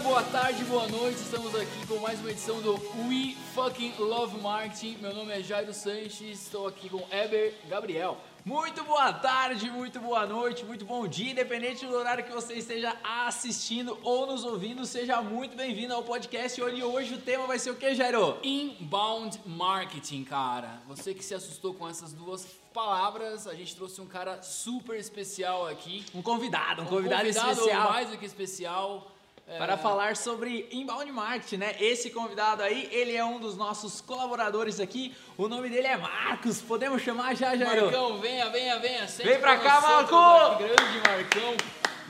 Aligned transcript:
dia, 0.00 0.08
boa 0.08 0.22
tarde, 0.22 0.64
boa 0.64 0.88
noite. 0.88 1.18
Estamos 1.18 1.54
aqui 1.54 1.86
com 1.86 1.98
mais 1.98 2.18
uma 2.20 2.30
edição 2.30 2.60
do 2.60 2.74
We 3.08 3.36
Fucking 3.54 3.94
Love 3.98 4.40
Marketing. 4.40 4.96
Meu 5.00 5.14
nome 5.14 5.32
é 5.32 5.42
Jairo 5.42 5.72
Sanches, 5.72 6.42
estou 6.42 6.66
aqui 6.66 6.88
com 6.88 7.02
Eber 7.10 7.54
Gabriel. 7.68 8.18
Muito 8.44 8.82
boa 8.84 9.12
tarde, 9.12 9.70
muito 9.70 10.00
boa 10.00 10.26
noite, 10.26 10.64
muito 10.64 10.84
bom 10.86 11.06
dia, 11.06 11.32
independente 11.32 11.84
do 11.84 11.94
horário 11.94 12.24
que 12.24 12.32
você 12.32 12.54
esteja 12.54 12.96
assistindo 13.04 13.98
ou 14.02 14.26
nos 14.26 14.44
ouvindo, 14.44 14.86
seja 14.86 15.20
muito 15.20 15.54
bem-vindo 15.54 15.92
ao 15.92 16.02
podcast. 16.02 16.58
E 16.58 16.82
hoje 16.82 17.14
o 17.14 17.18
tema 17.18 17.46
vai 17.46 17.58
ser 17.58 17.70
o 17.70 17.76
que, 17.76 17.94
Jairo? 17.94 18.38
Inbound 18.42 19.40
Marketing, 19.44 20.24
cara. 20.24 20.80
Você 20.88 21.12
que 21.12 21.22
se 21.22 21.34
assustou 21.34 21.74
com 21.74 21.86
essas 21.86 22.12
duas 22.12 22.46
palavras, 22.72 23.46
a 23.46 23.54
gente 23.54 23.76
trouxe 23.76 24.00
um 24.00 24.06
cara 24.06 24.42
super 24.42 24.98
especial 24.98 25.66
aqui. 25.66 26.04
Um 26.14 26.22
convidado, 26.22 26.80
um, 26.82 26.84
Um 26.86 26.88
convidado, 26.88 27.24
convidado 27.26 27.50
especial. 27.50 27.90
mais 27.90 28.08
do 28.08 28.16
que 28.16 28.24
especial. 28.24 29.12
É, 29.52 29.58
Para 29.58 29.76
falar 29.76 30.16
sobre 30.16 30.68
inbound 30.70 31.10
marketing, 31.10 31.56
né? 31.56 31.74
Esse 31.80 32.08
convidado 32.10 32.62
aí, 32.62 32.88
ele 32.92 33.16
é 33.16 33.24
um 33.24 33.40
dos 33.40 33.56
nossos 33.56 34.00
colaboradores 34.00 34.78
aqui. 34.78 35.12
O 35.36 35.48
nome 35.48 35.68
dele 35.68 35.88
é 35.88 35.96
Marcos. 35.96 36.62
Podemos 36.62 37.02
chamar 37.02 37.34
já, 37.34 37.56
Jairo? 37.56 37.86
Marcão, 37.86 38.20
venha, 38.20 38.48
venha, 38.48 38.78
venha. 38.78 39.08
Sente 39.08 39.28
Vem 39.28 39.40
pra 39.40 39.58
cá, 39.58 39.80
nós 39.80 39.90
outros 39.90 40.10
Marco! 40.20 40.54
aqui, 40.54 40.62
Grande 40.62 40.98
Marcão, 41.08 41.56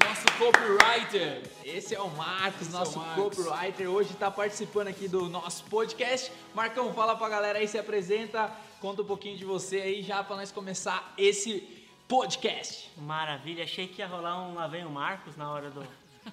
nosso 0.07 0.27
copywriter. 0.39 1.43
Esse 1.65 1.95
é 1.95 2.01
o 2.03 2.11
Marcos, 2.11 2.61
Esse 2.61 2.75
é 2.75 2.77
o 2.77 2.79
nosso 2.79 2.99
Marcos. 2.99 3.37
copywriter. 3.39 3.89
Hoje 3.91 4.11
está 4.13 4.31
participando 4.31 4.89
aqui 4.89 5.09
do 5.09 5.27
nosso 5.31 5.65
podcast. 5.65 6.31
Marcão, 6.55 6.93
fala 6.93 7.17
pra 7.17 7.27
galera 7.31 7.59
aí, 7.59 7.67
se 7.67 7.79
apresenta, 7.79 8.53
conta 8.83 9.01
um 9.01 9.07
pouquinho 9.07 9.39
de 9.39 9.47
você 9.47 9.81
aí 9.81 10.03
já 10.03 10.23
para 10.23 10.37
nós 10.37 10.53
começar 10.53 11.15
esse 11.17 11.67
podcast. 12.07 12.91
Maravilha, 12.99 13.65
achei 13.65 13.87
que 13.87 14.03
ia 14.03 14.07
rolar 14.07 14.43
um 14.43 14.55
Lá 14.57 14.67
vem 14.67 14.85
o 14.85 14.91
Marcos 14.91 15.37
na 15.39 15.51
hora 15.51 15.71
do, 15.71 15.87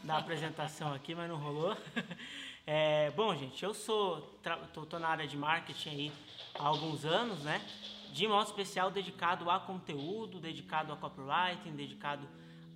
da 0.04 0.18
apresentação 0.18 0.94
aqui, 0.94 1.16
mas 1.16 1.30
não 1.30 1.38
rolou. 1.38 1.76
É, 2.70 3.12
bom, 3.12 3.34
gente, 3.34 3.64
eu 3.64 3.74
sou 3.74 4.20
tô, 4.74 4.86
tô 4.86 5.00
na 5.00 5.08
área 5.08 5.26
de 5.26 5.38
marketing 5.38 5.90
aí 5.90 6.12
há 6.54 6.68
alguns 6.68 7.06
anos, 7.06 7.40
né? 7.40 7.66
De 8.12 8.28
modo 8.28 8.46
especial 8.46 8.92
dedicado 8.92 9.50
a 9.50 9.58
conteúdo, 9.58 10.38
dedicado 10.38 10.92
a 10.92 10.98
copywriting, 10.98 11.72
dedicado 11.78 12.28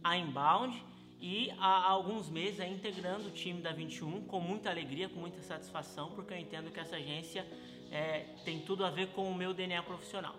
a 0.02 0.16
inbound 0.16 0.82
e 1.20 1.52
há 1.60 1.90
alguns 1.90 2.30
meses 2.30 2.62
aí 2.62 2.74
integrando 2.74 3.28
o 3.28 3.32
time 3.32 3.62
da 3.62 3.74
21 3.74 4.22
com 4.28 4.40
muita 4.40 4.70
alegria, 4.70 5.10
com 5.10 5.20
muita 5.20 5.42
satisfação, 5.42 6.12
porque 6.12 6.34
eu 6.34 6.38
entendo 6.38 6.72
que 6.72 6.80
essa 6.80 6.96
agência 6.96 7.46
é, 7.92 8.28
tem 8.46 8.62
tudo 8.62 8.86
a 8.86 8.90
ver 8.90 9.10
com 9.10 9.30
o 9.30 9.36
meu 9.36 9.54
DNA 9.54 9.84
profissional. 9.84 10.36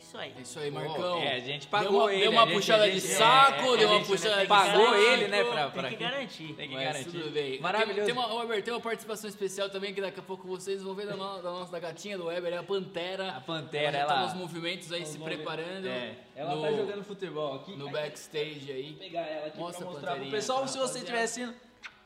Isso 0.00 0.16
aí. 0.18 0.32
É 0.36 0.40
isso 0.40 0.58
aí, 0.58 0.70
Marcão. 0.70 1.18
é, 1.20 1.34
a 1.36 1.38
gente 1.40 1.60
deu 1.62 1.70
pagou 1.70 2.00
uma, 2.00 2.12
ele, 2.12 2.22
Deu 2.22 2.32
uma 2.32 2.44
gente- 2.46 2.54
puxada 2.54 2.90
de 2.90 3.00
saco, 3.00 3.74
é, 3.74 3.76
deu 3.76 3.88
a 3.88 3.90
uma 3.92 3.98
gente 3.98 4.06
puxada 4.08 4.40
de 4.40 4.46
pagou 4.48 4.84
saco. 4.86 4.94
ele, 4.96 5.28
né, 5.28 5.44
pra- 5.44 5.70
Tem 5.70 5.84
que 5.90 5.96
garantir. 5.96 6.54
Tem 6.54 6.68
que 6.68 6.74
Mas 6.74 6.84
garantir. 6.84 7.10
tudo 7.10 7.30
bem. 7.30 7.60
Maravilhoso. 7.60 8.06
Tem, 8.06 8.14
tem 8.14 8.14
uma, 8.24 8.34
Weber, 8.40 8.62
tem 8.64 8.74
uma 8.74 8.80
participação 8.80 9.28
especial 9.28 9.68
também 9.68 9.92
que 9.94 10.00
daqui 10.00 10.18
a 10.18 10.22
pouco 10.22 10.48
vocês 10.48 10.82
vão 10.82 10.94
ver 10.94 11.06
da, 11.06 11.14
no- 11.16 11.42
da 11.42 11.50
nossa 11.50 11.70
da 11.70 11.78
gatinha 11.78 12.16
do 12.16 12.24
Weber, 12.26 12.52
é 12.52 12.56
a 12.56 12.62
Pantera. 12.62 13.28
A 13.32 13.40
Pantera, 13.40 13.96
ela 13.98 14.08
tá 14.08 14.14
ela- 14.16 14.26
nos 14.26 14.34
movimentos 14.34 14.90
aí 14.90 15.04
se 15.06 15.18
preparando. 15.18 15.86
É, 15.86 16.14
ela 16.34 16.54
no, 16.56 16.62
tá 16.62 16.72
jogando 16.72 17.04
futebol 17.04 17.54
aqui. 17.56 17.76
no 17.76 17.90
backstage 17.90 18.72
aí. 18.72 18.88
Vou 18.90 18.98
pegar 18.98 19.20
ela 19.20 19.46
aqui 19.48 19.58
Mostra, 19.58 19.84
pra 19.84 19.92
mostrar 19.94 20.16
pro 20.16 20.30
pessoal. 20.30 20.60
tá, 20.62 20.66
Se 20.68 20.78
você 20.78 20.98
estiver 20.98 21.22
assistindo 21.22 21.54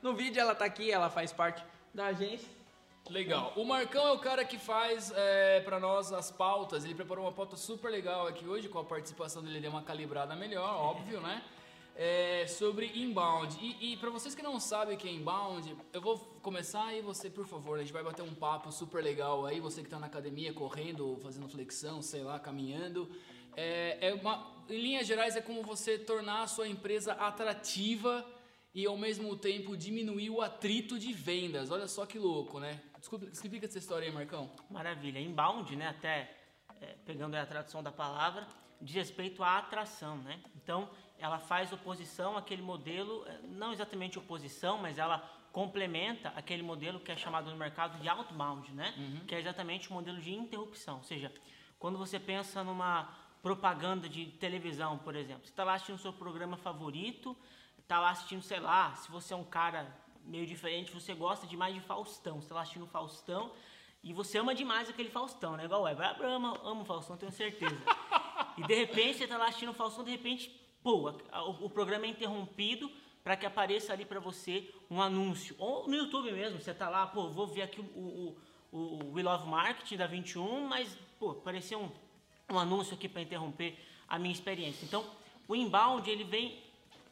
no 0.02 0.14
vídeo, 0.14 0.40
ela 0.40 0.54
tá 0.54 0.64
aqui, 0.64 0.90
ela 0.90 1.08
faz 1.08 1.32
parte 1.32 1.64
da 1.94 2.06
agência. 2.06 2.48
Legal. 3.10 3.52
O 3.54 3.64
Marcão 3.66 4.06
é 4.06 4.12
o 4.12 4.18
cara 4.18 4.44
que 4.46 4.56
faz 4.56 5.12
é, 5.14 5.60
para 5.60 5.78
nós 5.78 6.10
as 6.10 6.30
pautas. 6.30 6.84
Ele 6.84 6.94
preparou 6.94 7.26
uma 7.26 7.32
pauta 7.32 7.54
super 7.54 7.90
legal 7.90 8.26
aqui 8.26 8.46
hoje, 8.46 8.66
com 8.66 8.78
a 8.78 8.84
participação 8.84 9.42
dele, 9.42 9.60
deu 9.60 9.70
uma 9.70 9.82
calibrada 9.82 10.34
melhor, 10.34 10.74
óbvio, 10.74 11.20
né? 11.20 11.42
É, 11.94 12.46
sobre 12.48 12.86
inbound. 12.98 13.58
E, 13.60 13.92
e 13.92 13.96
para 13.98 14.08
vocês 14.08 14.34
que 14.34 14.42
não 14.42 14.58
sabem 14.58 14.96
o 14.96 14.98
que 14.98 15.06
é 15.06 15.12
inbound, 15.12 15.76
eu 15.92 16.00
vou 16.00 16.18
começar 16.42 16.86
aí 16.86 17.02
você, 17.02 17.28
por 17.28 17.46
favor, 17.46 17.78
a 17.78 17.82
gente 17.82 17.92
vai 17.92 18.02
bater 18.02 18.22
um 18.22 18.34
papo 18.34 18.72
super 18.72 19.04
legal 19.04 19.44
aí, 19.44 19.60
você 19.60 19.82
que 19.82 19.90
tá 19.90 19.98
na 19.98 20.06
academia 20.06 20.52
correndo, 20.54 21.18
fazendo 21.22 21.46
flexão, 21.46 22.00
sei 22.00 22.22
lá, 22.22 22.38
caminhando. 22.40 23.08
É, 23.54 24.08
é 24.08 24.14
uma, 24.14 24.50
em 24.68 24.80
linhas 24.80 25.06
gerais, 25.06 25.36
é 25.36 25.42
como 25.42 25.62
você 25.62 25.98
tornar 25.98 26.42
a 26.42 26.46
sua 26.46 26.66
empresa 26.66 27.12
atrativa 27.12 28.26
e 28.74 28.86
ao 28.86 28.96
mesmo 28.96 29.36
tempo 29.36 29.76
diminuir 29.76 30.30
o 30.30 30.40
atrito 30.40 30.98
de 30.98 31.12
vendas. 31.12 31.70
Olha 31.70 31.86
só 31.86 32.06
que 32.06 32.18
louco, 32.18 32.58
né? 32.58 32.80
Desculpa, 33.04 33.26
explica 33.26 33.66
essa 33.66 33.76
história 33.76 34.08
aí, 34.08 34.14
Marcão. 34.14 34.50
Maravilha. 34.70 35.20
Inbound, 35.20 35.76
né, 35.76 35.88
até 35.88 36.34
é, 36.80 36.96
pegando 37.04 37.34
a 37.34 37.44
tradução 37.44 37.82
da 37.82 37.92
palavra, 37.92 38.48
diz 38.80 38.94
respeito 38.94 39.42
à 39.42 39.58
atração, 39.58 40.16
né? 40.16 40.42
Então, 40.56 40.88
ela 41.18 41.38
faz 41.38 41.70
oposição 41.70 42.34
àquele 42.34 42.62
modelo, 42.62 43.22
é, 43.26 43.40
não 43.42 43.74
exatamente 43.74 44.18
oposição, 44.18 44.78
mas 44.78 44.96
ela 44.96 45.18
complementa 45.52 46.30
aquele 46.34 46.62
modelo 46.62 46.98
que 46.98 47.12
é 47.12 47.16
chamado 47.16 47.50
no 47.50 47.56
mercado 47.58 48.00
de 48.00 48.08
outbound, 48.08 48.72
né? 48.72 48.94
Que 49.28 49.34
é 49.34 49.38
exatamente 49.38 49.90
o 49.90 49.92
modelo 49.92 50.18
de 50.18 50.32
interrupção. 50.32 50.96
Ou 50.96 51.04
seja, 51.04 51.30
quando 51.78 51.98
você 51.98 52.18
pensa 52.18 52.64
numa 52.64 53.14
propaganda 53.42 54.08
de 54.08 54.28
televisão, 54.38 54.96
por 54.96 55.14
exemplo, 55.14 55.44
você 55.44 55.50
está 55.50 55.62
lá 55.62 55.74
assistindo 55.74 55.96
o 55.96 56.00
seu 56.00 56.12
programa 56.14 56.56
favorito, 56.56 57.36
está 57.78 58.00
lá 58.00 58.08
assistindo, 58.12 58.40
sei 58.40 58.60
lá, 58.60 58.94
se 58.94 59.10
você 59.10 59.34
é 59.34 59.36
um 59.36 59.44
cara 59.44 59.94
meio 60.24 60.46
diferente, 60.46 60.92
você 60.92 61.14
gosta 61.14 61.46
demais 61.46 61.74
de 61.74 61.80
Faustão, 61.80 62.36
você 62.36 62.44
está 62.44 62.54
lá 62.54 62.62
assistindo 62.62 62.86
Faustão, 62.86 63.52
e 64.02 64.12
você 64.12 64.38
ama 64.38 64.54
demais 64.54 64.88
aquele 64.88 65.08
Faustão, 65.08 65.56
né? 65.56 65.64
Igual. 65.64 65.88
Eu 65.88 66.28
amo, 66.28 66.58
amo 66.62 66.82
o 66.82 66.84
Faustão, 66.84 67.16
tenho 67.16 67.32
certeza. 67.32 67.76
e 68.58 68.62
de 68.66 68.74
repente 68.74 69.18
você 69.18 69.26
tá 69.26 69.38
lá 69.38 69.46
assistindo 69.46 69.70
o 69.70 69.74
Faustão, 69.74 70.04
de 70.04 70.10
repente, 70.10 70.50
pô, 70.82 71.10
o, 71.10 71.66
o 71.66 71.70
programa 71.70 72.04
é 72.04 72.08
interrompido 72.08 72.90
para 73.22 73.36
que 73.36 73.46
apareça 73.46 73.92
ali 73.92 74.04
para 74.04 74.20
você 74.20 74.70
um 74.90 75.00
anúncio. 75.00 75.56
Ou 75.58 75.88
no 75.88 75.94
YouTube 75.94 76.30
mesmo, 76.30 76.60
você 76.60 76.74
tá 76.74 76.90
lá, 76.90 77.06
pô, 77.06 77.30
vou 77.30 77.46
ver 77.46 77.62
aqui 77.62 77.80
o, 77.80 78.36
o, 78.70 78.78
o 78.78 79.12
We 79.14 79.22
Love 79.22 79.48
Marketing 79.48 79.96
da 79.96 80.06
21, 80.06 80.66
mas, 80.68 80.98
pô, 81.18 81.30
apareceu 81.30 81.80
um, 81.80 81.90
um 82.54 82.58
anúncio 82.58 82.94
aqui 82.94 83.08
para 83.08 83.22
interromper 83.22 83.78
a 84.06 84.18
minha 84.18 84.32
experiência. 84.32 84.84
Então, 84.84 85.02
o 85.48 85.56
inbound, 85.56 86.08
ele 86.10 86.24
vem 86.24 86.62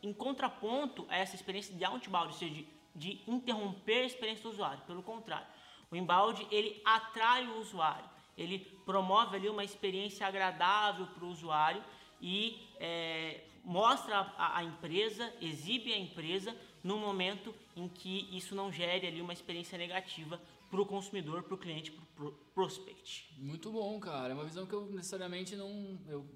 em 0.03 0.13
contraponto 0.13 1.07
a 1.09 1.17
essa 1.17 1.35
experiência 1.35 1.75
de 1.75 1.85
outbound, 1.85 2.27
ou 2.27 2.33
seja, 2.33 2.53
de, 2.53 2.67
de 2.95 3.21
interromper 3.27 4.03
a 4.03 4.07
experiência 4.07 4.43
do 4.43 4.51
usuário. 4.51 4.83
Pelo 4.87 5.03
contrário, 5.03 5.47
o 5.91 5.97
inbound 5.97 6.47
ele 6.51 6.81
atrai 6.85 7.47
o 7.47 7.59
usuário, 7.61 8.09
ele 8.37 8.59
promove 8.85 9.37
ali 9.37 9.49
uma 9.49 9.65
experiência 9.65 10.27
agradável 10.27 11.07
para 11.07 11.25
o 11.25 11.29
usuário 11.29 11.83
e 12.21 12.59
é, 12.79 13.45
mostra 13.65 14.19
a, 14.37 14.59
a 14.59 14.65
empresa, 14.65 15.33
exibe 15.41 15.93
a 15.93 15.99
empresa 15.99 16.57
no 16.83 16.97
momento 16.99 17.55
em 17.77 17.89
que 17.89 18.29
isso 18.37 18.55
não 18.55 18.73
gere 18.73 19.07
ali 19.07 19.21
uma 19.21 19.33
experiência 19.33 19.79
negativa 19.79 20.41
para 20.71 20.81
o 20.81 20.87
consumidor, 20.87 21.43
para 21.43 21.55
o 21.55 21.59
cliente, 21.59 21.93
para 21.93 22.25
o 22.25 22.33
prospect. 22.55 23.29
Muito 23.37 23.71
bom, 23.71 24.01
cara. 24.01 24.31
É 24.31 24.35
uma 24.35 24.45
visão 24.45 24.65
que 24.65 24.73
eu 24.73 24.87
necessariamente 24.87 25.55
não. 25.55 25.99
Eu, 26.09 26.27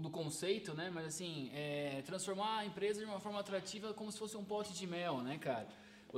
do 0.00 0.10
conceito, 0.10 0.74
né? 0.74 0.90
Mas 0.92 1.06
assim, 1.06 1.50
é, 1.54 2.02
transformar 2.04 2.58
a 2.58 2.66
empresa 2.66 3.00
de 3.00 3.06
uma 3.06 3.18
forma 3.18 3.40
atrativa 3.40 3.94
como 3.94 4.12
se 4.12 4.18
fosse 4.18 4.36
um 4.36 4.44
pote 4.44 4.74
de 4.74 4.86
mel, 4.86 5.22
né, 5.22 5.38
cara? 5.38 5.66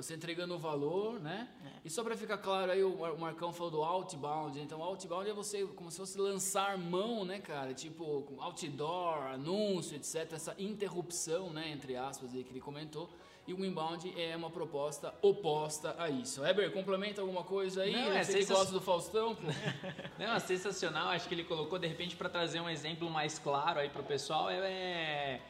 Você 0.02 0.14
entregando 0.14 0.54
o 0.54 0.58
valor, 0.58 1.18
né? 1.20 1.48
E 1.84 1.90
só 1.90 2.02
pra 2.04 2.16
ficar 2.16 2.38
claro 2.38 2.70
aí, 2.70 2.82
o 2.84 2.96
Mar- 2.98 3.12
o 3.12 3.18
Marcão 3.18 3.52
falou 3.52 3.70
do 3.70 3.82
outbound. 3.82 4.58
Então, 4.60 4.82
outbound 4.82 5.28
é 5.28 5.32
você, 5.34 5.64
como 5.66 5.90
se 5.90 5.96
fosse 5.98 6.18
lançar 6.18 6.78
mão, 6.78 7.24
né, 7.24 7.38
cara? 7.40 7.74
Tipo, 7.74 8.22
com 8.22 8.40
outdoor, 8.42 9.22
anúncio, 9.32 9.96
etc. 9.96 10.32
Essa 10.32 10.54
interrupção, 10.58 11.50
né, 11.50 11.68
entre 11.70 11.96
aspas, 11.96 12.32
aí 12.34 12.44
que 12.44 12.50
ele 12.52 12.60
comentou. 12.60 13.08
E 13.46 13.54
o 13.54 13.64
inbound 13.64 14.12
é 14.20 14.36
uma 14.36 14.50
proposta 14.50 15.14
oposta 15.22 15.96
a 15.98 16.10
isso. 16.10 16.44
Heber, 16.44 16.70
complementa 16.70 17.22
alguma 17.22 17.42
coisa 17.42 17.82
aí? 17.82 17.92
Não, 17.92 18.12
é 18.12 18.22
Você 18.22 18.32
que 18.32 18.38
sensacional. 18.44 18.58
gosta 18.62 18.72
do 18.74 18.80
Faustão, 18.82 19.34
pô. 19.34 19.42
Não, 20.18 20.34
é 20.34 20.38
sensacional. 20.38 21.08
Acho 21.08 21.26
que 21.26 21.34
ele 21.34 21.44
colocou, 21.44 21.78
de 21.78 21.86
repente, 21.86 22.14
para 22.14 22.28
trazer 22.28 22.60
um 22.60 22.68
exemplo 22.68 23.08
mais 23.10 23.38
claro 23.38 23.80
aí 23.80 23.88
pro 23.88 24.02
pessoal. 24.02 24.50
É, 24.50 24.58
é- 24.58 25.40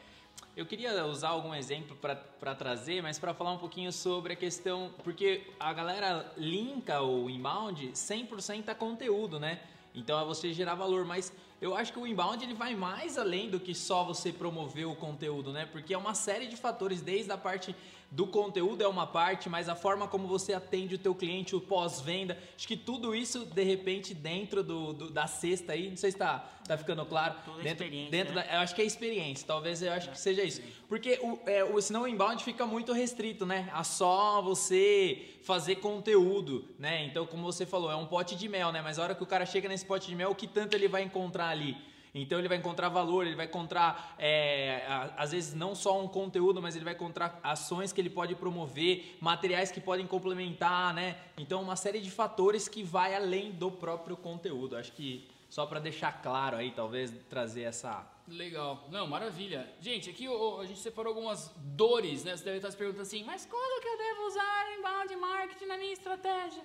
eu 0.55 0.65
queria 0.65 1.05
usar 1.05 1.29
algum 1.29 1.53
exemplo 1.53 1.95
para 1.95 2.55
trazer, 2.55 3.01
mas 3.01 3.17
para 3.17 3.33
falar 3.33 3.51
um 3.51 3.57
pouquinho 3.57 3.91
sobre 3.91 4.33
a 4.33 4.35
questão. 4.35 4.91
Porque 5.03 5.47
a 5.59 5.71
galera 5.71 6.31
linka 6.37 7.01
o 7.01 7.29
inbound 7.29 7.91
100% 7.93 8.69
a 8.69 8.75
conteúdo, 8.75 9.39
né? 9.39 9.61
Então 9.95 10.19
é 10.19 10.25
você 10.25 10.53
gerar 10.53 10.75
valor, 10.75 11.05
mas 11.05 11.31
eu 11.61 11.75
acho 11.75 11.91
que 11.91 11.99
o 11.99 12.05
inbound 12.05 12.43
ele 12.43 12.53
vai 12.53 12.75
mais 12.75 13.17
além 13.17 13.49
do 13.49 13.59
que 13.59 13.73
só 13.73 14.03
você 14.03 14.31
promover 14.31 14.85
o 14.85 14.95
conteúdo, 14.95 15.51
né? 15.51 15.65
Porque 15.65 15.93
é 15.93 15.97
uma 15.97 16.13
série 16.13 16.47
de 16.47 16.55
fatores, 16.55 17.01
desde 17.01 17.31
a 17.31 17.37
parte 17.37 17.75
do 18.11 18.25
conteúdo 18.25 18.83
é 18.83 18.87
uma 18.87 19.05
parte, 19.05 19.47
mas 19.47 19.69
a 19.69 19.75
forma 19.75 20.07
como 20.07 20.27
você 20.27 20.51
atende 20.53 20.95
o 20.95 20.97
teu 20.97 21.13
cliente, 21.13 21.55
o 21.55 21.61
pós-venda, 21.61 22.35
acho 22.57 22.67
que 22.67 22.75
tudo 22.75 23.13
isso 23.13 23.45
de 23.45 23.63
repente 23.63 24.15
dentro 24.15 24.63
do, 24.63 24.93
do- 24.93 25.09
da 25.11 25.27
cesta 25.27 25.73
aí, 25.73 25.89
não 25.91 25.95
sei 25.97 26.09
se 26.11 26.17
tá, 26.17 26.39
tá 26.67 26.75
ficando 26.75 27.05
claro, 27.05 27.35
Toda 27.45 27.57
dentro, 27.61 27.83
experiência, 27.85 28.11
dentro 28.11 28.33
né? 28.33 28.43
da, 28.47 28.53
eu 28.55 28.59
acho 28.61 28.73
que 28.73 28.81
é 28.81 28.85
experiência, 28.85 29.45
talvez 29.45 29.81
eu 29.83 29.93
acho 29.93 30.09
que 30.09 30.19
seja 30.19 30.43
isso, 30.43 30.59
porque 30.87 31.19
o, 31.21 31.39
é, 31.45 31.63
o 31.63 31.79
senão 31.81 32.01
o 32.01 32.07
inbound 32.07 32.43
fica 32.43 32.65
muito 32.65 32.93
restrito, 32.93 33.45
né? 33.45 33.69
A 33.71 33.83
só 33.83 34.41
você 34.41 35.35
fazer 35.43 35.75
conteúdo, 35.75 36.67
né? 36.79 37.05
Então 37.05 37.27
como 37.27 37.43
você 37.43 37.65
falou, 37.65 37.91
é 37.91 37.95
um 37.95 38.07
pote 38.07 38.35
de 38.35 38.49
mel, 38.49 38.71
né? 38.71 38.81
Mas 38.81 38.97
a 38.97 39.03
hora 39.03 39.13
que 39.15 39.21
o 39.23 39.27
cara 39.27 39.45
chega 39.45 39.69
nesse 39.69 39.85
pote 39.85 40.07
de 40.07 40.15
mel, 40.15 40.31
o 40.31 40.35
que 40.35 40.47
tanto 40.47 40.73
ele 40.73 40.87
vai 40.87 41.03
encontrar 41.03 41.49
ali? 41.49 41.77
Então 42.13 42.39
ele 42.39 42.47
vai 42.47 42.57
encontrar 42.57 42.89
valor, 42.89 43.25
ele 43.25 43.35
vai 43.35 43.45
encontrar, 43.45 44.15
é, 44.17 44.83
às 45.17 45.31
vezes, 45.31 45.53
não 45.53 45.75
só 45.75 46.01
um 46.01 46.07
conteúdo, 46.07 46.61
mas 46.61 46.75
ele 46.75 46.85
vai 46.85 46.93
encontrar 46.93 47.39
ações 47.43 47.93
que 47.93 48.01
ele 48.01 48.09
pode 48.09 48.35
promover, 48.35 49.17
materiais 49.19 49.71
que 49.71 49.79
podem 49.79 50.07
complementar, 50.07 50.93
né? 50.93 51.17
Então, 51.37 51.61
uma 51.61 51.75
série 51.75 51.99
de 51.99 52.09
fatores 52.09 52.67
que 52.67 52.83
vai 52.83 53.15
além 53.15 53.51
do 53.51 53.71
próprio 53.71 54.17
conteúdo. 54.17 54.75
Acho 54.75 54.91
que 54.91 55.27
só 55.49 55.65
para 55.65 55.79
deixar 55.79 56.21
claro 56.21 56.57
aí, 56.57 56.71
talvez 56.71 57.11
trazer 57.29 57.63
essa. 57.63 58.07
Legal. 58.27 58.85
Não, 58.91 59.07
maravilha. 59.07 59.67
Gente, 59.81 60.09
aqui 60.09 60.27
a 60.27 60.65
gente 60.65 60.79
separou 60.79 61.11
algumas 61.11 61.51
dores, 61.57 62.23
né? 62.23 62.37
Você 62.37 62.43
deve 62.43 62.57
estar 62.57 62.69
se 62.69 62.77
perguntando 62.77 63.01
assim, 63.01 63.23
mas 63.23 63.45
quando 63.45 63.81
que 63.81 63.87
eu 63.87 63.97
devo 63.97 64.27
usar 64.27 64.77
inbound 64.77 65.15
marketing 65.15 65.65
na 65.65 65.77
minha 65.77 65.93
estratégia? 65.93 66.63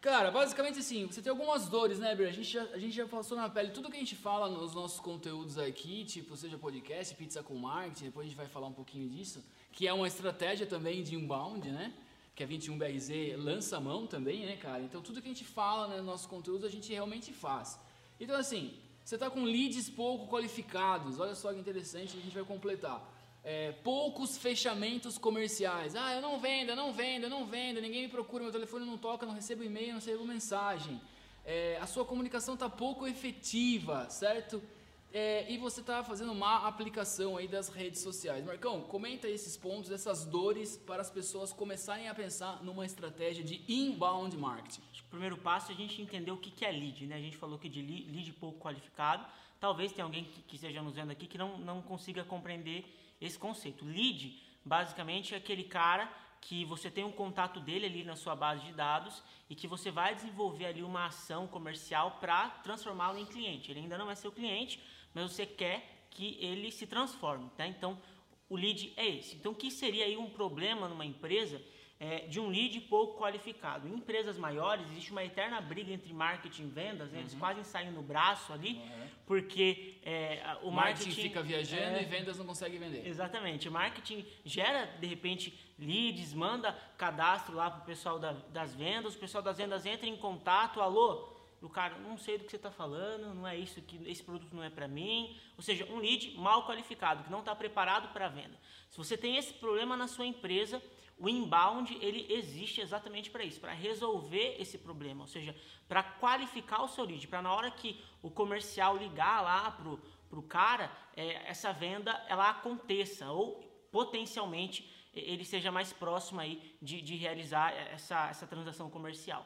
Cara, 0.00 0.30
basicamente 0.30 0.78
assim, 0.78 1.08
você 1.08 1.20
tem 1.20 1.28
algumas 1.28 1.68
dores, 1.68 1.98
né, 1.98 2.14
Ber? 2.14 2.28
A 2.28 2.32
gente, 2.32 2.48
já, 2.48 2.62
a 2.62 2.78
gente 2.78 2.94
já 2.94 3.04
passou 3.04 3.36
na 3.36 3.50
pele 3.50 3.70
tudo 3.70 3.90
que 3.90 3.96
a 3.96 3.98
gente 3.98 4.14
fala 4.14 4.48
nos 4.48 4.72
nossos 4.72 5.00
conteúdos 5.00 5.58
aqui, 5.58 6.04
tipo, 6.04 6.36
seja 6.36 6.56
podcast, 6.56 7.12
pizza 7.16 7.42
com 7.42 7.56
marketing, 7.56 8.04
depois 8.04 8.24
a 8.24 8.28
gente 8.28 8.36
vai 8.36 8.46
falar 8.46 8.68
um 8.68 8.72
pouquinho 8.72 9.08
disso, 9.08 9.44
que 9.72 9.88
é 9.88 9.92
uma 9.92 10.06
estratégia 10.06 10.68
também 10.68 11.02
de 11.02 11.16
inbound, 11.16 11.68
né? 11.68 11.92
Que 12.36 12.44
a 12.44 12.46
21BRZ 12.46 13.36
lança 13.36 13.76
a 13.76 13.80
mão 13.80 14.06
também, 14.06 14.46
né, 14.46 14.56
cara? 14.56 14.80
Então 14.84 15.02
tudo 15.02 15.20
que 15.20 15.26
a 15.26 15.32
gente 15.32 15.44
fala 15.44 15.88
né, 15.88 15.96
nos 15.96 16.06
nossos 16.06 16.26
conteúdos 16.26 16.64
a 16.64 16.70
gente 16.70 16.92
realmente 16.92 17.32
faz. 17.32 17.76
Então 18.20 18.36
assim, 18.36 18.78
você 19.04 19.16
está 19.16 19.28
com 19.28 19.42
leads 19.42 19.90
pouco 19.90 20.28
qualificados, 20.28 21.18
olha 21.18 21.34
só 21.34 21.52
que 21.52 21.58
interessante, 21.58 22.16
a 22.16 22.20
gente 22.20 22.34
vai 22.34 22.44
completar 22.44 23.17
é, 23.48 23.72
poucos 23.82 24.36
fechamentos 24.36 25.16
comerciais. 25.16 25.96
Ah, 25.96 26.12
eu 26.12 26.20
não 26.20 26.38
vendo, 26.38 26.68
eu 26.68 26.76
não 26.76 26.92
vendo, 26.92 27.22
eu 27.24 27.30
não 27.30 27.46
vendo, 27.46 27.80
ninguém 27.80 28.02
me 28.02 28.08
procura, 28.08 28.44
meu 28.44 28.52
telefone 28.52 28.84
não 28.84 28.98
toca, 28.98 29.24
não 29.24 29.32
recebo 29.32 29.64
e-mail, 29.64 29.88
não 29.88 29.94
recebo 29.94 30.22
mensagem. 30.26 31.00
É, 31.46 31.78
a 31.80 31.86
sua 31.86 32.04
comunicação 32.04 32.52
está 32.52 32.68
pouco 32.68 33.06
efetiva, 33.06 34.06
certo? 34.10 34.62
É, 35.10 35.50
e 35.50 35.56
você 35.56 35.80
está 35.80 36.04
fazendo 36.04 36.34
má 36.34 36.68
aplicação 36.68 37.38
aí 37.38 37.48
das 37.48 37.70
redes 37.70 38.02
sociais. 38.02 38.44
Marcão, 38.44 38.82
comenta 38.82 39.26
esses 39.26 39.56
pontos, 39.56 39.90
essas 39.90 40.26
dores 40.26 40.76
para 40.76 41.00
as 41.00 41.08
pessoas 41.08 41.50
começarem 41.50 42.06
a 42.06 42.14
pensar 42.14 42.62
numa 42.62 42.84
estratégia 42.84 43.42
de 43.42 43.64
inbound 43.66 44.36
marketing. 44.36 44.82
O 45.06 45.08
primeiro 45.08 45.38
passo 45.38 45.72
é 45.72 45.74
a 45.74 45.78
gente 45.78 46.02
entender 46.02 46.30
o 46.30 46.36
que 46.36 46.66
é 46.66 46.70
lead, 46.70 47.06
né? 47.06 47.16
A 47.16 47.20
gente 47.20 47.38
falou 47.38 47.58
que 47.58 47.70
de 47.70 47.80
lead 47.80 48.30
pouco 48.34 48.58
qualificado. 48.58 49.24
Talvez 49.58 49.90
tenha 49.90 50.04
alguém 50.04 50.24
que, 50.24 50.42
que 50.42 50.56
esteja 50.56 50.82
nos 50.82 50.94
vendo 50.94 51.12
aqui 51.12 51.26
que 51.26 51.38
não, 51.38 51.56
não 51.56 51.80
consiga 51.80 52.22
compreender 52.24 52.84
esse 53.20 53.38
conceito. 53.38 53.84
Lead, 53.84 54.40
basicamente, 54.64 55.34
é 55.34 55.38
aquele 55.38 55.64
cara 55.64 56.10
que 56.40 56.64
você 56.64 56.90
tem 56.90 57.04
um 57.04 57.12
contato 57.12 57.60
dele 57.60 57.86
ali 57.86 58.04
na 58.04 58.16
sua 58.16 58.34
base 58.36 58.64
de 58.64 58.72
dados 58.72 59.22
e 59.50 59.54
que 59.54 59.66
você 59.66 59.90
vai 59.90 60.14
desenvolver 60.14 60.66
ali 60.66 60.82
uma 60.82 61.06
ação 61.06 61.46
comercial 61.46 62.18
para 62.20 62.48
transformá-lo 62.62 63.18
em 63.18 63.26
cliente. 63.26 63.70
Ele 63.70 63.80
ainda 63.80 63.98
não 63.98 64.10
é 64.10 64.14
seu 64.14 64.30
cliente, 64.30 64.80
mas 65.12 65.32
você 65.32 65.44
quer 65.44 66.06
que 66.10 66.36
ele 66.40 66.70
se 66.70 66.86
transforme, 66.86 67.50
tá? 67.56 67.66
Então, 67.66 68.00
o 68.48 68.56
lead 68.56 68.92
é 68.96 69.06
esse. 69.06 69.36
Então, 69.36 69.52
o 69.52 69.54
que 69.54 69.70
seria 69.70 70.04
aí 70.04 70.16
um 70.16 70.30
problema 70.30 70.88
numa 70.88 71.04
empresa 71.04 71.60
é, 72.00 72.20
de 72.20 72.38
um 72.38 72.48
lead 72.48 72.80
pouco 72.82 73.20
qualificado. 73.20 73.88
Em 73.88 73.94
empresas 73.94 74.38
maiores, 74.38 74.88
existe 74.90 75.10
uma 75.10 75.24
eterna 75.24 75.60
briga 75.60 75.92
entre 75.92 76.12
marketing 76.12 76.64
e 76.64 76.66
vendas, 76.66 77.10
né? 77.10 77.20
eles 77.20 77.32
uhum. 77.32 77.40
quase 77.40 77.64
saem 77.64 77.90
no 77.90 78.02
braço 78.02 78.52
ali, 78.52 78.74
uhum. 78.74 79.08
porque 79.26 79.96
é, 80.04 80.40
o 80.62 80.70
marketing, 80.70 80.74
marketing 80.74 81.10
fica 81.10 81.42
viajando 81.42 81.96
é, 81.96 82.02
e 82.02 82.04
vendas 82.04 82.38
não 82.38 82.46
consegue 82.46 82.78
vender. 82.78 83.06
Exatamente. 83.06 83.68
O 83.68 83.72
marketing 83.72 84.24
gera, 84.44 84.86
de 85.00 85.06
repente, 85.06 85.58
leads, 85.78 86.32
manda 86.32 86.72
cadastro 86.96 87.56
lá 87.56 87.70
para 87.70 87.82
o 87.82 87.86
pessoal 87.86 88.18
da, 88.18 88.32
das 88.32 88.74
vendas, 88.74 89.14
o 89.16 89.18
pessoal 89.18 89.42
das 89.42 89.58
vendas 89.58 89.84
entra 89.84 90.06
em 90.06 90.16
contato, 90.16 90.80
alô, 90.80 91.36
o 91.60 91.68
cara 91.68 91.98
não 91.98 92.16
sei 92.16 92.38
do 92.38 92.44
que 92.44 92.50
você 92.50 92.56
está 92.56 92.70
falando, 92.70 93.34
não 93.34 93.46
é 93.46 93.56
isso 93.56 93.82
que 93.82 94.08
esse 94.08 94.22
produto 94.22 94.54
não 94.54 94.62
é 94.62 94.70
para 94.70 94.86
mim, 94.86 95.36
ou 95.56 95.62
seja, 95.62 95.84
um 95.86 95.98
lead 95.98 96.36
mal 96.38 96.64
qualificado 96.64 97.24
que 97.24 97.30
não 97.30 97.40
está 97.40 97.56
preparado 97.56 98.12
para 98.12 98.26
a 98.26 98.28
venda. 98.28 98.56
Se 98.88 98.96
você 98.96 99.16
tem 99.16 99.36
esse 99.36 99.52
problema 99.54 99.96
na 99.96 100.06
sua 100.06 100.24
empresa, 100.24 100.80
o 101.18 101.28
inbound 101.28 101.98
ele 102.00 102.26
existe 102.32 102.80
exatamente 102.80 103.30
para 103.30 103.44
isso, 103.44 103.60
para 103.60 103.72
resolver 103.72 104.56
esse 104.58 104.78
problema, 104.78 105.22
ou 105.22 105.28
seja, 105.28 105.54
para 105.88 106.02
qualificar 106.02 106.82
o 106.82 106.88
seu 106.88 107.04
lead, 107.04 107.26
para 107.26 107.42
na 107.42 107.52
hora 107.52 107.70
que 107.70 108.00
o 108.22 108.30
comercial 108.30 108.96
ligar 108.96 109.42
lá 109.42 109.70
pro 109.70 110.00
pro 110.28 110.42
cara, 110.42 110.90
é, 111.16 111.48
essa 111.48 111.72
venda 111.72 112.12
ela 112.28 112.50
aconteça 112.50 113.30
ou 113.30 113.62
potencialmente 113.90 114.94
ele 115.14 115.44
seja 115.44 115.72
mais 115.72 115.92
próximo 115.92 116.40
aí 116.40 116.76
de, 116.80 117.00
de 117.00 117.16
realizar 117.16 117.72
essa, 117.72 118.28
essa 118.28 118.46
transação 118.46 118.90
comercial. 118.90 119.44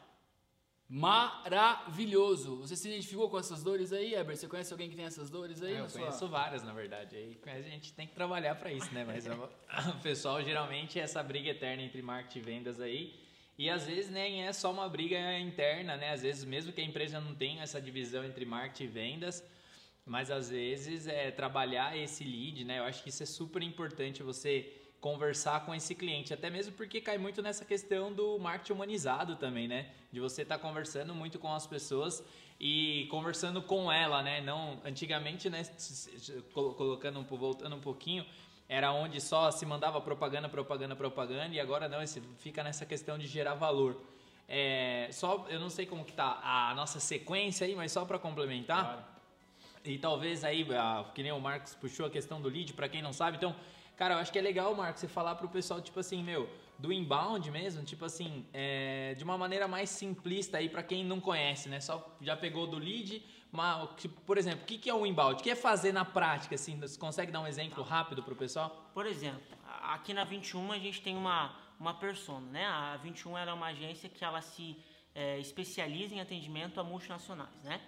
Maravilhoso! 0.89 2.57
Você 2.57 2.75
se 2.75 2.87
identificou 2.87 3.29
com 3.29 3.39
essas 3.39 3.63
dores 3.63 3.91
aí, 3.91 4.13
Eber? 4.13 4.37
Você 4.37 4.47
conhece 4.47 4.71
alguém 4.71 4.89
que 4.89 4.95
tem 4.95 5.05
essas 5.05 5.29
dores 5.29 5.61
aí? 5.61 5.73
É, 5.73 5.79
eu 5.79 5.87
conheço 5.87 6.19
sua... 6.19 6.27
várias, 6.27 6.63
na 6.63 6.73
verdade. 6.73 7.15
Aí 7.15 7.37
a 7.45 7.61
gente 7.61 7.93
tem 7.93 8.05
que 8.05 8.13
trabalhar 8.13 8.55
para 8.55 8.71
isso, 8.71 8.93
né? 8.93 9.03
Mas 9.07 9.25
o 9.95 10.01
pessoal 10.01 10.43
geralmente 10.43 10.99
é 10.99 11.03
essa 11.03 11.23
briga 11.23 11.49
eterna 11.49 11.81
entre 11.81 12.01
marketing 12.01 12.39
e 12.39 12.41
vendas 12.41 12.79
aí. 12.79 13.23
E 13.57 13.69
às 13.69 13.85
vezes 13.85 14.09
nem 14.09 14.45
é 14.45 14.53
só 14.53 14.71
uma 14.71 14.89
briga 14.89 15.39
interna, 15.39 15.95
né? 15.95 16.11
Às 16.11 16.21
vezes, 16.21 16.43
mesmo 16.43 16.73
que 16.73 16.81
a 16.81 16.83
empresa 16.83 17.19
não 17.19 17.33
tenha 17.33 17.63
essa 17.63 17.81
divisão 17.81 18.23
entre 18.25 18.45
marketing 18.45 18.83
e 18.83 18.87
vendas, 18.87 19.43
mas 20.05 20.29
às 20.29 20.49
vezes 20.49 21.07
é 21.07 21.31
trabalhar 21.31 21.97
esse 21.97 22.23
lead, 22.23 22.63
né? 22.65 22.79
Eu 22.79 22.83
acho 22.83 23.03
que 23.03 23.09
isso 23.09 23.23
é 23.23 23.25
super 23.25 23.61
importante 23.61 24.21
você 24.21 24.82
conversar 25.03 25.65
com 25.65 25.75
esse 25.75 25.93
cliente, 25.93 26.33
até 26.33 26.49
mesmo 26.49 26.71
porque 26.71 27.01
cai 27.01 27.17
muito 27.17 27.41
nessa 27.41 27.65
questão 27.65 28.13
do 28.13 28.39
marketing 28.39 28.71
humanizado 28.71 29.35
também, 29.35 29.67
né? 29.67 29.87
De 30.13 30.21
você 30.21 30.43
estar 30.43 30.57
tá 30.57 30.61
conversando 30.61 31.13
muito 31.13 31.37
com 31.37 31.53
as 31.53 31.67
pessoas 31.67 32.23
e 32.57 33.05
conversando 33.11 33.61
com 33.61 33.91
ela, 33.91 34.23
né? 34.23 34.39
Não 34.39 34.79
antigamente, 34.85 35.49
né? 35.49 35.61
Colocando 36.53 37.19
um, 37.19 37.23
voltando 37.25 37.75
um 37.75 37.81
pouquinho, 37.81 38.25
era 38.69 38.93
onde 38.93 39.19
só 39.19 39.51
se 39.51 39.65
mandava 39.65 39.99
propaganda, 39.99 40.47
propaganda, 40.47 40.95
propaganda 40.95 41.53
e 41.53 41.59
agora 41.59 41.89
não, 41.89 41.99
fica 42.37 42.63
nessa 42.63 42.85
questão 42.85 43.17
de 43.17 43.27
gerar 43.27 43.55
valor. 43.55 44.01
É, 44.47 45.09
só 45.11 45.45
eu 45.49 45.59
não 45.59 45.69
sei 45.69 45.85
como 45.85 46.05
que 46.05 46.13
tá 46.13 46.39
a 46.41 46.73
nossa 46.75 47.01
sequência 47.01 47.67
aí, 47.67 47.75
mas 47.75 47.91
só 47.91 48.05
para 48.05 48.17
complementar. 48.17 48.83
Claro. 48.85 49.03
E 49.83 49.97
talvez 49.97 50.45
aí, 50.45 50.65
que 51.13 51.21
nem 51.21 51.33
o 51.33 51.41
Marcos 51.41 51.75
puxou 51.75 52.05
a 52.05 52.09
questão 52.09 52.41
do 52.41 52.47
lead, 52.47 52.71
para 52.71 52.87
quem 52.87 53.01
não 53.01 53.11
sabe, 53.11 53.35
então 53.35 53.53
Cara, 53.95 54.15
eu 54.15 54.17
acho 54.19 54.31
que 54.31 54.39
é 54.39 54.41
legal, 54.41 54.73
Marcos, 54.75 55.01
você 55.01 55.07
falar 55.07 55.35
pro 55.35 55.47
pessoal, 55.47 55.79
tipo 55.79 55.99
assim, 55.99 56.23
meu, 56.23 56.49
do 56.79 56.91
inbound 56.91 57.49
mesmo, 57.51 57.83
tipo 57.83 58.03
assim, 58.05 58.45
é, 58.53 59.13
de 59.15 59.23
uma 59.23 59.37
maneira 59.37 59.67
mais 59.67 59.89
simplista 59.89 60.57
aí 60.57 60.67
para 60.67 60.81
quem 60.81 61.05
não 61.05 61.19
conhece, 61.19 61.69
né? 61.69 61.79
Só 61.79 62.15
já 62.19 62.35
pegou 62.35 62.65
do 62.65 62.77
lead, 62.77 63.23
mas, 63.51 63.89
tipo, 63.97 64.19
por 64.21 64.37
exemplo, 64.37 64.63
o 64.63 64.65
que, 64.65 64.77
que 64.79 64.89
é 64.89 64.93
o 64.93 65.05
inbound? 65.05 65.39
O 65.39 65.43
que 65.43 65.51
é 65.51 65.55
fazer 65.55 65.91
na 65.91 66.03
prática, 66.03 66.55
assim? 66.55 66.79
Você 66.79 66.97
consegue 66.97 67.31
dar 67.31 67.39
um 67.41 67.47
exemplo 67.47 67.83
rápido 67.83 68.23
pro 68.23 68.35
pessoal? 68.35 68.89
Por 68.93 69.05
exemplo, 69.05 69.41
aqui 69.83 70.13
na 70.13 70.23
21 70.23 70.71
a 70.71 70.79
gente 70.79 71.01
tem 71.01 71.15
uma, 71.15 71.55
uma 71.79 71.93
persona, 71.93 72.47
né? 72.51 72.65
A 72.65 72.97
21 72.97 73.37
era 73.37 73.51
é 73.51 73.53
uma 73.53 73.67
agência 73.67 74.09
que 74.09 74.25
ela 74.25 74.41
se 74.41 74.75
é, 75.13 75.39
especializa 75.39 76.15
em 76.15 76.19
atendimento 76.19 76.79
a 76.79 76.83
multinacionais, 76.83 77.63
né? 77.63 77.79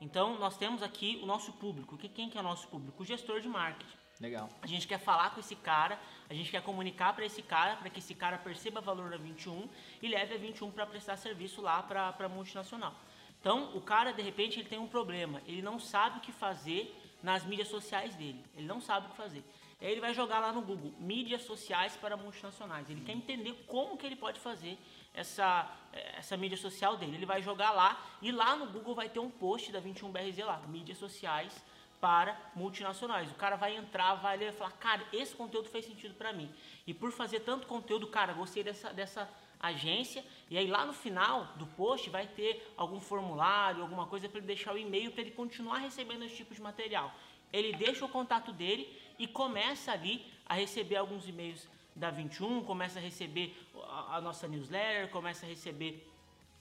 Então, 0.00 0.36
nós 0.38 0.56
temos 0.56 0.82
aqui 0.82 1.20
o 1.22 1.26
nosso 1.26 1.52
público. 1.52 1.96
Quem 1.96 2.28
que 2.28 2.36
é 2.36 2.40
o 2.40 2.44
nosso 2.44 2.66
público? 2.66 3.04
O 3.04 3.06
gestor 3.06 3.40
de 3.40 3.46
marketing. 3.46 4.01
Legal. 4.20 4.48
A 4.60 4.66
gente 4.66 4.86
quer 4.86 4.98
falar 4.98 5.30
com 5.30 5.40
esse 5.40 5.56
cara, 5.56 5.98
a 6.30 6.34
gente 6.34 6.50
quer 6.50 6.62
comunicar 6.62 7.12
para 7.12 7.24
esse 7.24 7.42
cara, 7.42 7.76
para 7.76 7.90
que 7.90 7.98
esse 7.98 8.14
cara 8.14 8.38
perceba 8.38 8.80
o 8.80 8.82
valor 8.82 9.10
da 9.10 9.16
21 9.16 9.68
e 10.00 10.08
leve 10.08 10.34
a 10.34 10.38
21 10.38 10.70
para 10.70 10.86
prestar 10.86 11.16
serviço 11.16 11.60
lá 11.60 11.82
para 11.82 12.14
a 12.18 12.28
multinacional. 12.28 12.94
Então, 13.40 13.76
o 13.76 13.80
cara, 13.80 14.12
de 14.12 14.22
repente, 14.22 14.60
ele 14.60 14.68
tem 14.68 14.78
um 14.78 14.86
problema, 14.86 15.42
ele 15.46 15.62
não 15.62 15.78
sabe 15.80 16.18
o 16.18 16.20
que 16.20 16.30
fazer 16.30 16.96
nas 17.22 17.44
mídias 17.44 17.68
sociais 17.68 18.14
dele, 18.14 18.44
ele 18.56 18.66
não 18.66 18.80
sabe 18.80 19.06
o 19.06 19.10
que 19.10 19.16
fazer. 19.16 19.44
Aí 19.80 19.90
ele 19.90 20.00
vai 20.00 20.14
jogar 20.14 20.38
lá 20.38 20.52
no 20.52 20.62
Google, 20.62 20.94
mídias 21.00 21.42
sociais 21.42 21.96
para 21.96 22.16
multinacionais. 22.16 22.88
Ele 22.88 23.00
quer 23.00 23.12
entender 23.12 23.52
como 23.66 23.96
que 23.96 24.06
ele 24.06 24.14
pode 24.14 24.38
fazer 24.38 24.78
essa, 25.12 25.68
essa 25.92 26.36
mídia 26.36 26.56
social 26.56 26.96
dele. 26.96 27.16
Ele 27.16 27.26
vai 27.26 27.42
jogar 27.42 27.72
lá 27.72 28.00
e 28.22 28.30
lá 28.30 28.54
no 28.54 28.68
Google 28.68 28.94
vai 28.94 29.08
ter 29.08 29.18
um 29.18 29.28
post 29.28 29.72
da 29.72 29.82
21BRZ 29.82 30.44
lá, 30.44 30.58
mídias 30.68 30.98
sociais 30.98 31.64
para 32.02 32.36
multinacionais. 32.56 33.30
O 33.30 33.36
cara 33.36 33.54
vai 33.54 33.76
entrar, 33.76 34.14
vai 34.16 34.36
ler 34.36 34.48
e 34.48 34.52
falar, 34.52 34.72
cara, 34.72 35.06
esse 35.12 35.36
conteúdo 35.36 35.68
fez 35.68 35.84
sentido 35.84 36.14
para 36.16 36.32
mim. 36.32 36.52
E 36.84 36.92
por 36.92 37.12
fazer 37.12 37.40
tanto 37.40 37.64
conteúdo, 37.68 38.08
cara, 38.08 38.32
gostei 38.32 38.64
dessa, 38.64 38.92
dessa 38.92 39.30
agência. 39.60 40.24
E 40.50 40.58
aí 40.58 40.66
lá 40.66 40.84
no 40.84 40.92
final 40.92 41.44
do 41.54 41.64
post 41.64 42.10
vai 42.10 42.26
ter 42.26 42.74
algum 42.76 43.00
formulário, 43.00 43.82
alguma 43.82 44.04
coisa 44.08 44.28
para 44.28 44.38
ele 44.38 44.48
deixar 44.48 44.74
o 44.74 44.78
e-mail 44.78 45.12
para 45.12 45.20
ele 45.20 45.30
continuar 45.30 45.78
recebendo 45.78 46.24
esse 46.24 46.34
tipo 46.34 46.52
de 46.52 46.60
material. 46.60 47.14
Ele 47.52 47.72
deixa 47.72 48.04
o 48.04 48.08
contato 48.08 48.52
dele 48.52 49.00
e 49.16 49.28
começa 49.28 49.92
ali 49.92 50.26
a 50.44 50.54
receber 50.54 50.96
alguns 50.96 51.28
e-mails 51.28 51.68
da 51.94 52.10
21, 52.10 52.64
começa 52.64 52.98
a 52.98 53.02
receber 53.02 53.56
a, 53.84 54.16
a 54.16 54.20
nossa 54.20 54.48
newsletter, 54.48 55.08
começa 55.10 55.46
a 55.46 55.48
receber 55.48 56.11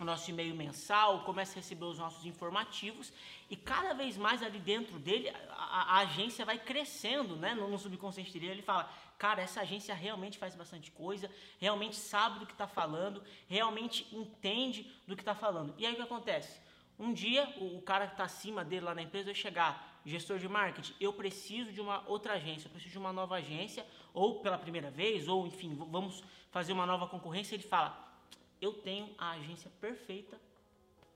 nosso 0.06 0.30
e-mail 0.30 0.56
mensal, 0.56 1.24
começa 1.24 1.54
a 1.54 1.56
receber 1.56 1.86
os 1.86 1.98
nossos 1.98 2.26
informativos 2.26 3.12
e 3.50 3.56
cada 3.56 3.94
vez 3.94 4.18
mais 4.18 4.42
ali 4.42 4.60
dentro 4.60 4.98
dele 5.00 5.30
a, 5.50 5.96
a 5.96 5.98
agência 6.00 6.46
vai 6.46 6.58
crescendo, 6.58 7.36
né? 7.36 7.54
No, 7.54 7.68
no, 7.68 7.78
subconsciente 7.78 8.32
dele 8.34 8.54
ele 8.54 8.62
fala, 8.62 8.92
cara, 9.18 9.42
essa 9.42 9.62
agência 9.62 9.94
realmente 9.94 10.38
faz 10.38 10.56
bastante 10.56 10.92
coisa, 10.92 11.30
realmente 11.60 11.96
sabe 11.96 12.40
do 12.40 12.46
que 12.46 12.54
está 12.54 12.68
falando, 12.68 13.24
realmente 13.48 14.08
entende 14.12 14.92
do 15.08 15.16
que 15.16 15.22
está 15.22 15.36
falando. 15.36 15.74
E 15.78 15.86
aí 15.86 15.94
o 15.94 15.96
que 15.96 16.02
acontece? 16.02 16.60
Um 16.98 17.14
dia 17.14 17.54
o, 17.58 17.78
o 17.78 17.82
cara 17.82 18.08
que 18.08 18.14
está 18.14 18.24
acima 18.24 18.64
dele 18.64 18.86
lá 18.86 18.96
na 18.96 19.02
empresa 19.02 19.26
vai 19.26 19.36
chegar, 19.36 20.00
gestor 20.06 20.40
de 20.40 20.48
marketing, 20.48 20.94
eu 21.00 21.14
preciso 21.14 21.72
de 21.72 21.80
uma 21.80 22.04
outra 22.08 22.34
agência, 22.34 22.68
eu 22.68 22.72
preciso 22.72 22.92
de 22.92 22.98
uma 22.98 23.14
nova 23.14 23.36
agência, 23.36 23.86
ou 24.14 24.40
pela 24.40 24.58
primeira 24.58 24.90
vez, 24.90 25.28
ou 25.28 25.46
enfim, 25.46 25.76
vamos 25.76 26.24
fazer 26.50 26.74
uma 26.74 26.86
nova 26.86 27.08
concorrência, 27.08 27.56
ele 27.56 27.64
fala, 27.64 28.11
eu 28.62 28.74
tenho 28.74 29.10
a 29.18 29.32
agência 29.32 29.72
perfeita 29.82 30.40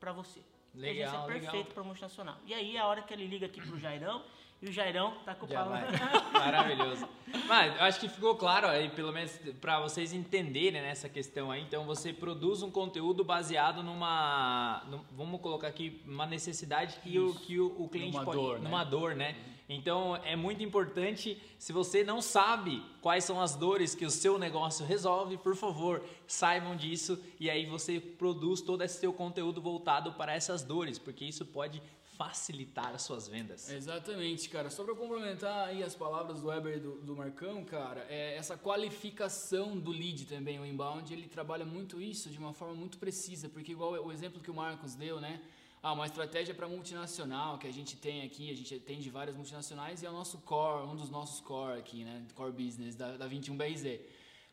para 0.00 0.12
você. 0.12 0.40
Legal, 0.74 1.04
a 1.06 1.08
agência 1.08 1.26
legal. 1.34 1.52
perfeita 1.52 1.74
para 1.74 1.82
multinacional. 1.84 2.36
E 2.44 2.52
aí 2.52 2.76
é 2.76 2.80
a 2.80 2.86
hora 2.86 3.02
que 3.02 3.12
ele 3.14 3.26
liga 3.26 3.46
aqui 3.46 3.60
pro 3.60 3.78
Jairão, 3.78 4.22
e 4.60 4.68
o 4.68 4.72
Jairão 4.72 5.14
tá 5.24 5.34
com 5.34 5.44
o 5.46 5.48
pau. 5.48 5.68
Maravilhoso. 6.32 7.06
Mas 7.46 7.76
eu 7.76 7.82
acho 7.84 8.00
que 8.00 8.08
ficou 8.08 8.34
claro 8.36 8.66
aí, 8.66 8.88
pelo 8.88 9.12
menos 9.12 9.38
para 9.60 9.80
vocês 9.80 10.12
entenderem 10.12 10.80
nessa 10.80 11.08
questão 11.08 11.50
aí. 11.50 11.62
Então 11.62 11.84
você 11.84 12.12
produz 12.12 12.62
um 12.62 12.70
conteúdo 12.70 13.22
baseado 13.22 13.82
numa, 13.82 14.82
num- 14.88 15.04
vamos 15.12 15.40
colocar 15.40 15.68
aqui, 15.68 16.02
uma 16.06 16.24
necessidade 16.26 16.98
que 17.00 17.18
o 17.18 17.34
que 17.34 17.60
o, 17.60 17.66
o 17.82 17.88
cliente 17.88 18.12
Numa 18.14 18.24
pode, 18.24 18.38
dor, 18.38 18.58
né? 18.58 18.64
numa 18.64 18.84
dor, 18.84 19.14
né? 19.14 19.36
Então 19.68 20.16
é 20.16 20.36
muito 20.36 20.62
importante, 20.62 21.40
se 21.58 21.72
você 21.72 22.04
não 22.04 22.22
sabe 22.22 22.82
quais 23.00 23.24
são 23.24 23.40
as 23.40 23.56
dores 23.56 23.94
que 23.94 24.04
o 24.04 24.10
seu 24.10 24.38
negócio 24.38 24.86
resolve, 24.86 25.36
por 25.36 25.56
favor, 25.56 26.04
saibam 26.26 26.76
disso 26.76 27.18
e 27.40 27.50
aí 27.50 27.66
você 27.66 27.98
produz 27.98 28.60
todo 28.60 28.82
esse 28.82 29.00
seu 29.00 29.12
conteúdo 29.12 29.60
voltado 29.60 30.12
para 30.12 30.32
essas 30.34 30.62
dores, 30.62 30.98
porque 30.98 31.24
isso 31.24 31.44
pode 31.44 31.82
facilitar 32.16 32.94
as 32.94 33.02
suas 33.02 33.28
vendas. 33.28 33.70
Exatamente, 33.70 34.48
cara. 34.48 34.70
Só 34.70 34.84
para 34.84 34.94
complementar 34.94 35.68
aí 35.68 35.82
as 35.82 35.94
palavras 35.94 36.40
do 36.40 36.46
Weber 36.46 36.76
e 36.76 36.80
do, 36.80 36.92
do 37.02 37.14
Marcão, 37.14 37.62
cara, 37.64 38.06
é 38.08 38.36
essa 38.36 38.56
qualificação 38.56 39.76
do 39.78 39.90
lead 39.90 40.24
também, 40.24 40.58
o 40.58 40.64
inbound, 40.64 41.12
ele 41.12 41.28
trabalha 41.28 41.66
muito 41.66 42.00
isso 42.00 42.30
de 42.30 42.38
uma 42.38 42.54
forma 42.54 42.74
muito 42.74 42.98
precisa, 42.98 43.48
porque 43.48 43.72
igual 43.72 43.92
o 43.92 44.10
exemplo 44.10 44.40
que 44.40 44.50
o 44.50 44.54
Marcos 44.54 44.94
deu, 44.94 45.20
né? 45.20 45.42
Ah, 45.86 45.92
uma 45.92 46.04
estratégia 46.04 46.52
para 46.52 46.66
multinacional 46.66 47.58
que 47.58 47.68
a 47.68 47.72
gente 47.72 47.94
tem 47.96 48.22
aqui, 48.24 48.50
a 48.50 48.56
gente 48.56 48.74
atende 48.74 49.08
várias 49.08 49.36
multinacionais 49.36 50.02
e 50.02 50.06
é 50.06 50.10
o 50.10 50.12
nosso 50.12 50.38
core, 50.38 50.84
um 50.84 50.96
dos 50.96 51.10
nossos 51.10 51.40
core 51.40 51.78
aqui, 51.78 52.02
né? 52.02 52.26
Core 52.34 52.50
business 52.50 52.96
da, 52.96 53.16
da 53.16 53.28
21BRZ. 53.28 54.00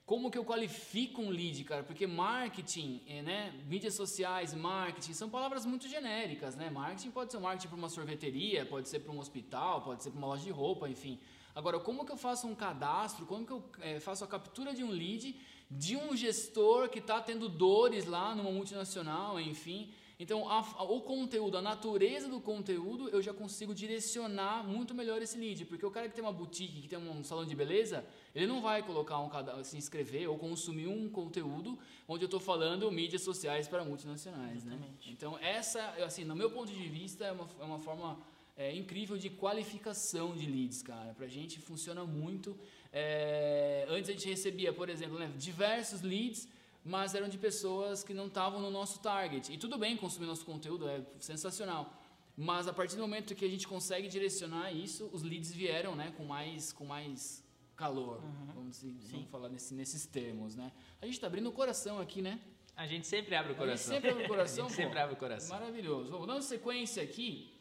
Como 0.06 0.30
que 0.30 0.38
eu 0.38 0.46
qualifico 0.46 1.24
um 1.24 1.32
lead, 1.32 1.64
cara? 1.64 1.82
Porque 1.82 2.06
marketing, 2.06 3.02
eh, 3.08 3.24
né? 3.24 3.52
Mídias 3.66 3.96
sociais, 3.96 4.54
marketing, 4.54 5.14
são 5.14 5.28
palavras 5.28 5.66
muito 5.66 5.88
genéricas, 5.88 6.56
né? 6.56 6.70
Marketing 6.70 7.10
pode 7.10 7.32
ser 7.32 7.40
um 7.40 7.42
marketing 7.42 7.70
para 7.70 7.78
uma 7.78 7.90
sorveteria, 7.90 8.64
pode 8.68 8.88
ser 8.88 9.00
para 9.00 9.12
um 9.12 9.18
hospital, 9.18 9.82
pode 9.82 10.04
ser 10.04 10.12
para 10.12 10.20
uma 10.20 10.28
loja 10.28 10.44
de 10.44 10.52
roupa, 10.52 10.88
enfim. 10.88 11.20
Agora, 11.56 11.80
como 11.80 12.06
que 12.06 12.12
eu 12.12 12.18
faço 12.18 12.46
um 12.46 12.54
cadastro? 12.54 13.26
Como 13.26 13.44
que 13.44 13.54
eu 13.54 13.64
eh, 13.82 14.00
faço 14.00 14.24
a 14.24 14.28
captura 14.28 14.72
de 14.72 14.84
um 14.84 14.92
lead 14.92 15.36
de 15.72 15.98
um 15.98 16.16
gestor 16.16 16.90
que 16.90 17.00
está 17.00 17.20
tendo 17.20 17.50
dores 17.50 18.06
lá 18.06 18.36
numa 18.36 18.52
multinacional, 18.52 19.40
enfim? 19.40 19.92
Então, 20.24 20.48
a- 20.50 20.60
a- 20.78 20.84
o 20.84 21.02
conteúdo, 21.02 21.58
a 21.58 21.62
natureza 21.62 22.30
do 22.30 22.40
conteúdo, 22.40 23.10
eu 23.10 23.22
já 23.22 23.34
consigo 23.34 23.76
direcionar 23.76 24.64
muito 24.76 24.92
melhor 24.96 25.22
esse 25.22 25.38
lead. 25.38 25.66
Porque 25.66 25.86
o 25.86 25.92
cara 25.92 26.08
que 26.08 26.16
tem 26.16 26.24
uma 26.24 26.32
boutique, 26.32 26.82
que 26.84 26.88
tem 26.88 26.98
um 26.98 27.24
salão 27.26 27.46
de 27.46 27.54
beleza, 27.54 28.06
ele 28.34 28.48
não 28.48 28.62
vai 28.62 28.82
colocar 28.82 29.20
um 29.20 29.28
cada- 29.28 29.62
se 29.66 29.76
inscrever 29.76 30.30
ou 30.30 30.38
consumir 30.38 30.88
um 30.88 31.10
conteúdo 31.10 31.78
onde 32.08 32.24
eu 32.24 32.28
estou 32.28 32.40
falando 32.40 32.90
mídias 32.90 33.22
sociais 33.22 33.68
para 33.68 33.84
multinacionais, 33.84 34.64
né? 34.64 34.76
Exatamente. 34.76 35.12
Então, 35.12 35.38
essa, 35.40 35.82
assim, 36.08 36.24
no 36.24 36.36
meu 36.42 36.50
ponto 36.50 36.72
de 36.72 36.88
vista, 36.88 37.26
é 37.26 37.32
uma, 37.34 37.48
é 37.60 37.64
uma 37.66 37.80
forma 37.80 38.18
é, 38.56 38.74
incrível 38.82 39.18
de 39.18 39.30
qualificação 39.32 40.28
de 40.40 40.46
leads, 40.46 40.82
cara. 40.84 41.14
Pra 41.16 41.28
gente 41.28 41.60
funciona 41.60 42.06
muito. 42.06 42.56
É, 42.94 43.86
antes 43.90 44.10
a 44.10 44.14
gente 44.14 44.30
recebia, 44.30 44.72
por 44.72 44.88
exemplo, 44.90 45.18
né, 45.20 45.30
diversos 45.38 46.02
leads, 46.02 46.48
mas 46.84 47.16
eram 47.16 47.28
de 47.30 47.38
pessoas 47.38 48.04
que 48.04 48.14
não 48.14 48.28
estavam 48.28 48.60
no 48.62 48.70
nosso 48.70 49.00
target. 49.00 49.52
E 49.54 49.58
tudo 49.58 49.78
bem 49.78 49.96
consumir 49.98 50.26
nosso 50.28 50.46
conteúdo, 50.46 50.88
é 50.90 51.02
sensacional. 51.20 51.94
Mas 52.36 52.68
a 52.68 52.74
partir 52.74 52.96
do 52.96 53.02
momento 53.04 53.36
que 53.36 53.46
a 53.46 53.48
gente 53.50 53.68
consegue 53.68 54.08
direcionar 54.08 54.72
isso, 54.72 55.10
os 55.14 55.22
leads 55.24 55.52
vieram, 55.54 55.96
né, 55.96 56.12
com 56.18 56.26
mais, 56.26 56.74
com 56.74 56.84
mais 56.86 57.44
calor. 57.76 58.22
Vamos, 58.56 58.82
dizer- 58.82 59.12
vamos 59.12 59.30
falar 59.30 59.50
nesse- 59.50 59.74
nesses 59.74 60.06
termos, 60.06 60.56
né? 60.56 60.72
A 61.02 61.06
gente 61.06 61.16
está 61.16 61.28
abrindo 61.28 61.48
o 61.50 61.52
coração 61.52 62.00
aqui, 62.00 62.22
né? 62.22 62.40
A 62.76 62.88
gente 62.88 63.06
sempre 63.06 63.36
abre 63.36 63.52
o 63.52 63.56
A 63.56 63.58
coração. 63.60 63.94
gente 63.94 64.02
sempre 64.02 64.10
abre 64.12 64.24
o 64.24 64.28
coração. 64.34 64.66
A 64.66 64.68
gente 64.68 64.76
pô. 64.78 64.84
sempre 64.84 65.00
abre 65.00 65.14
o 65.14 65.18
coração. 65.18 65.60
Maravilhoso. 65.60 66.10
Vamos 66.12 66.26
dando 66.28 66.42
sequência 66.42 67.04
aqui. 67.04 67.52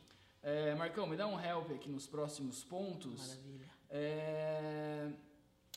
É, 0.43 0.75
Marcão, 0.75 1.07
me 1.07 1.17
dá 1.17 1.26
um 1.26 1.38
help 1.38 1.71
aqui 1.71 1.88
nos 1.91 2.07
próximos 2.07 2.64
pontos. 2.64 3.21
Maravilha. 3.29 3.71
É, 3.91 5.11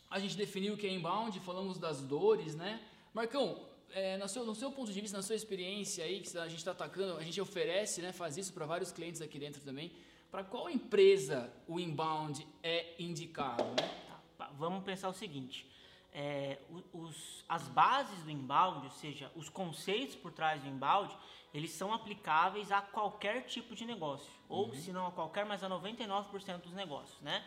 a 0.09 0.19
gente 0.19 0.37
definiu 0.37 0.73
o 0.73 0.77
que 0.77 0.87
é 0.87 0.93
inbound, 0.93 1.37
falamos 1.41 1.77
das 1.77 2.01
dores, 2.01 2.55
né? 2.55 2.81
Marcão, 3.15 3.65
é, 3.91 4.17
no, 4.17 4.27
seu, 4.27 4.45
no 4.45 4.53
seu 4.53 4.69
ponto 4.73 4.91
de 4.91 4.99
vista, 4.99 5.15
na 5.15 5.23
sua 5.23 5.37
experiência 5.37 6.03
aí, 6.03 6.19
que 6.19 6.37
a 6.37 6.49
gente 6.49 6.57
está 6.57 6.71
atacando, 6.71 7.15
a 7.15 7.23
gente 7.23 7.39
oferece, 7.39 8.01
né, 8.01 8.11
faz 8.11 8.35
isso 8.35 8.51
para 8.51 8.65
vários 8.65 8.91
clientes 8.91 9.21
aqui 9.21 9.39
dentro 9.39 9.61
também. 9.61 9.89
Para 10.29 10.43
qual 10.43 10.69
empresa 10.69 11.49
o 11.65 11.79
inbound 11.79 12.45
é 12.61 12.93
indicado, 12.99 13.63
né? 13.63 13.89
Tá, 14.37 14.51
vamos 14.57 14.83
pensar 14.83 15.07
o 15.07 15.13
seguinte: 15.13 15.65
é, 16.11 16.57
os, 16.91 17.45
as 17.47 17.69
bases 17.69 18.21
do 18.23 18.29
inbound, 18.29 18.85
ou 18.85 18.91
seja, 18.91 19.31
os 19.33 19.47
conceitos 19.47 20.17
por 20.17 20.33
trás 20.33 20.61
do 20.61 20.67
inbound, 20.67 21.17
eles 21.53 21.71
são 21.71 21.93
aplicáveis 21.93 22.69
a 22.69 22.81
qualquer 22.81 23.43
tipo 23.45 23.75
de 23.75 23.85
negócio, 23.85 24.29
ou 24.49 24.73
se 24.73 24.91
não 24.91 25.07
a 25.07 25.11
qualquer, 25.13 25.45
mas 25.45 25.63
a 25.63 25.69
99% 25.69 26.57
dos 26.57 26.73
negócios, 26.73 27.21
né? 27.21 27.45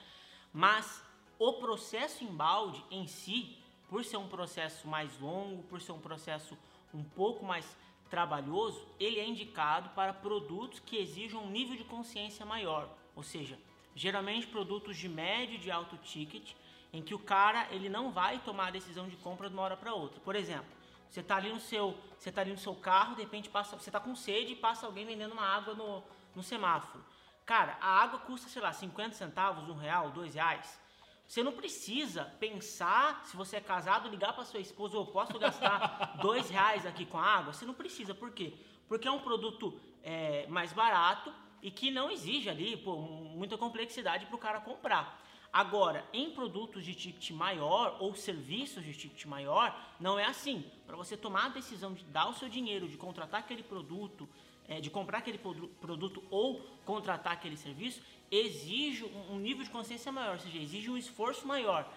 Mas 0.51 1.05
o 1.39 1.53
processo 1.61 2.25
inbound 2.25 2.83
em 2.91 3.07
si, 3.07 3.58
por 3.88 4.04
ser 4.04 4.16
um 4.16 4.28
processo 4.28 4.87
mais 4.87 5.18
longo, 5.18 5.62
por 5.64 5.80
ser 5.80 5.92
um 5.92 6.00
processo 6.00 6.57
um 6.92 7.02
pouco 7.02 7.45
mais 7.45 7.76
trabalhoso, 8.11 8.87
ele 8.99 9.18
é 9.18 9.26
indicado 9.26 9.90
para 9.90 10.12
produtos 10.12 10.80
que 10.80 10.97
exijam 10.97 11.42
um 11.42 11.50
nível 11.50 11.76
de 11.76 11.85
consciência 11.85 12.45
maior, 12.45 12.88
ou 13.14 13.23
seja, 13.23 13.59
geralmente 13.95 14.47
produtos 14.47 14.97
de 14.97 15.09
médio 15.09 15.57
e 15.57 15.59
de 15.59 15.71
alto 15.71 15.97
ticket, 15.99 16.52
em 16.92 17.02
que 17.02 17.14
o 17.14 17.18
cara 17.18 17.66
ele 17.71 17.88
não 17.88 18.11
vai 18.11 18.38
tomar 18.38 18.68
a 18.68 18.71
decisão 18.71 19.09
de 19.09 19.16
compra 19.16 19.49
de 19.49 19.54
uma 19.54 19.62
hora 19.62 19.76
para 19.76 19.92
outra. 19.92 20.21
Por 20.21 20.35
exemplo, 20.35 20.78
você 21.09 21.21
está 21.21 21.37
ali 21.37 21.52
no 21.52 21.61
seu, 21.61 21.97
você 22.18 22.30
tá 22.30 22.40
ali 22.40 22.50
no 22.50 22.59
seu 22.59 22.75
carro, 22.75 23.14
de 23.14 23.23
repente 23.23 23.49
passa, 23.49 23.76
você 23.76 23.88
está 23.88 24.00
com 24.00 24.14
sede 24.14 24.52
e 24.52 24.57
passa 24.57 24.87
alguém 24.87 25.04
vendendo 25.07 25.33
uma 25.33 25.45
água 25.45 25.75
no, 25.75 26.02
no 26.35 26.42
semáforo. 26.42 27.04
Cara, 27.45 27.78
a 27.80 28.02
água 28.02 28.21
custa, 28.21 28.49
sei 28.49 28.61
lá, 28.61 28.73
50 28.73 29.14
centavos, 29.14 29.68
um 29.68 29.75
real, 29.75 30.11
dois 30.11 30.35
reais. 30.35 30.78
Você 31.28 31.42
não 31.42 31.52
precisa 31.52 32.25
pensar, 32.40 33.23
se 33.26 33.37
você 33.37 33.56
é 33.56 33.61
casado, 33.61 34.08
ligar 34.08 34.32
para 34.32 34.47
sua 34.47 34.61
esposa, 34.61 34.97
eu 34.97 35.04
posso 35.04 35.38
gastar 35.38 36.16
dois 36.23 36.49
reais 36.49 36.87
aqui 36.87 37.04
com 37.04 37.18
a 37.18 37.23
água? 37.23 37.52
Você 37.52 37.66
não 37.66 37.75
precisa, 37.75 38.14
por 38.14 38.30
quê? 38.32 38.54
Porque 38.88 39.06
é 39.06 39.11
um 39.11 39.20
produto 39.20 39.78
é, 40.02 40.47
mais 40.47 40.73
barato 40.73 41.30
e 41.61 41.70
que 41.70 41.90
não 41.90 42.11
exige 42.11 42.49
ali 42.49 42.78
pô, 42.78 42.97
muita 42.97 43.58
complexidade 43.58 44.25
para 44.25 44.37
o 44.37 44.38
cara 44.38 44.58
comprar. 44.62 45.23
Agora, 45.52 46.02
em 46.14 46.30
produtos 46.30 46.82
de 46.82 46.94
ticket 46.94 47.30
maior 47.32 47.99
ou 48.00 48.14
serviços 48.14 48.82
de 48.82 48.94
ticket 48.94 49.26
maior, 49.26 49.78
não 50.00 50.18
é 50.18 50.25
assim. 50.25 50.64
Para 50.87 50.97
você 50.97 51.14
tomar 51.14 51.47
a 51.47 51.50
decisão 51.50 51.92
de 51.92 52.04
dar 52.04 52.30
o 52.30 52.35
seu 52.35 52.49
dinheiro, 52.49 52.88
de 52.88 52.97
contratar 52.97 53.40
aquele 53.40 53.62
produto, 53.62 54.26
é, 54.69 54.81
de 54.81 54.91
comprar 54.91 55.19
aquele 55.19 55.39
produ- 55.39 55.69
produto 55.81 56.23
ou 56.31 56.61
contratar 56.85 57.33
aquele 57.33 57.57
serviço, 57.57 58.03
exige 58.31 59.05
um, 59.05 59.39
nível 59.39 59.65
de 59.65 59.71
consciência 59.71 60.13
maior, 60.13 60.35
ou 60.35 60.39
seja, 60.39 60.59
exige 60.59 60.91
um 60.91 60.97
esforço 60.97 61.47
maior 61.47 61.91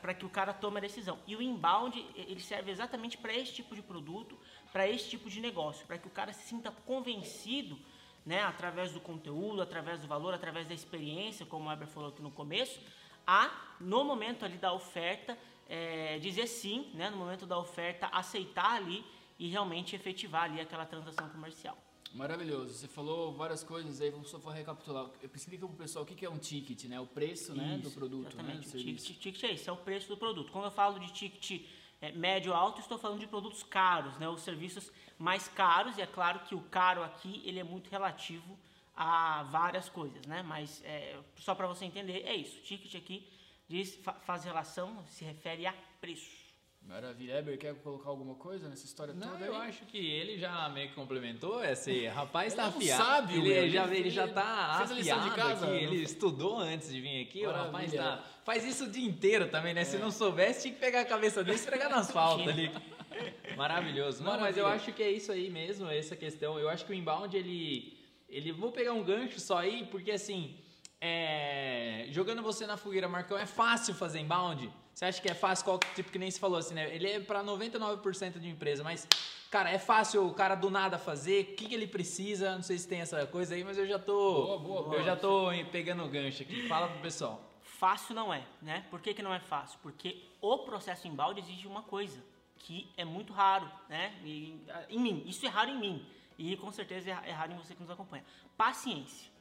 para 0.00 0.14
que 0.14 0.24
o 0.24 0.30
cara 0.30 0.52
tome 0.52 0.78
a 0.78 0.80
decisão. 0.80 1.18
E 1.26 1.34
o 1.34 1.42
inbound, 1.42 2.06
ele 2.14 2.40
serve 2.40 2.70
exatamente 2.70 3.18
para 3.18 3.34
esse 3.34 3.52
tipo 3.52 3.74
de 3.74 3.82
produto, 3.82 4.38
para 4.72 4.88
esse 4.88 5.10
tipo 5.10 5.28
de 5.28 5.40
negócio, 5.40 5.84
para 5.86 5.98
que 5.98 6.06
o 6.06 6.10
cara 6.10 6.32
se 6.32 6.46
sinta 6.46 6.70
convencido, 6.86 7.76
né, 8.24 8.40
através 8.44 8.92
do 8.92 9.00
conteúdo, 9.00 9.60
através 9.60 9.98
do 9.98 10.06
valor, 10.06 10.32
através 10.32 10.68
da 10.68 10.74
experiência, 10.74 11.44
como 11.44 11.64
o 11.64 11.68
Weber 11.68 11.88
falou 11.88 12.10
aqui 12.10 12.22
no 12.22 12.30
começo, 12.30 12.80
a, 13.26 13.50
no 13.80 14.04
momento 14.04 14.44
ali 14.44 14.56
da 14.56 14.72
oferta, 14.72 15.36
é, 15.68 16.20
dizer 16.20 16.46
sim, 16.46 16.92
né, 16.94 17.10
no 17.10 17.16
momento 17.16 17.44
da 17.44 17.58
oferta, 17.58 18.06
aceitar 18.12 18.74
ali 18.76 19.04
e 19.36 19.48
realmente 19.48 19.96
efetivar 19.96 20.44
ali 20.44 20.60
aquela 20.60 20.86
transação 20.86 21.28
comercial. 21.30 21.76
Maravilhoso. 22.14 22.74
Você 22.74 22.86
falou 22.88 23.32
várias 23.32 23.64
coisas 23.64 24.00
aí, 24.00 24.10
vamos 24.10 24.28
só 24.28 24.38
recapitular. 24.50 25.08
Explica 25.34 25.66
pro 25.66 25.76
pessoal 25.76 26.04
o 26.04 26.06
que 26.06 26.24
é 26.24 26.28
um 26.30 26.38
ticket, 26.38 26.84
né? 26.84 27.00
O 27.00 27.06
preço 27.06 27.54
né, 27.54 27.78
do 27.78 27.88
Isso, 27.88 27.98
produto, 27.98 28.36
né? 28.36 28.42
Exatamente. 28.42 28.66
O 28.66 28.70
serviço. 28.70 29.06
ticket, 29.06 29.22
ticket 29.22 29.44
é 29.44 29.52
isso, 29.54 29.70
é 29.70 29.72
o 29.72 29.76
preço 29.78 30.08
do 30.08 30.16
produto. 30.16 30.52
Quando 30.52 30.66
eu 30.66 30.70
falo 30.70 30.98
de 31.00 31.10
ticket 31.12 31.66
é, 32.00 32.12
médio 32.12 32.52
alto, 32.52 32.80
estou 32.80 32.98
falando 32.98 33.20
de 33.20 33.26
produtos 33.26 33.62
caros, 33.62 34.16
né? 34.18 34.28
Os 34.28 34.42
serviços 34.42 34.92
mais 35.18 35.48
caros, 35.48 35.96
e 35.96 36.02
é 36.02 36.06
claro 36.06 36.40
que 36.40 36.54
o 36.54 36.60
caro 36.62 37.02
aqui 37.02 37.40
ele 37.44 37.58
é 37.58 37.64
muito 37.64 37.88
relativo 37.90 38.58
a 38.94 39.44
várias 39.44 39.88
coisas, 39.88 40.26
né? 40.26 40.42
Mas 40.42 40.82
é, 40.84 41.18
só 41.36 41.54
para 41.54 41.66
você 41.66 41.84
entender, 41.86 42.24
é 42.26 42.34
isso. 42.36 42.60
Ticket 42.62 42.94
aqui 42.94 43.26
diz, 43.68 43.94
fa- 43.96 44.12
faz 44.20 44.44
relação, 44.44 45.02
se 45.06 45.24
refere 45.24 45.66
a 45.66 45.72
preço. 45.98 46.41
Maravilha. 46.86 47.38
Eber, 47.38 47.56
quer 47.56 47.74
colocar 47.76 48.10
alguma 48.10 48.34
coisa 48.34 48.68
nessa 48.68 48.84
história 48.84 49.14
Não, 49.14 49.28
toda 49.28 49.44
eu 49.46 49.54
aí? 49.56 49.68
acho 49.68 49.86
que 49.86 49.96
ele 49.98 50.36
já 50.38 50.68
meio 50.68 50.88
que 50.90 50.94
complementou. 50.94 51.64
Esse 51.64 52.06
rapaz 52.08 52.52
Ele 52.52 52.56
tá 52.56 52.62
é 52.64 52.68
afiado. 52.68 53.02
sábio, 53.04 53.46
ele, 53.46 53.70
já, 53.70 53.86
Ele- 53.86 54.10
já 54.10 54.28
tá 54.28 54.74
fez 54.78 54.90
a 54.90 54.94
lição 54.94 55.20
de 55.22 55.28
afiado 55.30 55.48
casa, 55.48 55.64
aqui. 55.66 55.74
não 55.74 55.80
Ele 55.92 56.02
estudou 56.02 56.58
antes 56.58 56.90
de 56.90 57.00
vir 57.00 57.22
aqui. 57.22 57.46
O 57.46 57.50
rapaz 57.50 57.72
Maravilha. 57.94 58.02
tá, 58.02 58.24
faz 58.44 58.64
isso 58.64 58.84
o 58.84 58.90
dia 58.90 59.06
inteiro 59.08 59.48
também, 59.48 59.72
né? 59.72 59.84
Se 59.84 59.96
É. 59.96 60.00
não 60.00 60.10
soubesse, 60.10 60.62
tinha 60.62 60.74
que 60.74 60.80
pegar 60.80 61.00
a 61.00 61.04
cabeça 61.04 61.42
dele 61.42 61.56
e 61.56 61.60
esfregar 61.60 61.88
nas 61.88 62.10
faltas 62.10 62.48
ali. 62.48 62.70
Maravilhoso. 63.56 64.22
Não, 64.22 64.38
mas 64.38 64.56
eu 64.58 64.64
Maravilha. 64.64 64.84
acho 64.88 64.92
que 64.96 65.02
é 65.02 65.10
isso 65.10 65.32
aí 65.32 65.48
mesmo, 65.50 65.88
essa 65.88 66.16
questão. 66.16 66.58
Eu 66.58 66.68
acho 66.68 66.84
que 66.84 66.92
o 66.92 66.94
inbound, 66.94 67.34
ele... 67.34 67.96
ele 68.28 68.52
vou 68.52 68.70
pegar 68.70 68.92
um 68.92 69.02
gancho 69.02 69.38
só 69.40 69.58
aí, 69.58 69.86
porque 69.90 70.10
assim... 70.10 70.56
é, 71.00 72.06
jogando 72.10 72.42
você 72.42 72.66
na 72.66 72.76
fogueira, 72.76 73.08
Marcão, 73.08 73.38
é 73.38 73.46
fácil 73.46 73.94
fazer 73.94 74.18
inbound? 74.20 74.70
Você 74.94 75.06
acha 75.06 75.20
que 75.20 75.28
é 75.28 75.34
fácil? 75.34 75.64
Qual, 75.64 75.78
tipo, 75.94 76.10
que 76.10 76.18
nem 76.18 76.30
se 76.30 76.38
falou 76.38 76.58
assim, 76.58 76.74
né? 76.74 76.94
Ele 76.94 77.08
é 77.08 77.20
para 77.20 77.42
99% 77.42 78.38
de 78.38 78.48
empresa, 78.48 78.84
mas, 78.84 79.08
cara, 79.50 79.70
é 79.70 79.78
fácil 79.78 80.26
o 80.26 80.34
cara 80.34 80.54
do 80.54 80.70
nada 80.70 80.98
fazer? 80.98 81.42
O 81.42 81.56
que, 81.56 81.66
que 81.66 81.74
ele 81.74 81.86
precisa? 81.86 82.54
Não 82.54 82.62
sei 82.62 82.78
se 82.78 82.86
tem 82.86 83.00
essa 83.00 83.26
coisa 83.26 83.54
aí, 83.54 83.64
mas 83.64 83.78
eu 83.78 83.86
já 83.86 83.98
tô. 83.98 84.46
Boa, 84.46 84.58
boa, 84.58 84.82
boa. 84.82 84.96
Eu 84.96 85.04
já 85.04 85.16
tô 85.16 85.48
pegando 85.70 86.04
o 86.04 86.08
gancho 86.08 86.42
aqui. 86.42 86.68
Fala 86.68 86.88
pro 86.88 87.00
pessoal. 87.00 87.42
Fácil 87.62 88.14
não 88.14 88.32
é, 88.32 88.44
né? 88.60 88.84
Por 88.90 89.00
que, 89.00 89.12
que 89.14 89.22
não 89.22 89.34
é 89.34 89.40
fácil? 89.40 89.78
Porque 89.82 90.22
o 90.40 90.58
processo 90.58 91.08
inbound 91.08 91.40
exige 91.40 91.66
uma 91.66 91.82
coisa 91.82 92.22
que 92.58 92.88
é 92.96 93.04
muito 93.04 93.32
raro, 93.32 93.68
né? 93.88 94.14
E, 94.24 94.60
em 94.88 95.00
mim, 95.00 95.24
isso 95.26 95.44
é 95.44 95.48
raro 95.48 95.70
em 95.70 95.78
mim. 95.78 96.06
E 96.38 96.56
com 96.56 96.70
certeza 96.70 97.10
é 97.10 97.32
raro 97.32 97.52
em 97.52 97.56
você 97.56 97.74
que 97.74 97.80
nos 97.80 97.90
acompanha. 97.90 98.24
Paciência. 98.56 99.31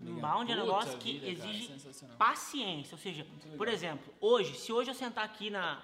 Inbound 0.00 0.50
é 0.50 0.54
um 0.54 0.58
negócio 0.58 0.96
que 0.98 1.14
vida, 1.14 1.26
exige 1.28 1.68
cara, 1.68 2.14
paciência. 2.16 2.94
Ou 2.94 2.98
seja, 2.98 3.26
por 3.56 3.68
exemplo, 3.68 4.14
hoje, 4.20 4.54
se 4.54 4.72
hoje 4.72 4.90
eu 4.90 4.94
sentar 4.94 5.24
aqui 5.24 5.50
na, 5.50 5.82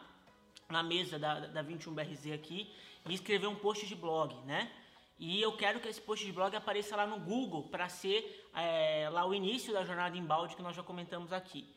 na 0.68 0.82
mesa 0.82 1.18
da, 1.18 1.40
da 1.40 1.64
21BRZ 1.64 2.34
aqui 2.34 2.72
e 3.08 3.14
escrever 3.14 3.48
um 3.48 3.56
post 3.56 3.86
de 3.86 3.94
blog, 3.94 4.34
né? 4.44 4.70
E 5.18 5.40
eu 5.40 5.56
quero 5.56 5.80
que 5.80 5.88
esse 5.88 6.00
post 6.00 6.24
de 6.24 6.32
blog 6.32 6.54
apareça 6.54 6.96
lá 6.96 7.06
no 7.06 7.18
Google 7.18 7.64
para 7.64 7.88
ser 7.88 8.48
é, 8.54 9.08
lá 9.10 9.24
o 9.26 9.34
início 9.34 9.72
da 9.72 9.84
jornada 9.84 10.16
inbound 10.16 10.54
que 10.54 10.62
nós 10.62 10.76
já 10.76 10.82
comentamos 10.82 11.32
aqui. 11.32 11.68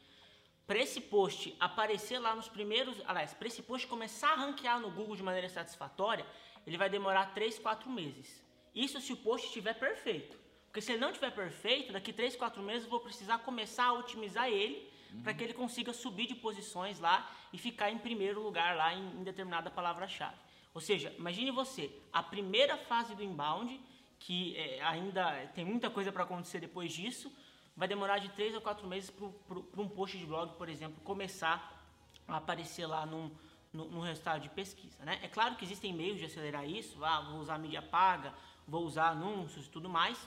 Para 0.66 0.80
esse 0.80 1.00
post 1.00 1.56
aparecer 1.60 2.20
lá 2.20 2.36
nos 2.36 2.50
primeiros, 2.50 3.02
aliás, 3.06 3.34
para 3.34 3.48
esse 3.48 3.62
post 3.62 3.88
começar 3.88 4.34
a 4.34 4.36
ranquear 4.36 4.80
no 4.80 4.92
Google 4.92 5.16
de 5.16 5.24
maneira 5.24 5.50
satisfatória, 5.50 6.26
ele 6.66 6.78
vai 6.78 6.90
demorar 6.90 7.34
3, 7.34 7.58
4 7.60 7.90
meses. 7.90 8.44
Isso 8.76 9.00
se 9.00 9.14
o 9.14 9.18
post 9.18 9.48
estiver 9.48 9.74
perfeito. 9.74 10.38
Porque 10.78 10.86
se 10.86 10.92
ele 10.92 11.02
não 11.02 11.10
estiver 11.10 11.32
perfeito, 11.32 11.92
daqui 11.92 12.14
3, 12.14 12.36
4 12.36 12.62
meses 12.62 12.84
eu 12.84 12.90
vou 12.92 13.00
precisar 13.00 13.40
começar 13.40 13.86
a 13.86 13.94
otimizar 13.94 14.48
ele 14.48 14.88
uhum. 15.12 15.24
para 15.24 15.34
que 15.34 15.44
ele 15.44 15.54
consiga 15.54 15.92
subir 15.92 16.28
de 16.28 16.36
posições 16.36 17.00
lá 17.00 17.28
e 17.52 17.58
ficar 17.58 17.90
em 17.90 17.98
primeiro 17.98 18.44
lugar 18.44 18.78
lá 18.78 18.94
em, 18.94 19.04
em 19.20 19.24
determinada 19.24 19.72
palavra-chave. 19.72 20.36
Ou 20.76 20.80
seja, 20.80 21.12
imagine 21.18 21.50
você, 21.50 21.92
a 22.14 22.22
primeira 22.22 22.78
fase 22.78 23.16
do 23.16 23.24
inbound, 23.24 23.82
que 24.20 24.56
é, 24.56 24.80
ainda 24.84 25.48
tem 25.56 25.66
muita 25.66 25.90
coisa 25.90 26.12
para 26.12 26.22
acontecer 26.22 26.60
depois 26.60 26.94
disso, 26.94 27.36
vai 27.76 27.88
demorar 27.88 28.20
de 28.20 28.30
3 28.30 28.58
a 28.58 28.62
4 28.62 28.86
meses 28.86 29.10
para 29.10 29.82
um 29.82 29.90
post 29.90 30.16
de 30.16 30.28
blog, 30.28 30.56
por 30.60 30.70
exemplo, 30.70 31.02
começar 31.04 31.76
a 32.28 32.38
aparecer 32.38 32.86
lá 32.86 33.04
num, 33.04 33.32
num, 33.74 34.02
resultado 34.02 34.42
de 34.42 34.50
pesquisa. 34.50 35.04
Né? 35.04 35.18
É 35.24 35.28
claro 35.28 35.56
que 35.56 35.66
existem 35.66 35.92
meios 35.92 36.20
de 36.20 36.26
acelerar 36.26 36.70
isso, 36.70 37.04
ah, 37.04 37.22
vou 37.22 37.40
usar 37.40 37.58
mídia 37.58 37.82
paga, 37.82 38.32
vou 38.68 38.84
usar 38.84 39.08
anúncios 39.08 39.66
e 39.66 39.70
tudo 39.70 39.90
mais, 39.90 40.20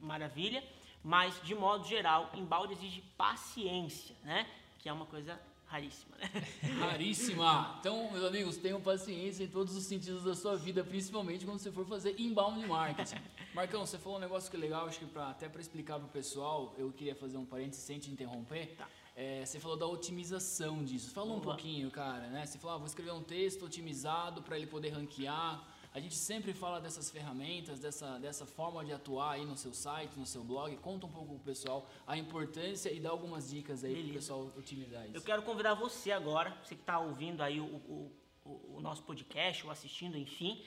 maravilha, 0.00 0.62
mas 1.02 1.40
de 1.42 1.54
modo 1.54 1.86
geral, 1.86 2.30
embalde 2.34 2.72
exige 2.72 3.02
paciência, 3.16 4.14
né? 4.22 4.46
Que 4.78 4.88
é 4.88 4.92
uma 4.92 5.06
coisa 5.06 5.40
raríssima, 5.66 6.16
né? 6.16 6.30
Raríssima! 6.78 7.76
Então, 7.80 8.10
meus 8.10 8.24
amigos, 8.24 8.56
tenham 8.56 8.80
paciência 8.80 9.44
em 9.44 9.48
todos 9.48 9.76
os 9.76 9.84
sentidos 9.84 10.24
da 10.24 10.34
sua 10.34 10.56
vida, 10.56 10.82
principalmente 10.84 11.44
quando 11.44 11.58
você 11.58 11.70
for 11.70 11.86
fazer 11.86 12.18
inbound 12.20 12.66
marketing. 12.66 13.20
Marcão, 13.52 13.84
você 13.84 13.98
falou 13.98 14.18
um 14.18 14.20
negócio 14.20 14.50
que 14.50 14.56
é 14.56 14.60
legal, 14.60 14.86
acho 14.86 14.98
que 14.98 15.06
pra, 15.06 15.30
até 15.30 15.48
para 15.48 15.60
explicar 15.60 15.98
pro 15.98 16.08
pessoal, 16.08 16.74
eu 16.78 16.92
queria 16.92 17.14
fazer 17.14 17.36
um 17.36 17.44
parênteses 17.44 17.84
sem 17.84 17.98
te 17.98 18.10
interromper. 18.10 18.74
Tá. 18.76 18.88
É, 19.14 19.46
você 19.46 19.58
falou 19.58 19.78
da 19.78 19.86
otimização 19.86 20.84
disso. 20.84 21.10
Fala 21.10 21.32
um 21.32 21.40
pouquinho, 21.40 21.90
cara, 21.90 22.26
né? 22.28 22.44
Você 22.44 22.58
falou, 22.58 22.76
ah, 22.76 22.78
vou 22.78 22.86
escrever 22.86 23.12
um 23.12 23.22
texto 23.22 23.64
otimizado 23.64 24.42
para 24.42 24.56
ele 24.58 24.66
poder 24.66 24.90
ranquear 24.90 25.66
a 25.96 25.98
gente 25.98 26.14
sempre 26.14 26.52
fala 26.52 26.78
dessas 26.78 27.10
ferramentas, 27.10 27.80
dessa, 27.80 28.18
dessa 28.18 28.44
forma 28.44 28.84
de 28.84 28.92
atuar 28.92 29.30
aí 29.30 29.46
no 29.46 29.56
seu 29.56 29.72
site, 29.72 30.18
no 30.18 30.26
seu 30.26 30.44
blog. 30.44 30.76
Conta 30.76 31.06
um 31.06 31.10
pouco 31.10 31.36
pro 31.36 31.44
pessoal 31.44 31.88
a 32.06 32.18
importância 32.18 32.92
e 32.92 33.00
dá 33.00 33.08
algumas 33.08 33.48
dicas 33.48 33.82
aí 33.82 34.02
para 34.02 34.10
o 34.10 34.12
pessoal 34.12 34.52
otimizar 34.58 35.06
isso. 35.06 35.16
Eu 35.16 35.22
quero 35.22 35.42
convidar 35.42 35.72
você 35.72 36.12
agora, 36.12 36.50
você 36.62 36.74
que 36.74 36.82
está 36.82 36.98
ouvindo 36.98 37.42
aí 37.42 37.58
o, 37.58 37.64
o, 37.64 38.12
o, 38.44 38.76
o 38.76 38.80
nosso 38.82 39.04
podcast 39.04 39.64
ou 39.64 39.72
assistindo, 39.72 40.18
enfim, 40.18 40.62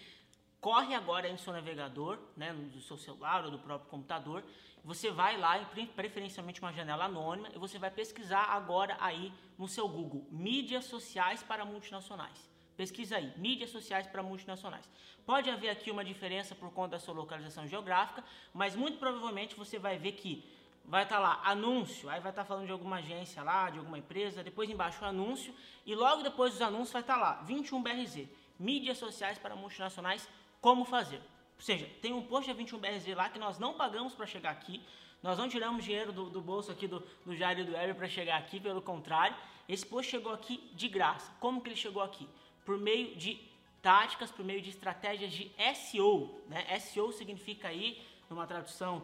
corre 0.59 0.95
agora 0.95 1.27
aí 1.27 1.31
no 1.31 1.37
seu 1.37 1.53
navegador, 1.53 2.17
né, 2.35 2.51
do 2.51 2.81
seu 2.81 2.97
celular 2.97 3.45
ou 3.45 3.51
do 3.51 3.59
próprio 3.59 3.87
computador. 3.87 4.43
Você 4.83 5.11
vai 5.11 5.37
lá, 5.37 5.63
preferencialmente 5.95 6.59
uma 6.59 6.73
janela 6.73 7.05
anônima, 7.05 7.49
e 7.53 7.59
você 7.59 7.77
vai 7.77 7.91
pesquisar 7.91 8.45
agora 8.45 8.97
aí 8.99 9.31
no 9.59 9.67
seu 9.67 9.87
Google 9.87 10.27
mídias 10.31 10.85
sociais 10.85 11.43
para 11.43 11.63
multinacionais. 11.63 12.49
Pesquisa 12.79 13.17
aí, 13.17 13.33
mídias 13.35 13.71
sociais 13.71 14.07
para 14.07 14.23
multinacionais. 14.23 14.89
Pode 15.25 15.49
haver 15.49 15.67
aqui 15.67 15.91
uma 15.91 16.01
diferença 16.01 16.55
por 16.55 16.71
conta 16.71 16.91
da 16.91 16.99
sua 16.99 17.13
localização 17.13 17.67
geográfica, 17.67 18.23
mas 18.53 18.73
muito 18.73 18.97
provavelmente 18.97 19.53
você 19.53 19.77
vai 19.77 19.97
ver 19.97 20.13
que 20.13 20.49
vai 20.85 21.03
estar 21.03 21.17
tá 21.17 21.21
lá 21.21 21.41
anúncio, 21.43 22.09
aí 22.09 22.21
vai 22.21 22.31
estar 22.31 22.43
tá 22.43 22.47
falando 22.47 22.67
de 22.67 22.71
alguma 22.71 22.99
agência 22.99 23.43
lá, 23.43 23.69
de 23.69 23.79
alguma 23.79 23.97
empresa, 23.97 24.45
depois 24.45 24.69
embaixo 24.69 25.03
anúncio 25.03 25.53
e 25.85 25.93
logo 25.93 26.23
depois 26.23 26.53
dos 26.53 26.61
anúncios 26.61 26.93
vai 26.93 27.01
estar 27.01 27.15
tá 27.15 27.19
lá 27.19 27.45
21BRZ, 27.45 28.29
mídias 28.57 28.97
sociais 28.97 29.37
para 29.37 29.57
multinacionais, 29.57 30.25
como 30.61 30.85
fazer. 30.85 31.17
Ou 31.57 31.61
seja, 31.61 31.85
tem 32.01 32.13
um 32.13 32.25
post 32.27 32.49
da 32.49 32.57
21BRZ 32.57 33.13
lá 33.13 33.27
que 33.27 33.37
nós 33.37 33.59
não 33.59 33.73
pagamos 33.73 34.13
para 34.13 34.25
chegar 34.25 34.51
aqui, 34.51 34.81
nós 35.21 35.37
não 35.37 35.49
tiramos 35.49 35.83
dinheiro 35.83 36.13
do, 36.13 36.29
do 36.29 36.39
bolso 36.39 36.71
aqui 36.71 36.87
do, 36.87 37.05
do 37.25 37.35
Jair 37.35 37.59
e 37.59 37.65
do 37.65 37.73
Weber 37.73 37.95
para 37.95 38.07
chegar 38.07 38.37
aqui, 38.37 38.57
pelo 38.57 38.81
contrário, 38.81 39.35
esse 39.67 39.85
post 39.85 40.09
chegou 40.09 40.31
aqui 40.31 40.71
de 40.73 40.87
graça. 40.87 41.29
Como 41.41 41.59
que 41.59 41.67
ele 41.67 41.75
chegou 41.75 42.01
aqui? 42.01 42.25
Por 42.69 42.77
meio 42.77 43.15
de 43.15 43.41
táticas, 43.81 44.29
por 44.29 44.45
meio 44.45 44.61
de 44.61 44.69
estratégias 44.69 45.31
de 45.31 45.51
SEO. 45.73 46.39
Né? 46.47 46.79
SEO 46.79 47.11
significa 47.11 47.67
aí, 47.67 47.99
numa 48.29 48.45
tradução 48.45 48.99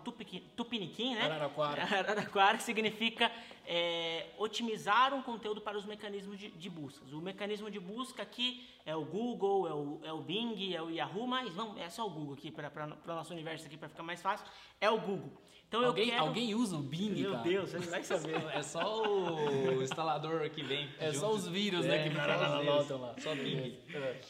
tupiniquim, 0.56 1.16
né? 1.16 1.24
Araraquara. 1.24 1.82
Araraquara 1.98 2.60
significa 2.60 3.32
é, 3.66 4.28
otimizar 4.38 5.16
um 5.16 5.24
conteúdo 5.24 5.62
para 5.62 5.76
os 5.80 5.84
mecanismos 5.84 6.38
de, 6.38 6.52
de 6.52 6.70
buscas. 6.70 7.12
O 7.12 7.20
mecanismo 7.20 7.72
de 7.72 7.80
busca 7.80 8.22
aqui 8.22 8.70
é 8.86 8.96
o 8.96 9.04
Google, 9.04 9.68
é 9.68 9.74
o, 9.74 10.00
é 10.04 10.14
o 10.14 10.22
Bing, 10.22 10.72
é 10.72 10.80
o 10.80 10.92
Yahoo, 10.92 11.26
mas 11.26 11.52
vamos, 11.52 11.82
é 11.82 11.90
só 11.90 12.06
o 12.06 12.10
Google 12.12 12.36
aqui 12.36 12.52
para 12.52 12.86
o 12.86 13.16
nosso 13.16 13.34
universo 13.34 13.66
aqui 13.66 13.78
para 13.78 13.90
ficar 13.90 14.04
mais 14.04 14.22
fácil. 14.22 14.46
É 14.80 14.92
o 14.92 15.00
Google. 15.00 15.32
Então 15.76 15.90
alguém, 15.90 16.10
quero... 16.10 16.22
alguém 16.24 16.56
usa 16.56 16.78
o 16.78 16.82
Bing, 16.82 17.22
Meu 17.22 17.32
cara? 17.32 17.44
Deus, 17.44 17.72
você 17.72 17.80
não 17.80 17.88
vai 17.88 18.04
saber. 18.04 18.36
é 18.54 18.64
só 18.64 19.04
o 19.04 19.84
instalador 19.84 20.50
que 20.50 20.64
vem. 20.64 20.90
É 21.00 21.08
junto. 21.08 21.20
só 21.20 21.32
os 21.32 21.48
vírus, 21.48 21.86
né, 21.86 22.08
é, 22.08 22.10
né? 22.10 22.60
Que 22.60 22.66
voltam 22.66 23.02
lá. 23.02 23.16
Só 23.18 23.36
Bing. 23.36 23.78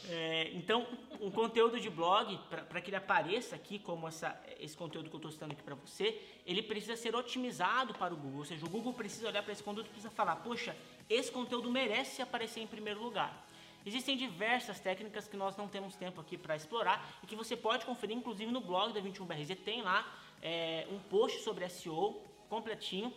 É, 0.08 0.50
então, 0.54 0.86
um 1.20 1.30
conteúdo 1.30 1.78
de 1.78 1.88
blog, 1.88 2.38
para 2.48 2.80
que 2.80 2.90
ele 2.90 2.96
apareça 2.96 3.54
aqui 3.54 3.78
como 3.78 4.08
essa, 4.08 4.38
esse 4.58 4.76
conteúdo 4.76 5.08
que 5.08 5.14
eu 5.14 5.18
estou 5.18 5.30
citando 5.30 5.52
aqui 5.52 5.62
para 5.62 5.74
você, 5.74 6.20
ele 6.44 6.62
precisa 6.62 6.96
ser 6.96 7.14
otimizado 7.14 7.94
para 7.94 8.12
o 8.12 8.16
Google. 8.16 8.40
Ou 8.40 8.44
seja, 8.44 8.64
o 8.64 8.68
Google 8.68 8.92
precisa 8.92 9.28
olhar 9.28 9.42
para 9.42 9.52
esse 9.52 9.62
conteúdo 9.62 9.86
e 9.86 9.90
precisa 9.90 10.10
falar, 10.10 10.36
poxa, 10.36 10.76
esse 11.08 11.30
conteúdo 11.30 11.70
merece 11.70 12.20
aparecer 12.22 12.60
em 12.60 12.66
primeiro 12.66 13.02
lugar. 13.02 13.46
Existem 13.86 14.16
diversas 14.16 14.80
técnicas 14.80 15.28
que 15.28 15.36
nós 15.36 15.56
não 15.56 15.68
temos 15.68 15.94
tempo 15.94 16.20
aqui 16.20 16.36
para 16.36 16.56
explorar 16.56 17.08
e 17.22 17.26
que 17.26 17.36
você 17.36 17.56
pode 17.56 17.86
conferir, 17.86 18.16
inclusive 18.16 18.50
no 18.50 18.60
blog 18.60 18.92
da 18.92 19.00
21BRZ, 19.00 19.56
tem 19.64 19.80
lá 19.80 20.04
é, 20.46 20.86
um 20.92 20.98
post 21.00 21.40
sobre 21.40 21.68
SEO 21.68 22.22
completinho, 22.48 23.12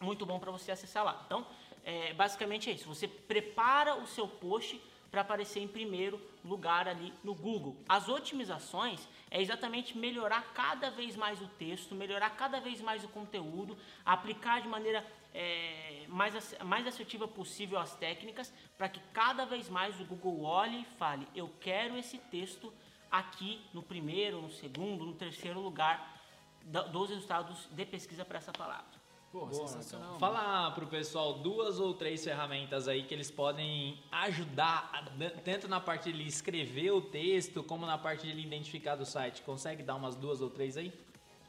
muito 0.00 0.24
bom 0.24 0.38
para 0.38 0.52
você 0.52 0.70
acessar 0.70 1.04
lá. 1.04 1.20
Então, 1.26 1.44
é, 1.84 2.14
basicamente 2.14 2.70
é 2.70 2.72
isso. 2.72 2.86
Você 2.86 3.08
prepara 3.08 3.96
o 3.96 4.06
seu 4.06 4.28
post 4.28 4.80
para 5.10 5.22
aparecer 5.22 5.58
em 5.58 5.66
primeiro 5.66 6.20
lugar 6.44 6.86
ali 6.86 7.12
no 7.24 7.34
Google. 7.34 7.76
As 7.88 8.08
otimizações 8.08 9.08
é 9.32 9.42
exatamente 9.42 9.98
melhorar 9.98 10.52
cada 10.54 10.90
vez 10.90 11.16
mais 11.16 11.42
o 11.42 11.48
texto, 11.48 11.96
melhorar 11.96 12.30
cada 12.36 12.60
vez 12.60 12.80
mais 12.80 13.02
o 13.02 13.08
conteúdo, 13.08 13.76
aplicar 14.06 14.62
de 14.62 14.68
maneira 14.68 15.04
é, 15.34 16.04
mais, 16.06 16.56
mais 16.62 16.86
assertiva 16.86 17.26
possível 17.26 17.80
as 17.80 17.96
técnicas 17.96 18.52
para 18.78 18.88
que 18.88 19.00
cada 19.12 19.44
vez 19.44 19.68
mais 19.68 20.00
o 20.00 20.04
Google 20.04 20.44
olhe 20.44 20.82
e 20.82 20.96
fale: 20.96 21.26
eu 21.34 21.50
quero 21.60 21.98
esse 21.98 22.16
texto 22.16 22.72
aqui 23.10 23.60
no 23.74 23.82
primeiro, 23.82 24.40
no 24.40 24.50
segundo, 24.50 25.04
no 25.04 25.14
terceiro 25.14 25.58
lugar 25.58 26.19
dos 26.64 27.10
resultados 27.10 27.68
de 27.70 27.84
pesquisa 27.84 28.24
para 28.24 28.38
essa 28.38 28.52
palavra. 28.52 29.00
Pô, 29.32 29.46
Boa, 29.46 29.68
sensacional. 29.68 30.16
Então. 30.16 30.18
Fala 30.18 30.72
pro 30.72 30.88
pessoal 30.88 31.34
duas 31.34 31.78
ou 31.78 31.94
três 31.94 32.24
ferramentas 32.24 32.88
aí 32.88 33.04
que 33.04 33.14
eles 33.14 33.30
podem 33.30 34.02
ajudar, 34.10 35.04
tanto 35.44 35.68
na 35.68 35.78
parte 35.78 36.12
de 36.12 36.26
escrever 36.26 36.90
o 36.90 37.00
texto, 37.00 37.62
como 37.62 37.86
na 37.86 37.96
parte 37.96 38.26
de 38.26 38.40
identificar 38.40 38.96
do 38.96 39.06
site. 39.06 39.42
Consegue 39.42 39.84
dar 39.84 39.94
umas 39.94 40.16
duas 40.16 40.40
ou 40.40 40.50
três 40.50 40.76
aí? 40.76 40.92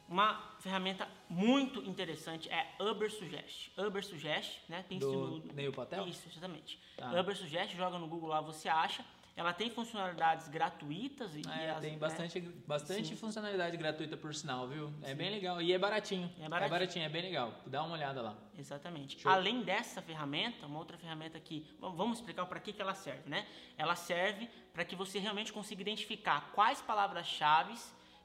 Uma 0.07 0.57
ferramenta 0.59 1.07
muito 1.27 1.81
interessante 1.83 2.49
é 2.49 2.75
Uber 2.79 3.09
Suggest. 3.09 3.71
Uber 3.77 4.05
Suggest, 4.05 4.59
né? 4.69 4.85
Tem 4.87 4.99
do 4.99 5.11
no, 5.11 5.53
Neil 5.53 5.71
Patel? 5.71 6.07
Isso, 6.07 6.27
exatamente. 6.29 6.77
Tá. 6.97 7.19
Uber 7.19 7.35
Suggest, 7.35 7.75
joga 7.75 7.97
no 7.97 8.07
Google 8.07 8.29
lá, 8.29 8.41
você 8.41 8.69
acha. 8.69 9.03
Ela 9.35 9.53
tem 9.53 9.69
funcionalidades 9.69 10.49
gratuitas 10.49 11.33
e, 11.35 11.41
é, 11.49 11.67
e 11.67 11.69
as, 11.69 11.79
tem 11.79 11.97
bastante, 11.97 12.41
né? 12.41 12.51
bastante 12.67 13.15
funcionalidade 13.15 13.77
gratuita 13.77 14.17
por 14.17 14.35
sinal, 14.35 14.67
viu? 14.67 14.93
É 15.01 15.09
Sim. 15.09 15.15
bem 15.15 15.29
legal 15.31 15.61
e 15.61 15.71
é 15.71 15.79
baratinho. 15.79 16.29
É 16.39 16.49
baratinho. 16.49 16.67
é 16.67 16.69
baratinho, 16.69 17.05
é 17.05 17.09
bem 17.09 17.21
legal. 17.21 17.53
Dá 17.65 17.81
uma 17.83 17.93
olhada 17.95 18.21
lá. 18.21 18.35
Exatamente. 18.57 19.19
Show. 19.19 19.31
Além 19.31 19.63
dessa 19.63 20.01
ferramenta, 20.01 20.65
uma 20.65 20.79
outra 20.79 20.97
ferramenta 20.97 21.39
que 21.39 21.65
vamos 21.79 22.19
explicar 22.19 22.45
para 22.45 22.59
que 22.59 22.73
que 22.73 22.81
ela 22.81 22.93
serve, 22.93 23.29
né? 23.29 23.47
Ela 23.77 23.95
serve 23.95 24.49
para 24.73 24.83
que 24.83 24.95
você 24.95 25.17
realmente 25.17 25.53
consiga 25.53 25.81
identificar 25.81 26.51
quais 26.53 26.81
palavras-chave 26.81 27.73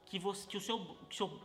que, 0.05 0.19
você, 0.19 0.47
que 0.49 0.57
o 0.57 0.61
seu, 0.61 0.79
que 1.09 1.17
seu 1.17 1.41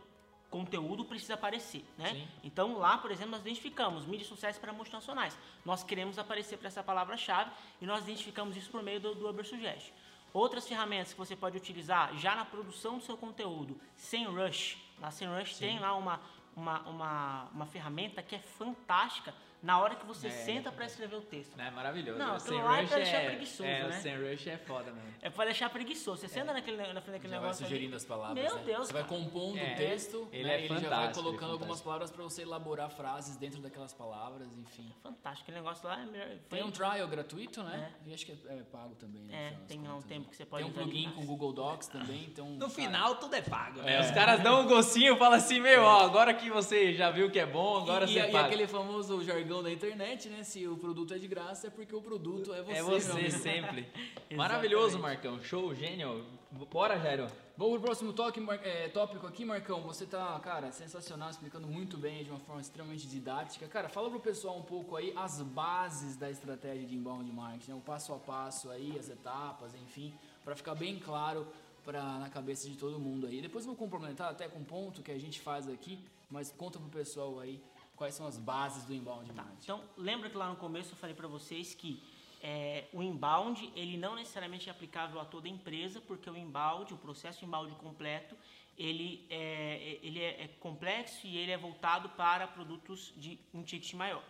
conteúdo 0.52 1.02
precisa 1.06 1.34
aparecer, 1.34 1.82
né? 1.96 2.10
Sim. 2.12 2.28
Então 2.44 2.78
lá, 2.78 2.98
por 2.98 3.10
exemplo, 3.10 3.32
nós 3.32 3.40
identificamos 3.40 4.04
mídias 4.04 4.28
sociais 4.28 4.58
para 4.58 4.70
multinacionais. 4.70 5.36
Nós 5.64 5.82
queremos 5.82 6.18
aparecer 6.18 6.58
para 6.58 6.68
essa 6.68 6.82
palavra-chave 6.82 7.50
e 7.80 7.86
nós 7.86 8.04
identificamos 8.04 8.54
isso 8.54 8.70
por 8.70 8.82
meio 8.82 9.00
do, 9.00 9.14
do 9.14 9.28
Ubersuggest. 9.28 9.90
Outras 10.32 10.68
ferramentas 10.68 11.12
que 11.12 11.18
você 11.18 11.34
pode 11.34 11.56
utilizar 11.56 12.14
já 12.18 12.34
na 12.34 12.44
produção 12.44 12.98
do 12.98 13.04
seu 13.04 13.16
conteúdo, 13.16 13.80
sem 13.96 14.26
rush. 14.26 14.76
Na 14.98 15.10
sem 15.10 15.26
rush 15.26 15.56
tem 15.56 15.78
lá 15.78 15.94
uma, 15.96 16.20
uma, 16.54 16.80
uma, 16.80 17.44
uma 17.54 17.66
ferramenta 17.66 18.22
que 18.22 18.36
é 18.36 18.38
fantástica 18.38 19.34
na 19.62 19.78
hora 19.80 19.94
que 19.94 20.04
você 20.04 20.26
É. 20.26 20.30
senta 20.30 20.72
para 20.72 20.86
escrever 20.86 21.16
o 21.16 21.20
texto. 21.20 21.58
É 21.58 21.70
maravilhoso. 21.70 22.18
Não, 22.18 22.32
o 22.32 22.36
aquilo 22.36 22.48
Sem 22.56 22.62
lá 22.64 22.76
é 22.76 22.80
Rush 22.80 22.88
pra 22.88 22.96
deixar 22.98 23.16
é, 23.18 23.26
preguiçoso, 23.30 23.64
é, 23.64 23.82
né? 23.82 23.88
o 23.88 23.92
Sem 24.02 24.16
Rush 24.30 24.46
é 24.48 24.56
foda 24.58 24.92
mesmo. 24.92 25.14
É 25.22 25.30
para 25.30 25.44
deixar 25.46 25.70
preguiçoso. 25.70 26.20
Você 26.20 26.28
senta 26.28 26.52
naquele, 26.52 26.76
na 26.78 27.00
frente 27.00 27.12
daquele 27.14 27.32
Já 27.32 27.38
vai 27.38 27.40
negócio 27.40 27.64
ali, 27.64 27.68
sugerindo 27.70 27.96
as 27.96 28.04
palavras. 28.04 28.42
Meu 28.44 28.56
né? 28.56 28.62
Deus, 28.64 28.86
Você 28.88 28.92
vai 28.92 29.02
cara. 29.04 29.14
compondo 29.20 29.58
É, 29.58 29.72
o 29.72 29.76
texto, 29.76 30.28
ele 30.32 30.44
né? 30.44 30.54
é 30.54 30.58
ele 30.58 30.68
já 30.68 30.74
vai 30.74 30.82
fantástico, 30.82 31.20
é 31.20 31.22
colocando 31.22 31.52
algumas 31.52 31.80
palavras 31.80 32.10
para 32.10 32.22
você 32.24 32.42
elaborar 32.42 32.90
frases 32.90 33.36
dentro 33.36 33.60
daquelas 33.60 33.92
palavras, 33.92 34.48
enfim. 34.58 34.92
Fantástico, 35.02 35.42
aquele 35.50 35.58
negócio 35.58 35.86
lá 35.88 36.00
é 36.02 36.06
melhor. 36.06 36.28
Tem 36.28 36.40
foi- 36.48 36.62
um 36.62 36.70
trial 36.70 37.06
gratuito, 37.08 37.62
né? 37.62 37.92
E 38.06 38.12
acho 38.14 38.26
que 38.26 38.32
é, 38.32 38.58
é 38.58 38.62
pago 38.64 38.94
também. 38.96 39.22
no 39.22 39.32
É, 39.32 39.54
tem 39.68 39.80
lá 39.82 39.94
um 39.94 40.02
tempo 40.02 40.22
né? 40.24 40.26
que 40.30 40.36
você 40.36 40.44
pode 40.44 40.64
Tem 40.64 40.72
um 40.72 40.74
plugin 40.74 41.10
com 41.12 41.24
Google 41.24 41.52
Docs 41.52 41.86
também, 41.88 42.24
então... 42.24 42.46
No 42.50 42.68
final 42.68 43.14
tudo 43.16 43.34
é 43.36 43.42
pago, 43.42 43.80
né? 43.82 44.00
Os 44.00 44.10
caras 44.10 44.40
dão 44.40 44.62
um 44.62 44.66
gostinho 44.66 45.14
e 45.14 45.18
falam 45.18 45.34
assim, 45.38 45.60
meu, 45.60 45.82
ó, 45.82 46.00
agora 46.04 46.34
que 46.34 46.50
você 46.50 46.92
já 46.94 47.10
viu 47.10 47.30
que 47.30 47.38
é 47.38 47.46
bom, 47.46 47.76
agora 47.82 48.06
você 48.08 48.18
e, 48.18 48.28
e 48.28 48.32
paga. 48.32 48.46
aquele 48.46 48.66
famoso 48.66 49.22
jargão 49.22 49.51
da 49.60 49.72
internet, 49.72 50.28
né? 50.28 50.44
Se 50.44 50.68
o 50.68 50.76
produto 50.76 51.14
é 51.14 51.18
de 51.18 51.26
graça, 51.26 51.66
é 51.66 51.70
porque 51.70 51.92
o 51.92 52.00
produto 52.00 52.54
é 52.54 52.62
você. 52.62 52.78
É 52.78 52.82
você 52.82 53.30
sempre. 53.30 53.88
Maravilhoso, 54.36 55.00
Marcão. 55.00 55.42
Show, 55.42 55.74
gênio. 55.74 56.24
Bora, 56.70 56.96
Jairo. 57.00 57.26
Vamos 57.56 57.74
pro 57.74 57.86
próximo 57.86 58.12
toque, 58.12 58.40
é, 58.62 58.88
tópico 58.88 59.26
aqui, 59.26 59.44
Marcão. 59.44 59.80
Você 59.82 60.06
tá, 60.06 60.38
cara, 60.40 60.70
sensacional, 60.70 61.30
explicando 61.30 61.66
muito 61.66 61.96
bem, 61.98 62.22
de 62.22 62.30
uma 62.30 62.38
forma 62.38 62.60
extremamente 62.60 63.08
didática. 63.08 63.66
Cara, 63.66 63.88
fala 63.88 64.08
pro 64.08 64.20
pessoal 64.20 64.56
um 64.56 64.62
pouco 64.62 64.94
aí 64.94 65.12
as 65.16 65.42
bases 65.42 66.16
da 66.16 66.30
estratégia 66.30 66.86
de 66.86 66.94
inbound 66.94 67.30
marketing, 67.32 67.72
né? 67.72 67.76
o 67.76 67.80
passo 67.80 68.14
a 68.14 68.18
passo 68.18 68.70
aí, 68.70 68.96
as 68.96 69.08
etapas, 69.08 69.74
enfim, 69.74 70.14
para 70.44 70.54
ficar 70.54 70.74
bem 70.74 70.98
claro 70.98 71.46
pra, 71.84 72.18
na 72.18 72.28
cabeça 72.30 72.68
de 72.68 72.76
todo 72.76 72.98
mundo 72.98 73.26
aí. 73.26 73.40
Depois 73.40 73.64
eu 73.64 73.74
vou 73.74 73.76
complementar 73.76 74.30
até 74.30 74.48
com 74.48 74.60
um 74.60 74.64
ponto 74.64 75.02
que 75.02 75.10
a 75.10 75.18
gente 75.18 75.40
faz 75.40 75.68
aqui, 75.68 75.98
mas 76.30 76.50
conta 76.52 76.78
pro 76.78 76.88
pessoal 76.88 77.38
aí 77.40 77.62
quais 78.02 78.16
são 78.16 78.26
as 78.26 78.36
bases 78.36 78.84
do 78.84 78.92
inbound 78.92 79.32
marketing. 79.32 79.62
Então, 79.62 79.80
lembra 79.96 80.28
que 80.28 80.36
lá 80.36 80.48
no 80.48 80.56
começo 80.56 80.90
eu 80.90 80.96
falei 80.96 81.14
para 81.14 81.28
vocês 81.28 81.72
que 81.72 82.02
é, 82.42 82.86
o 82.92 83.00
inbound, 83.00 83.72
ele 83.76 83.96
não 83.96 84.16
necessariamente 84.16 84.68
é 84.68 84.72
aplicável 84.72 85.20
a 85.20 85.24
toda 85.24 85.48
empresa, 85.48 86.00
porque 86.00 86.28
o 86.28 86.36
inbound, 86.36 86.92
o 86.92 86.96
processo 86.96 87.44
inbound 87.44 87.72
completo, 87.76 88.36
ele 88.76 89.24
é, 89.30 90.00
ele 90.02 90.20
é, 90.20 90.42
é 90.42 90.48
complexo 90.58 91.24
e 91.28 91.36
ele 91.36 91.52
é 91.52 91.56
voltado 91.56 92.08
para 92.08 92.48
produtos 92.48 93.12
de 93.16 93.38
um 93.54 93.62
ticket 93.62 93.94
maior. 93.94 94.24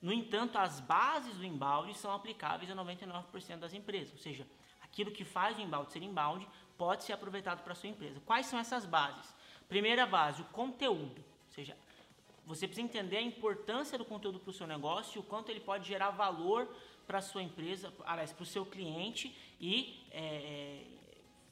No 0.00 0.10
entanto, 0.10 0.56
as 0.56 0.80
bases 0.80 1.36
do 1.36 1.44
inbound 1.44 1.92
são 1.98 2.14
aplicáveis 2.14 2.70
a 2.70 2.74
99% 2.74 3.58
das 3.58 3.74
empresas, 3.74 4.14
ou 4.14 4.20
seja, 4.20 4.46
aquilo 4.80 5.10
que 5.10 5.22
faz 5.22 5.58
o 5.58 5.60
inbound 5.60 5.92
ser 5.92 6.02
inbound 6.02 6.48
pode 6.78 7.04
ser 7.04 7.12
aproveitado 7.12 7.62
para 7.62 7.74
a 7.74 7.76
sua 7.76 7.90
empresa. 7.90 8.22
Quais 8.24 8.46
são 8.46 8.58
essas 8.58 8.86
bases? 8.86 9.34
Primeira 9.68 10.06
base, 10.06 10.40
o 10.40 10.46
conteúdo, 10.46 11.18
ou 11.18 11.50
seja, 11.50 11.76
você 12.46 12.66
precisa 12.66 12.86
entender 12.86 13.16
a 13.16 13.22
importância 13.22 13.96
do 13.96 14.04
conteúdo 14.04 14.40
para 14.40 14.50
o 14.50 14.52
seu 14.52 14.66
negócio 14.66 15.18
e 15.18 15.20
o 15.20 15.22
quanto 15.22 15.50
ele 15.50 15.60
pode 15.60 15.86
gerar 15.86 16.10
valor 16.10 16.68
para 17.06 17.18
a 17.18 17.22
sua 17.22 17.42
empresa, 17.42 17.92
aliás, 18.04 18.32
para 18.32 18.42
o 18.42 18.46
seu 18.46 18.64
cliente 18.64 19.36
e 19.60 20.06
é, 20.10 20.82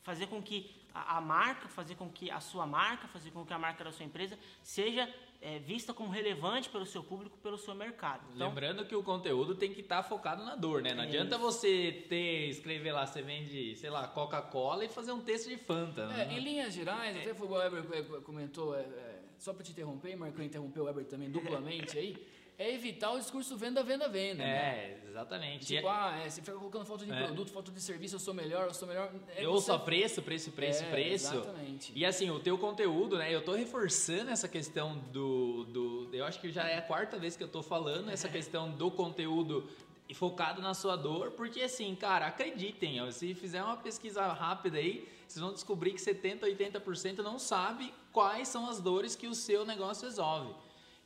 fazer 0.02 0.26
com 0.26 0.42
que 0.42 0.70
a, 0.94 1.18
a 1.18 1.20
marca, 1.20 1.68
fazer 1.68 1.94
com 1.94 2.08
que 2.08 2.30
a 2.30 2.40
sua 2.40 2.66
marca, 2.66 3.06
fazer 3.08 3.30
com 3.30 3.44
que 3.44 3.52
a 3.52 3.58
marca 3.58 3.84
da 3.84 3.92
sua 3.92 4.04
empresa 4.04 4.38
seja 4.62 5.08
é, 5.42 5.58
vista 5.58 5.94
como 5.94 6.10
relevante 6.10 6.68
pelo 6.68 6.84
seu 6.84 7.02
público, 7.02 7.38
pelo 7.38 7.56
seu 7.56 7.74
mercado. 7.74 8.22
Então, 8.34 8.48
Lembrando 8.48 8.84
que 8.84 8.94
o 8.94 9.02
conteúdo 9.02 9.54
tem 9.54 9.72
que 9.72 9.80
estar 9.80 10.02
focado 10.02 10.44
na 10.44 10.54
dor, 10.54 10.82
né? 10.82 10.92
Não 10.92 11.02
É 11.04 11.06
adianta 11.06 11.36
isso. 11.36 11.44
você 11.44 12.04
ter, 12.08 12.48
escrever 12.48 12.92
lá, 12.92 13.06
você 13.06 13.22
vende, 13.22 13.74
sei 13.76 13.88
lá, 13.88 14.06
Coca-Cola 14.06 14.84
e 14.84 14.88
fazer 14.88 15.12
um 15.12 15.22
texto 15.22 15.48
de 15.48 15.56
Fanta. 15.56 16.02
É, 16.02 16.26
né? 16.26 16.34
em 16.34 16.40
linhas 16.40 16.74
gerais, 16.74 17.16
até 17.16 17.32
foi 17.34 17.46
o 17.46 17.52
Weber 17.52 18.20
comentou, 18.22 18.76
é, 18.76 18.80
é, 18.80 19.19
só 19.40 19.52
para 19.54 19.64
te 19.64 19.72
interromper, 19.72 20.14
Marcão 20.16 20.44
interrompeu 20.44 20.82
o 20.84 20.86
Weber 20.86 21.06
também 21.06 21.30
duplamente 21.30 21.98
aí, 21.98 22.14
é 22.58 22.74
evitar 22.74 23.12
o 23.12 23.18
discurso 23.18 23.56
venda, 23.56 23.82
venda, 23.82 24.06
venda. 24.06 24.44
né? 24.44 24.50
É, 24.50 25.00
exatamente. 25.08 25.64
Tipo, 25.66 25.86
E- 25.86 25.88
ah, 25.90 26.20
é, 26.22 26.28
você 26.28 26.42
fica 26.42 26.52
colocando 26.58 26.84
foto 26.84 27.06
de 27.06 27.10
É. 27.10 27.24
produto, 27.24 27.50
foto 27.50 27.72
de 27.72 27.80
serviço, 27.80 28.16
eu 28.16 28.20
sou 28.20 28.34
melhor, 28.34 28.66
eu 28.66 28.74
sou 28.74 28.86
melhor. 28.86 29.10
É 29.34 29.42
eu 29.42 29.58
só 29.62 29.78
preço, 29.78 30.20
preço, 30.20 30.52
preço, 30.52 30.84
É, 30.84 30.90
preço. 30.90 31.34
Exatamente. 31.36 31.90
E 31.96 32.04
assim, 32.04 32.30
o 32.30 32.38
teu 32.38 32.58
conteúdo, 32.58 33.16
né? 33.16 33.34
Eu 33.34 33.42
tô 33.42 33.52
reforçando 33.54 34.30
essa 34.30 34.46
questão 34.46 34.98
do, 35.10 35.64
do. 35.64 36.10
Eu 36.12 36.26
acho 36.26 36.38
que 36.38 36.50
já 36.52 36.68
é 36.68 36.76
a 36.76 36.82
quarta 36.82 37.18
vez 37.18 37.34
que 37.34 37.42
eu 37.42 37.48
tô 37.48 37.62
falando 37.62 38.10
essa 38.10 38.28
questão 38.28 38.70
do 38.70 38.90
conteúdo 38.90 39.66
focado 40.12 40.60
na 40.60 40.74
sua 40.74 40.96
dor, 40.96 41.30
porque 41.30 41.62
assim, 41.62 41.94
cara, 41.94 42.26
acreditem, 42.26 43.00
ó, 43.00 43.10
se 43.12 43.32
fizer 43.32 43.62
uma 43.62 43.76
pesquisa 43.76 44.26
rápida 44.32 44.76
aí, 44.76 45.08
vocês 45.30 45.40
vão 45.40 45.52
descobrir 45.52 45.92
que 45.92 46.00
70, 46.00 46.44
80% 46.44 47.18
não 47.18 47.38
sabe 47.38 47.94
quais 48.12 48.48
são 48.48 48.68
as 48.68 48.80
dores 48.80 49.14
que 49.14 49.28
o 49.28 49.34
seu 49.34 49.64
negócio 49.64 50.04
resolve. 50.04 50.52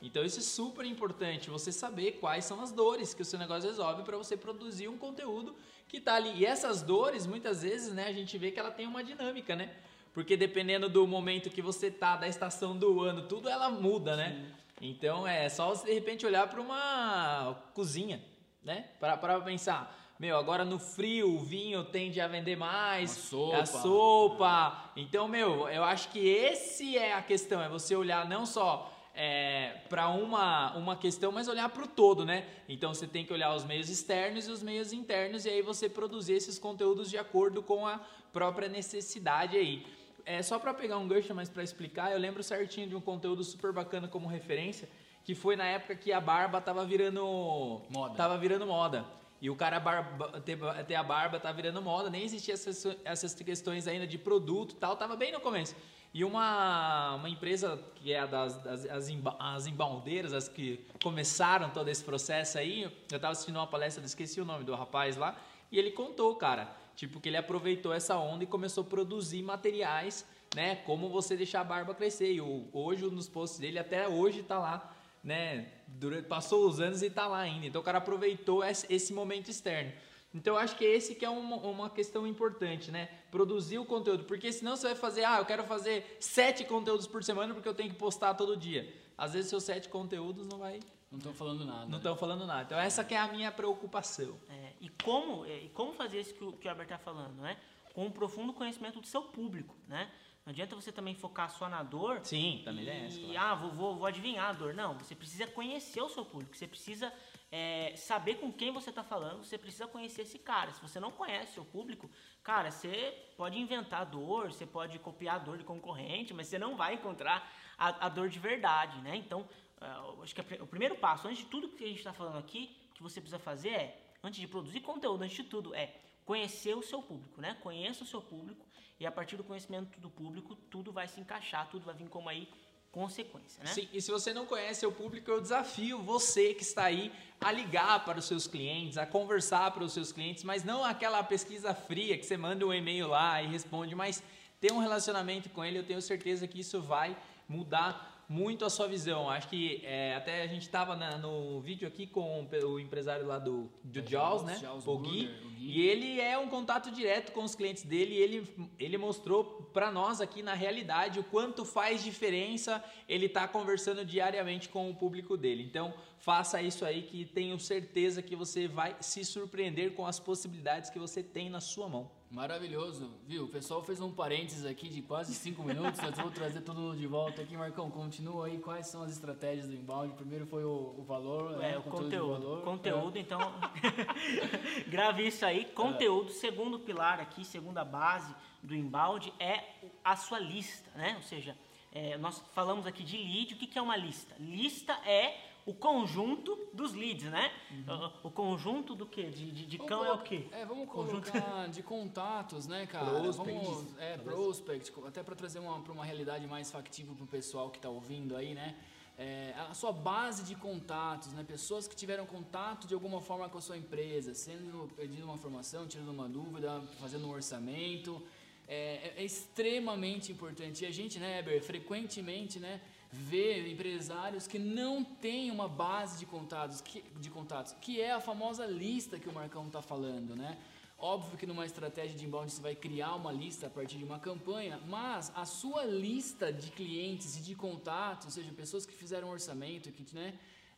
Então 0.01 0.25
isso 0.25 0.39
é 0.39 0.43
super 0.43 0.83
importante, 0.83 1.49
você 1.49 1.71
saber 1.71 2.13
quais 2.13 2.43
são 2.43 2.59
as 2.59 2.71
dores 2.71 3.13
que 3.13 3.21
o 3.21 3.25
seu 3.25 3.37
negócio 3.37 3.69
resolve 3.69 4.01
para 4.03 4.17
você 4.17 4.35
produzir 4.35 4.87
um 4.87 4.97
conteúdo 4.97 5.55
que 5.87 6.01
tá 6.01 6.15
ali. 6.15 6.39
E 6.39 6.45
essas 6.45 6.81
dores, 6.81 7.27
muitas 7.27 7.61
vezes, 7.61 7.93
né, 7.93 8.07
a 8.07 8.13
gente 8.13 8.35
vê 8.37 8.49
que 8.49 8.59
ela 8.59 8.71
tem 8.71 8.87
uma 8.87 9.03
dinâmica, 9.03 9.55
né? 9.55 9.75
Porque 10.11 10.35
dependendo 10.35 10.89
do 10.89 11.05
momento 11.05 11.49
que 11.49 11.61
você 11.61 11.91
tá, 11.91 12.15
da 12.15 12.27
estação 12.27 12.75
do 12.75 13.01
ano, 13.01 13.27
tudo 13.27 13.47
ela 13.47 13.69
muda, 13.69 14.15
né? 14.15 14.51
Então 14.81 15.27
é 15.27 15.47
só 15.49 15.69
você 15.69 15.85
de 15.85 15.93
repente 15.93 16.25
olhar 16.25 16.49
para 16.49 16.59
uma 16.59 17.61
cozinha, 17.75 18.23
né? 18.63 18.89
Para 18.99 19.39
pensar, 19.41 20.04
meu, 20.17 20.37
agora 20.37 20.63
no 20.63 20.79
frio 20.79 21.35
o 21.35 21.39
vinho 21.39 21.83
tende 21.83 22.21
a 22.21 22.27
vender 22.27 22.55
mais, 22.55 23.11
sopa. 23.11 23.57
a 23.57 23.65
sopa. 23.65 24.91
Então, 24.95 25.27
meu, 25.27 25.67
eu 25.67 25.83
acho 25.83 26.09
que 26.09 26.19
esse 26.19 26.97
é 26.97 27.13
a 27.13 27.21
questão, 27.21 27.61
é 27.61 27.67
você 27.67 27.95
olhar 27.95 28.27
não 28.27 28.45
só 28.45 28.91
é, 29.15 29.77
para 29.89 30.09
uma, 30.09 30.75
uma 30.75 30.95
questão, 30.95 31.31
mas 31.31 31.47
olhar 31.47 31.69
para 31.69 31.83
o 31.83 31.87
todo, 31.87 32.25
né? 32.25 32.45
Então 32.67 32.93
você 32.93 33.07
tem 33.07 33.25
que 33.25 33.31
olhar 33.31 33.53
os 33.55 33.63
meios 33.63 33.89
externos 33.89 34.47
e 34.47 34.51
os 34.51 34.61
meios 34.61 34.91
internos 34.91 35.45
e 35.45 35.49
aí 35.49 35.61
você 35.61 35.89
produzir 35.89 36.33
esses 36.33 36.59
conteúdos 36.59 37.09
de 37.09 37.17
acordo 37.17 37.63
com 37.63 37.87
a 37.87 37.99
própria 38.33 38.67
necessidade 38.67 39.55
aí. 39.55 39.85
É 40.25 40.41
só 40.41 40.57
para 40.59 40.73
pegar 40.73 40.97
um 40.97 41.07
gancho, 41.07 41.33
mas 41.33 41.49
para 41.49 41.63
explicar, 41.63 42.11
eu 42.11 42.17
lembro 42.17 42.43
certinho 42.43 42.89
de 42.89 42.95
um 42.95 43.01
conteúdo 43.01 43.43
super 43.43 43.71
bacana 43.71 44.07
como 44.07 44.27
referência, 44.27 44.89
que 45.23 45.35
foi 45.35 45.55
na 45.55 45.65
época 45.65 45.95
que 45.95 46.11
a 46.11 46.19
barba 46.19 46.59
tava 46.59 46.83
virando 46.83 47.81
Moda. 47.89 48.15
tava 48.15 48.37
virando 48.37 48.65
moda. 48.65 49.05
E 49.41 49.49
o 49.49 49.55
cara 49.55 49.79
barba, 49.79 50.41
ter, 50.41 50.57
a 50.95 51.03
barba 51.03 51.39
tá 51.39 51.51
virando 51.51 51.81
moda, 51.81 52.09
nem 52.09 52.23
existia 52.23 52.53
essas, 52.53 52.85
essas 53.03 53.33
questões 53.33 53.87
ainda 53.87 54.07
de 54.07 54.17
produto 54.17 54.71
e 54.71 54.75
tal, 54.75 54.95
tava 54.95 55.15
bem 55.15 55.31
no 55.31 55.39
começo. 55.39 55.75
E 56.13 56.23
uma, 56.23 57.15
uma 57.15 57.29
empresa 57.29 57.77
que 57.95 58.13
é 58.13 58.25
das, 58.25 58.57
das 58.63 58.85
as, 58.85 59.09
imba- 59.09 59.35
as 59.37 59.67
embaundeiras, 59.67 60.31
as 60.31 60.47
que 60.47 60.85
começaram 61.03 61.69
todo 61.69 61.89
esse 61.89 62.03
processo 62.03 62.57
aí, 62.57 62.83
eu 63.11 63.19
tava 63.19 63.33
assistindo 63.33 63.57
uma 63.57 63.67
palestra, 63.67 64.03
esqueci 64.05 64.39
o 64.39 64.45
nome 64.45 64.63
do 64.63 64.73
rapaz 64.73 65.17
lá, 65.17 65.35
e 65.69 65.77
ele 65.77 65.91
contou, 65.91 66.33
cara, 66.37 66.73
tipo, 66.95 67.19
que 67.19 67.27
ele 67.27 67.35
aproveitou 67.35 67.93
essa 67.93 68.15
onda 68.15 68.45
e 68.45 68.47
começou 68.47 68.83
a 68.83 68.87
produzir 68.87 69.41
materiais, 69.41 70.25
né, 70.55 70.77
como 70.77 71.09
você 71.09 71.35
deixar 71.35 71.59
a 71.59 71.63
barba 71.65 71.93
crescer. 71.93 72.31
E 72.31 72.39
hoje, 72.71 73.09
dos 73.09 73.27
posts 73.27 73.59
dele, 73.59 73.77
até 73.77 74.07
hoje, 74.07 74.41
tá 74.41 74.57
lá, 74.57 74.95
né, 75.21 75.67
durante, 75.87 76.27
passou 76.27 76.67
os 76.67 76.79
anos 76.79 77.01
e 77.01 77.09
tá 77.09 77.27
lá 77.27 77.39
ainda. 77.39 77.65
Então 77.67 77.81
o 77.81 77.83
cara 77.83 77.97
aproveitou 77.99 78.63
esse, 78.63 78.85
esse 78.93 79.13
momento 79.13 79.49
externo. 79.49 79.91
Então 80.33 80.55
eu 80.55 80.59
acho 80.59 80.75
que 80.75 80.83
esse 80.83 81.15
que 81.15 81.23
é 81.23 81.29
uma, 81.29 81.55
uma 81.57 81.89
questão 81.89 82.27
importante, 82.27 82.91
né? 82.91 83.07
Produzir 83.31 83.77
o 83.77 83.85
conteúdo, 83.85 84.25
porque 84.25 84.51
senão 84.51 84.75
você 84.75 84.87
vai 84.87 84.95
fazer, 84.95 85.23
ah, 85.23 85.37
eu 85.39 85.45
quero 85.45 85.63
fazer 85.63 86.17
sete 86.19 86.65
conteúdos 86.65 87.07
por 87.07 87.23
semana 87.23 87.53
porque 87.53 87.69
eu 87.69 87.73
tenho 87.73 87.89
que 87.89 87.95
postar 87.95 88.33
todo 88.33 88.57
dia. 88.57 88.93
Às 89.17 89.33
vezes 89.33 89.49
seus 89.49 89.63
sete 89.63 89.87
conteúdos 89.87 90.45
não 90.45 90.57
vai, 90.57 90.81
Não 91.09 91.19
estão 91.19 91.33
falando 91.33 91.63
nada. 91.63 91.81
não 91.83 91.89
né? 91.91 91.97
estão 91.97 92.17
falando 92.17 92.45
nada. 92.45 92.63
Então 92.63 92.77
essa 92.77 93.01
que 93.01 93.13
é 93.13 93.17
a 93.17 93.29
minha 93.29 93.49
preocupação. 93.49 94.37
É, 94.49 94.73
e, 94.81 94.89
como, 94.89 95.45
é, 95.45 95.57
e 95.59 95.69
como 95.69 95.93
fazer 95.93 96.19
isso 96.19 96.33
que 96.33 96.43
o, 96.43 96.51
que 96.51 96.67
o 96.67 96.69
Albert 96.69 96.85
está 96.87 96.97
falando, 96.97 97.41
né? 97.41 97.55
Com 97.93 98.07
um 98.07 98.11
profundo 98.11 98.51
conhecimento 98.51 98.99
do 98.99 99.07
seu 99.07 99.21
público, 99.21 99.73
né? 99.87 100.11
Não 100.45 100.51
adianta 100.51 100.75
você 100.75 100.91
também 100.91 101.15
focar 101.15 101.49
só 101.49 101.67
na 101.67 101.81
dor 101.81 102.19
Sim, 102.23 102.61
também 102.63 102.87
é 102.87 102.99
e, 102.99 103.05
essa. 103.07 103.19
claro. 103.19 103.39
ah, 103.39 103.55
vou, 103.55 103.71
vou, 103.71 103.95
vou 103.95 104.05
adivinhar 104.05 104.49
a 104.49 104.53
dor. 104.53 104.75
Não, 104.75 104.95
você 104.95 105.15
precisa 105.15 105.47
conhecer 105.47 106.01
o 106.01 106.09
seu 106.09 106.23
público, 106.23 106.55
você 106.55 106.67
precisa 106.67 107.11
é, 107.51 107.95
saber 107.95 108.35
com 108.35 108.53
quem 108.53 108.71
você 108.71 108.91
está 108.91 109.03
falando, 109.03 109.43
você 109.43 109.57
precisa 109.57 109.87
conhecer 109.87 110.21
esse 110.21 110.37
cara. 110.37 110.71
Se 110.71 110.79
você 110.79 110.99
não 110.99 111.11
conhece 111.11 111.51
o 111.51 111.53
seu 111.55 111.65
público, 111.65 112.11
cara, 112.43 112.69
você 112.69 113.11
pode 113.35 113.57
inventar 113.57 114.05
dor, 114.05 114.53
você 114.53 114.67
pode 114.67 114.99
copiar 114.99 115.37
a 115.37 115.39
dor 115.39 115.57
de 115.57 115.63
concorrente, 115.63 116.31
mas 116.31 116.45
você 116.45 116.59
não 116.59 116.77
vai 116.77 116.93
encontrar 116.93 117.51
a, 117.75 118.05
a 118.05 118.09
dor 118.09 118.29
de 118.29 118.37
verdade, 118.37 118.99
né? 119.01 119.15
Então, 119.15 119.49
eu 119.81 120.21
acho 120.21 120.35
que 120.35 120.41
o 120.61 120.67
primeiro 120.67 120.95
passo, 120.95 121.27
antes 121.27 121.39
de 121.39 121.49
tudo 121.49 121.69
que 121.69 121.83
a 121.83 121.87
gente 121.87 121.97
está 121.97 122.13
falando 122.13 122.37
aqui, 122.37 122.77
que 122.93 123.01
você 123.01 123.19
precisa 123.19 123.39
fazer 123.39 123.69
é, 123.69 124.01
antes 124.23 124.39
de 124.39 124.47
produzir 124.47 124.81
conteúdo, 124.81 125.23
antes 125.23 125.37
de 125.37 125.43
tudo, 125.43 125.73
é 125.73 126.04
conhecer 126.25 126.75
o 126.75 126.81
seu 126.81 127.01
público, 127.01 127.39
né? 127.39 127.55
Conheça 127.61 128.03
o 128.03 128.07
seu 128.07 128.21
público 128.21 128.65
e 128.99 129.05
a 129.05 129.11
partir 129.11 129.37
do 129.37 129.43
conhecimento 129.43 129.99
do 129.99 130.09
público, 130.09 130.55
tudo 130.55 130.91
vai 130.91 131.07
se 131.07 131.19
encaixar, 131.19 131.69
tudo 131.69 131.85
vai 131.85 131.93
vir 131.93 132.09
como 132.09 132.27
aí 132.27 132.49
consequência, 132.91 133.61
né? 133.61 133.71
Sim, 133.71 133.89
e 133.91 134.01
se 134.01 134.09
você 134.09 134.33
não 134.33 134.45
conhece 134.45 134.85
o 134.85 134.91
público, 134.91 135.29
eu 135.29 135.41
desafio 135.41 136.01
você 136.01 136.53
que 136.53 136.63
está 136.63 136.85
aí 136.85 137.11
a 137.41 137.51
ligar 137.51 138.05
para 138.05 138.19
os 138.19 138.25
seus 138.25 138.47
clientes, 138.47 138.97
a 138.97 139.05
conversar 139.05 139.69
para 139.71 139.83
os 139.83 139.91
seus 139.91 140.13
clientes, 140.13 140.45
mas 140.45 140.63
não 140.63 140.83
aquela 140.83 141.21
pesquisa 141.21 141.73
fria 141.73 142.17
que 142.17 142.25
você 142.25 142.37
manda 142.37 142.65
um 142.65 142.73
e-mail 142.73 143.09
lá 143.09 143.41
e 143.43 143.47
responde, 143.47 143.93
mas 143.93 144.23
ter 144.61 144.71
um 144.71 144.79
relacionamento 144.79 145.49
com 145.49 145.63
ele, 145.63 145.77
eu 145.77 145.85
tenho 145.85 146.01
certeza 146.01 146.47
que 146.47 146.61
isso 146.61 146.81
vai 146.81 147.17
mudar 147.49 148.14
muito 148.27 148.65
a 148.65 148.69
sua 148.69 148.87
visão. 148.87 149.29
Acho 149.29 149.47
que 149.47 149.81
é, 149.83 150.15
até 150.15 150.43
a 150.43 150.47
gente 150.47 150.63
estava 150.63 150.95
no 151.17 151.61
vídeo 151.61 151.87
aqui 151.87 152.07
com 152.07 152.43
o 152.43 152.79
empresário 152.79 153.25
lá 153.25 153.37
do, 153.37 153.69
do 153.83 153.99
é, 153.99 154.05
Jaws, 154.05 154.43
né? 154.43 154.57
Jaws 154.59 154.87
o 154.87 154.97
Gui, 154.97 155.27
Burger, 155.27 155.45
o 155.45 155.49
Gui. 155.51 155.71
E 155.71 155.81
ele 155.87 156.19
é 156.19 156.37
um 156.37 156.47
contato 156.47 156.91
direto 156.91 157.31
com 157.31 157.43
os 157.43 157.55
clientes 157.55 157.83
dele. 157.83 158.15
E 158.15 158.17
ele, 158.17 158.71
ele 158.79 158.97
mostrou 158.97 159.69
para 159.73 159.91
nós 159.91 160.21
aqui 160.21 160.41
na 160.41 160.53
realidade 160.53 161.19
o 161.19 161.23
quanto 161.23 161.63
faz 161.63 162.03
diferença 162.03 162.83
ele 163.07 163.27
estar 163.27 163.41
tá 163.41 163.47
conversando 163.47 164.03
diariamente 164.03 164.69
com 164.69 164.89
o 164.89 164.95
público 164.95 165.37
dele. 165.37 165.63
Então, 165.63 165.93
faça 166.19 166.61
isso 166.61 166.83
aí 166.83 167.03
que 167.03 167.25
tenho 167.25 167.59
certeza 167.59 168.21
que 168.21 168.35
você 168.35 168.67
vai 168.67 168.95
se 168.99 169.23
surpreender 169.23 169.93
com 169.93 170.05
as 170.05 170.19
possibilidades 170.19 170.89
que 170.89 170.97
você 170.97 171.21
tem 171.21 171.49
na 171.49 171.61
sua 171.61 171.87
mão. 171.87 172.09
Maravilhoso, 172.35 173.09
viu? 173.25 173.45
O 173.45 173.47
pessoal 173.47 173.81
fez 173.81 174.01
um 174.01 174.11
parênteses 174.11 174.65
aqui 174.65 174.89
de 174.89 175.01
quase 175.01 175.33
cinco 175.33 175.63
minutos, 175.63 176.01
nós 176.01 176.17
vamos 176.17 176.33
trazer 176.33 176.59
tudo 176.59 176.93
de 176.93 177.07
volta 177.07 177.41
aqui. 177.41 177.55
Marcão, 177.55 177.89
continua 177.89 178.47
aí, 178.47 178.57
quais 178.57 178.87
são 178.87 179.03
as 179.03 179.11
estratégias 179.13 179.69
do 179.69 179.73
inbound? 179.73 180.13
Primeiro 180.15 180.45
foi 180.45 180.65
o, 180.65 180.95
o 180.97 181.03
valor, 181.07 181.53
é, 181.63 181.71
né? 181.71 181.77
o 181.77 181.83
conteúdo. 181.83 182.41
Valor, 182.41 182.61
conteúdo, 182.61 183.17
é. 183.17 183.21
então, 183.21 183.39
grave 184.89 185.25
isso 185.25 185.45
aí. 185.45 185.63
Conteúdo, 185.63 186.29
é. 186.29 186.33
segundo 186.33 186.77
pilar 186.77 187.21
aqui, 187.21 187.45
segunda 187.45 187.85
base 187.85 188.35
do 188.61 188.75
inbound 188.75 189.33
é 189.39 189.63
a 190.03 190.17
sua 190.17 190.37
lista, 190.37 190.91
né? 190.93 191.13
Ou 191.15 191.23
seja, 191.23 191.57
é, 191.89 192.17
nós 192.17 192.43
falamos 192.53 192.85
aqui 192.85 193.01
de 193.01 193.15
lead, 193.15 193.53
o 193.53 193.57
que, 193.57 193.65
que 193.65 193.79
é 193.79 193.81
uma 193.81 193.95
lista? 193.95 194.35
Lista 194.37 194.91
é 195.05 195.37
o 195.65 195.73
conjunto 195.73 196.69
dos 196.71 196.93
leads, 196.93 197.29
né? 197.31 197.51
Uhum. 197.71 198.11
O, 198.23 198.27
o, 198.27 198.31
conjunto 198.31 198.93
do 198.93 199.05
quê? 199.05 199.23
De, 199.23 199.51
de, 199.51 199.65
de 199.65 199.77
cão 199.79 200.05
é 200.05 200.11
o 200.13 200.19
quê? 200.19 200.47
É, 200.51 200.63
vamos 200.63 200.87
colocar 200.87 201.31
conjunto... 201.31 201.71
de 201.73 201.81
contatos, 201.81 202.67
né, 202.67 202.85
cara? 202.85 203.09
Prospect. 203.09 203.65
Vamos, 203.65 203.97
é, 203.97 204.17
prospect, 204.17 204.93
até 205.07 205.23
para 205.23 205.35
trazer 205.35 205.57
uma, 205.57 205.81
para 205.81 205.91
uma 205.91 206.05
realidade 206.05 206.45
mais 206.45 206.69
factível 206.69 207.15
para 207.15 207.23
o 207.23 207.27
pessoal 207.27 207.71
que 207.71 207.77
está 207.77 207.89
ouvindo 207.89 208.35
aí, 208.35 208.53
né? 208.53 208.75
É, 209.17 209.55
a 209.69 209.73
sua 209.73 209.91
base 209.91 210.43
de 210.43 210.55
contatos, 210.55 211.33
né? 211.33 211.43
Pessoas 211.43 211.87
que 211.87 211.95
tiveram 211.95 212.27
contato 212.27 212.85
de 212.85 212.93
alguma 212.93 213.19
forma 213.19 213.49
com 213.49 213.57
a 213.57 213.61
sua 213.61 213.77
empresa, 213.77 214.35
sendo 214.35 214.87
pedindo 214.95 215.23
uma 215.23 215.35
informação, 215.35 215.87
tirando 215.87 216.09
uma 216.09 216.29
dúvida, 216.29 216.79
fazendo 216.99 217.25
um 217.25 217.31
orçamento. 217.31 218.21
É, 218.67 218.75
é, 218.75 219.13
é 219.17 219.23
extremamente 219.23 220.31
importante. 220.31 220.83
E 220.83 220.87
a 220.87 220.91
gente, 220.91 221.17
né, 221.17 221.39
Eber, 221.39 221.63
frequentemente, 221.63 222.59
né? 222.59 222.81
Ver 223.15 223.67
empresários 223.67 224.45
que 224.45 224.59
não 224.59 225.03
têm 225.03 225.49
uma 225.49 225.67
base 225.67 226.19
de 226.19 226.25
contatos, 226.25 226.81
que, 226.81 227.01
de 227.19 227.29
contatos, 227.29 227.73
que 227.81 228.01
é 228.01 228.11
a 228.11 228.19
famosa 228.19 228.65
lista 228.65 229.17
que 229.17 229.29
o 229.29 229.33
Marcão 229.33 229.67
está 229.67 229.81
falando, 229.81 230.35
né? 230.35 230.57
Óbvio 230.97 231.37
que 231.37 231.45
numa 231.45 231.65
estratégia 231.65 232.17
de 232.17 232.25
inbound 232.25 232.51
você 232.51 232.61
vai 232.61 232.75
criar 232.75 233.15
uma 233.15 233.31
lista 233.31 233.67
a 233.67 233.69
partir 233.69 233.97
de 233.97 234.03
uma 234.03 234.19
campanha, 234.19 234.79
mas 234.87 235.31
a 235.35 235.45
sua 235.45 235.83
lista 235.83 236.51
de 236.51 236.71
clientes 236.71 237.37
e 237.37 237.41
de 237.41 237.55
contatos, 237.55 238.27
ou 238.27 238.31
seja, 238.31 238.51
pessoas 238.53 238.85
que 238.85 238.93
fizeram 238.93 239.29
orçamento, 239.29 239.91
que, 239.91 240.15
né, 240.15 240.33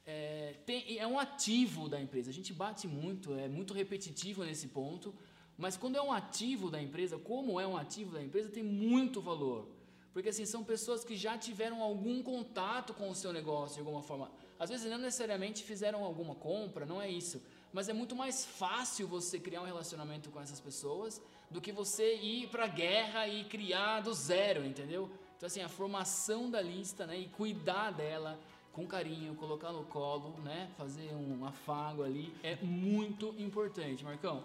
é, 0.05 0.55
tem, 0.65 0.97
é 0.97 1.05
um 1.05 1.19
ativo 1.19 1.87
da 1.87 1.99
empresa. 2.01 2.29
A 2.29 2.33
gente 2.33 2.51
bate 2.53 2.87
muito, 2.87 3.33
é 3.35 3.47
muito 3.47 3.73
repetitivo 3.73 4.43
nesse 4.43 4.67
ponto, 4.69 5.13
mas 5.57 5.77
quando 5.77 5.97
é 5.97 6.01
um 6.01 6.11
ativo 6.11 6.69
da 6.69 6.81
empresa, 6.81 7.17
como 7.17 7.59
é 7.59 7.67
um 7.67 7.77
ativo 7.77 8.11
da 8.11 8.23
empresa, 8.23 8.49
tem 8.49 8.63
muito 8.63 9.21
valor. 9.21 9.76
Porque 10.17 10.29
assim, 10.29 10.47
são 10.47 10.63
pessoas 10.63 11.05
que 11.05 11.15
já 11.15 11.37
tiveram 11.37 11.79
algum 11.79 12.23
contato 12.23 12.91
com 12.91 13.07
o 13.07 13.13
seu 13.13 13.31
negócio 13.31 13.75
de 13.75 13.81
alguma 13.81 14.01
forma. 14.01 14.31
Às 14.57 14.71
vezes 14.71 14.89
não 14.89 14.97
necessariamente 14.97 15.61
fizeram 15.61 16.03
alguma 16.03 16.33
compra, 16.33 16.87
não 16.87 16.99
é 16.99 17.07
isso. 17.07 17.39
Mas 17.71 17.87
é 17.87 17.93
muito 17.93 18.15
mais 18.15 18.43
fácil 18.43 19.07
você 19.07 19.39
criar 19.39 19.61
um 19.61 19.65
relacionamento 19.65 20.31
com 20.31 20.41
essas 20.41 20.59
pessoas 20.59 21.21
do 21.51 21.61
que 21.61 21.71
você 21.71 22.15
ir 22.15 22.47
para 22.47 22.63
a 22.63 22.67
guerra 22.67 23.27
e 23.27 23.43
criar 23.43 24.01
do 24.01 24.11
zero, 24.11 24.65
entendeu? 24.65 25.07
Então 25.37 25.45
assim, 25.45 25.61
a 25.61 25.69
formação 25.69 26.49
da 26.49 26.63
lista, 26.63 27.05
né, 27.05 27.19
e 27.19 27.27
cuidar 27.27 27.91
dela 27.91 28.39
com 28.73 28.87
carinho, 28.87 29.35
colocar 29.35 29.71
no 29.71 29.83
colo, 29.83 30.33
né, 30.39 30.67
fazer 30.75 31.13
um 31.13 31.45
afago 31.45 32.01
ali 32.01 32.33
é 32.41 32.55
muito 32.55 33.35
importante, 33.37 34.03
Marcão. 34.03 34.43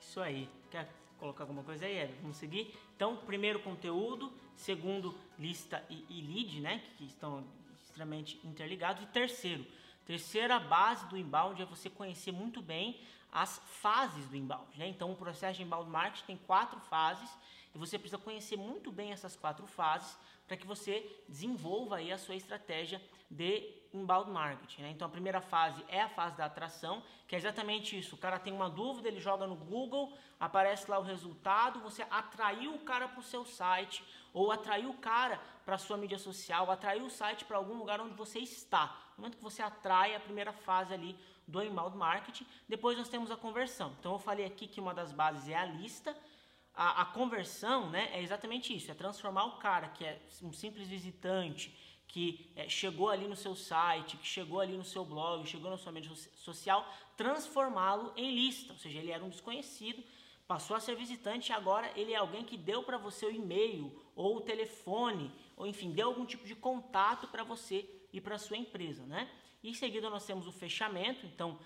Isso 0.00 0.18
aí. 0.18 0.48
Quer 0.70 0.88
colocar 1.24 1.44
alguma 1.44 1.62
coisa 1.62 1.86
aí, 1.86 1.96
Eva? 1.96 2.12
Vamos 2.20 2.36
seguir? 2.36 2.74
Então, 2.94 3.16
primeiro 3.16 3.58
conteúdo, 3.60 4.30
segundo 4.54 5.18
lista 5.38 5.82
e, 5.88 6.04
e 6.10 6.20
lead, 6.20 6.60
né, 6.60 6.82
que 6.98 7.04
estão 7.06 7.42
extremamente 7.82 8.38
interligados. 8.44 9.02
E 9.02 9.06
terceiro, 9.06 9.64
terceira 10.04 10.60
base 10.60 11.06
do 11.06 11.16
inbound 11.16 11.62
é 11.62 11.64
você 11.64 11.88
conhecer 11.88 12.30
muito 12.30 12.60
bem 12.60 13.00
as 13.32 13.58
fases 13.64 14.28
do 14.28 14.36
inbound. 14.36 14.66
Né? 14.76 14.86
Então, 14.86 15.10
o 15.10 15.16
processo 15.16 15.56
de 15.56 15.62
inbound 15.62 15.88
marketing 15.88 16.26
tem 16.26 16.36
quatro 16.36 16.78
fases 16.80 17.30
e 17.74 17.78
você 17.78 17.98
precisa 17.98 18.18
conhecer 18.18 18.56
muito 18.56 18.92
bem 18.92 19.12
essas 19.12 19.34
quatro 19.34 19.66
fases 19.66 20.16
para 20.46 20.56
que 20.56 20.66
você 20.66 21.24
desenvolva 21.28 21.96
aí 21.96 22.12
a 22.12 22.18
sua 22.18 22.34
estratégia 22.36 23.02
de 23.30 23.74
inbound 23.92 24.30
marketing. 24.30 24.82
Né? 24.82 24.90
Então 24.90 25.08
a 25.08 25.10
primeira 25.10 25.40
fase 25.40 25.84
é 25.88 26.02
a 26.02 26.08
fase 26.08 26.36
da 26.36 26.44
atração, 26.44 27.02
que 27.26 27.34
é 27.34 27.38
exatamente 27.38 27.98
isso. 27.98 28.14
O 28.14 28.18
cara 28.18 28.38
tem 28.38 28.52
uma 28.52 28.68
dúvida, 28.68 29.08
ele 29.08 29.20
joga 29.20 29.46
no 29.46 29.56
Google, 29.56 30.12
aparece 30.38 30.90
lá 30.90 30.98
o 30.98 31.02
resultado, 31.02 31.80
você 31.80 32.02
atraiu 32.10 32.74
o 32.74 32.80
cara 32.80 33.08
para 33.08 33.20
o 33.20 33.24
seu 33.24 33.44
site, 33.44 34.04
ou 34.32 34.52
atraiu 34.52 34.90
o 34.90 34.98
cara 34.98 35.40
para 35.64 35.76
a 35.76 35.78
sua 35.78 35.96
mídia 35.96 36.18
social, 36.18 36.70
atraiu 36.70 37.06
o 37.06 37.10
site 37.10 37.44
para 37.44 37.56
algum 37.56 37.74
lugar 37.74 38.00
onde 38.00 38.14
você 38.14 38.40
está. 38.40 38.86
No 39.16 39.22
momento 39.22 39.36
que 39.38 39.42
você 39.42 39.62
atrai 39.62 40.14
a 40.14 40.20
primeira 40.20 40.52
fase 40.52 40.92
ali 40.92 41.16
do 41.46 41.62
inbound 41.62 41.96
marketing, 41.96 42.46
depois 42.68 42.98
nós 42.98 43.08
temos 43.08 43.30
a 43.30 43.36
conversão. 43.36 43.94
Então 43.98 44.12
eu 44.12 44.18
falei 44.18 44.44
aqui 44.44 44.66
que 44.66 44.80
uma 44.80 44.92
das 44.92 45.12
bases 45.12 45.48
é 45.48 45.54
a 45.54 45.64
lista, 45.64 46.16
a, 46.74 47.02
a 47.02 47.04
conversão 47.04 47.88
né, 47.90 48.10
é 48.12 48.22
exatamente 48.22 48.74
isso, 48.74 48.90
é 48.90 48.94
transformar 48.94 49.44
o 49.44 49.58
cara 49.58 49.88
que 49.88 50.04
é 50.04 50.20
um 50.42 50.52
simples 50.52 50.88
visitante, 50.88 51.74
que 52.08 52.52
é, 52.54 52.68
chegou 52.68 53.08
ali 53.10 53.26
no 53.26 53.36
seu 53.36 53.54
site, 53.54 54.16
que 54.16 54.26
chegou 54.26 54.60
ali 54.60 54.76
no 54.76 54.84
seu 54.84 55.04
blog, 55.04 55.46
chegou 55.46 55.70
na 55.70 55.76
sua 55.76 55.92
mídia 55.92 56.14
social, 56.36 56.88
transformá-lo 57.16 58.12
em 58.16 58.34
lista. 58.34 58.72
Ou 58.72 58.78
seja, 58.78 58.98
ele 58.98 59.10
era 59.10 59.24
um 59.24 59.28
desconhecido, 59.28 60.02
passou 60.46 60.76
a 60.76 60.80
ser 60.80 60.94
visitante 60.94 61.50
e 61.50 61.52
agora 61.52 61.90
ele 61.96 62.12
é 62.12 62.16
alguém 62.16 62.44
que 62.44 62.56
deu 62.56 62.82
para 62.82 62.98
você 62.98 63.26
o 63.26 63.30
e-mail 63.30 63.92
ou 64.14 64.36
o 64.36 64.40
telefone, 64.40 65.32
ou 65.56 65.66
enfim, 65.66 65.90
deu 65.90 66.08
algum 66.08 66.26
tipo 66.26 66.46
de 66.46 66.54
contato 66.54 67.26
para 67.28 67.42
você 67.42 67.88
e 68.12 68.20
para 68.20 68.38
sua 68.38 68.56
empresa, 68.56 69.04
né? 69.06 69.28
Em 69.62 69.72
seguida 69.72 70.10
nós 70.10 70.26
temos 70.26 70.46
o 70.46 70.52
fechamento, 70.52 71.24
então 71.26 71.58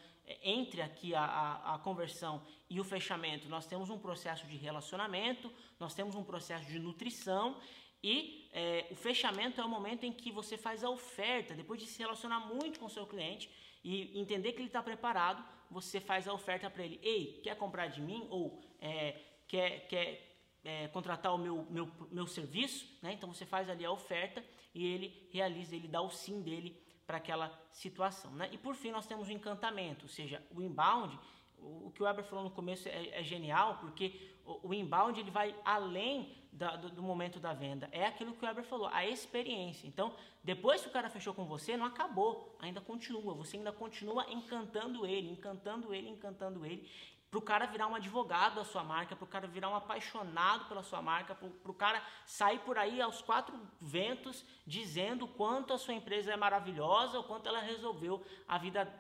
entre 0.42 0.82
aqui 0.82 1.14
a, 1.14 1.24
a, 1.24 1.74
a, 1.74 1.78
conversão 1.78 2.42
e 2.68 2.80
o 2.80 2.84
fechamento, 2.84 3.48
nós 3.48 3.66
temos 3.66 3.90
um 3.90 3.98
processo 3.98 4.46
de 4.46 4.56
relacionamento, 4.56 5.52
nós 5.78 5.94
temos 5.94 6.14
um 6.14 6.24
processo 6.24 6.66
de 6.66 6.78
nutrição 6.78 7.56
e 8.02 8.48
é, 8.52 8.86
o 8.90 8.94
fechamento 8.94 9.60
é 9.60 9.64
o 9.64 9.68
momento 9.68 10.04
em 10.04 10.12
que 10.12 10.30
você 10.30 10.56
faz 10.56 10.84
a 10.84 10.90
oferta, 10.90 11.54
depois 11.54 11.80
de 11.80 11.86
se 11.86 11.98
relacionar 11.98 12.40
muito 12.40 12.78
com 12.78 12.86
o 12.86 12.90
seu 12.90 13.06
cliente 13.06 13.50
e 13.82 14.18
entender 14.20 14.52
que 14.52 14.58
ele 14.58 14.68
está 14.68 14.82
preparado, 14.82 15.44
você 15.70 16.00
faz 16.00 16.26
a 16.28 16.32
oferta 16.32 16.70
para 16.70 16.84
ele. 16.84 16.98
Ei, 17.02 17.40
quer 17.42 17.56
comprar 17.56 17.88
de 17.88 18.00
mim? 18.00 18.26
Ou 18.30 18.60
é, 18.80 19.20
quer, 19.46 19.86
quer 19.88 20.36
é, 20.64 20.88
contratar 20.88 21.34
o 21.34 21.38
meu, 21.38 21.66
meu, 21.70 21.90
meu 22.10 22.26
serviço? 22.26 22.86
Né? 23.02 23.12
Então 23.12 23.32
você 23.32 23.44
faz 23.44 23.68
ali 23.68 23.84
a 23.84 23.90
oferta 23.90 24.44
e 24.74 24.84
ele 24.86 25.28
realiza, 25.30 25.74
ele 25.74 25.88
dá 25.88 26.00
o 26.00 26.10
sim 26.10 26.40
dele 26.42 26.80
para 27.08 27.16
aquela 27.16 27.50
situação. 27.72 28.30
Né? 28.32 28.50
E 28.52 28.58
por 28.58 28.76
fim 28.76 28.92
nós 28.92 29.06
temos 29.06 29.28
o 29.28 29.32
encantamento, 29.32 30.04
ou 30.04 30.08
seja, 30.08 30.40
o 30.54 30.62
inbound 30.62 31.18
o 31.60 31.90
que 31.90 32.02
o 32.02 32.06
Weber 32.06 32.24
falou 32.24 32.44
no 32.44 32.50
começo 32.50 32.88
é, 32.88 33.20
é 33.20 33.22
genial, 33.24 33.78
porque 33.80 34.36
o, 34.44 34.68
o, 34.68 34.74
inbound 34.74 35.18
ele 35.18 35.30
vai 35.30 35.54
além 35.64 36.32
da, 36.52 36.76
do, 36.76 36.90
do, 36.90 37.02
momento 37.02 37.40
da 37.40 37.52
venda. 37.52 37.88
É 37.92 38.06
aquilo 38.06 38.32
que 38.32 38.44
o 38.44 38.46
Weber 38.46 38.64
falou, 38.64 38.88
a 38.92 39.06
experiência. 39.06 39.86
Então, 39.86 40.14
depois 40.42 40.82
que 40.82 40.88
o 40.88 40.92
cara 40.92 41.10
fechou 41.10 41.34
com 41.34 41.44
você, 41.44 41.76
não 41.76 41.86
acabou, 41.86 42.56
ainda 42.60 42.80
continua. 42.80 43.34
Você 43.34 43.56
ainda 43.56 43.72
continua 43.72 44.24
encantando 44.30 45.04
ele, 45.04 45.30
encantando 45.30 45.92
ele, 45.94 46.08
encantando 46.08 46.64
ele. 46.64 46.88
Para 47.30 47.38
o 47.38 47.42
cara 47.42 47.66
virar 47.66 47.86
um 47.86 47.94
advogado 47.94 48.54
da 48.54 48.64
sua 48.64 48.82
marca, 48.82 49.14
para 49.14 49.24
o 49.24 49.28
cara 49.28 49.46
virar 49.46 49.68
um 49.68 49.76
apaixonado 49.76 50.64
pela 50.64 50.82
sua 50.82 51.02
marca, 51.02 51.34
para 51.34 51.70
o 51.70 51.74
cara 51.74 52.02
sair 52.24 52.58
por 52.60 52.78
aí 52.78 53.02
aos 53.02 53.20
quatro 53.20 53.54
ventos 53.78 54.44
dizendo 54.66 55.26
o 55.26 55.28
quanto 55.28 55.74
a 55.74 55.78
sua 55.78 55.92
empresa 55.92 56.32
é 56.32 56.36
maravilhosa, 56.36 57.18
o 57.18 57.24
quanto 57.24 57.46
ela 57.46 57.60
resolveu 57.60 58.24
a 58.46 58.56
vida 58.56 58.90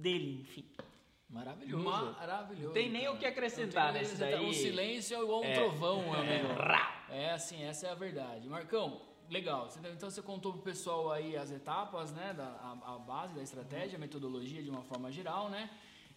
dele, 0.00 0.42
enfim. 0.42 0.70
Maravilhoso. 1.30 1.84
Maravilhoso. 1.84 2.66
Não 2.66 2.72
tem 2.72 2.90
nem 2.90 3.02
cara. 3.02 3.14
o 3.14 3.18
que 3.18 3.24
acrescentar 3.24 3.92
nesse 3.92 4.16
daí. 4.16 4.48
O 4.48 4.52
silêncio 4.52 5.16
é 5.16 5.22
igual 5.22 5.40
um 5.40 5.44
é, 5.44 5.54
trovão, 5.54 6.12
amigo. 6.12 6.48
É, 7.08 7.26
é 7.26 7.32
assim, 7.32 7.62
essa 7.62 7.86
é 7.86 7.90
a 7.90 7.94
verdade. 7.94 8.48
Marcão, 8.48 9.00
legal. 9.28 9.68
Então 9.78 10.10
você 10.10 10.20
contou 10.20 10.52
pro 10.52 10.62
pessoal 10.62 11.10
aí 11.10 11.36
as 11.36 11.52
etapas, 11.52 12.12
né? 12.12 12.34
Da, 12.34 12.44
a, 12.44 12.94
a 12.94 12.98
base 12.98 13.32
da 13.32 13.42
estratégia, 13.42 13.96
a 13.96 14.00
metodologia 14.00 14.60
de 14.60 14.68
uma 14.68 14.82
forma 14.82 15.10
geral, 15.12 15.48
né? 15.48 15.70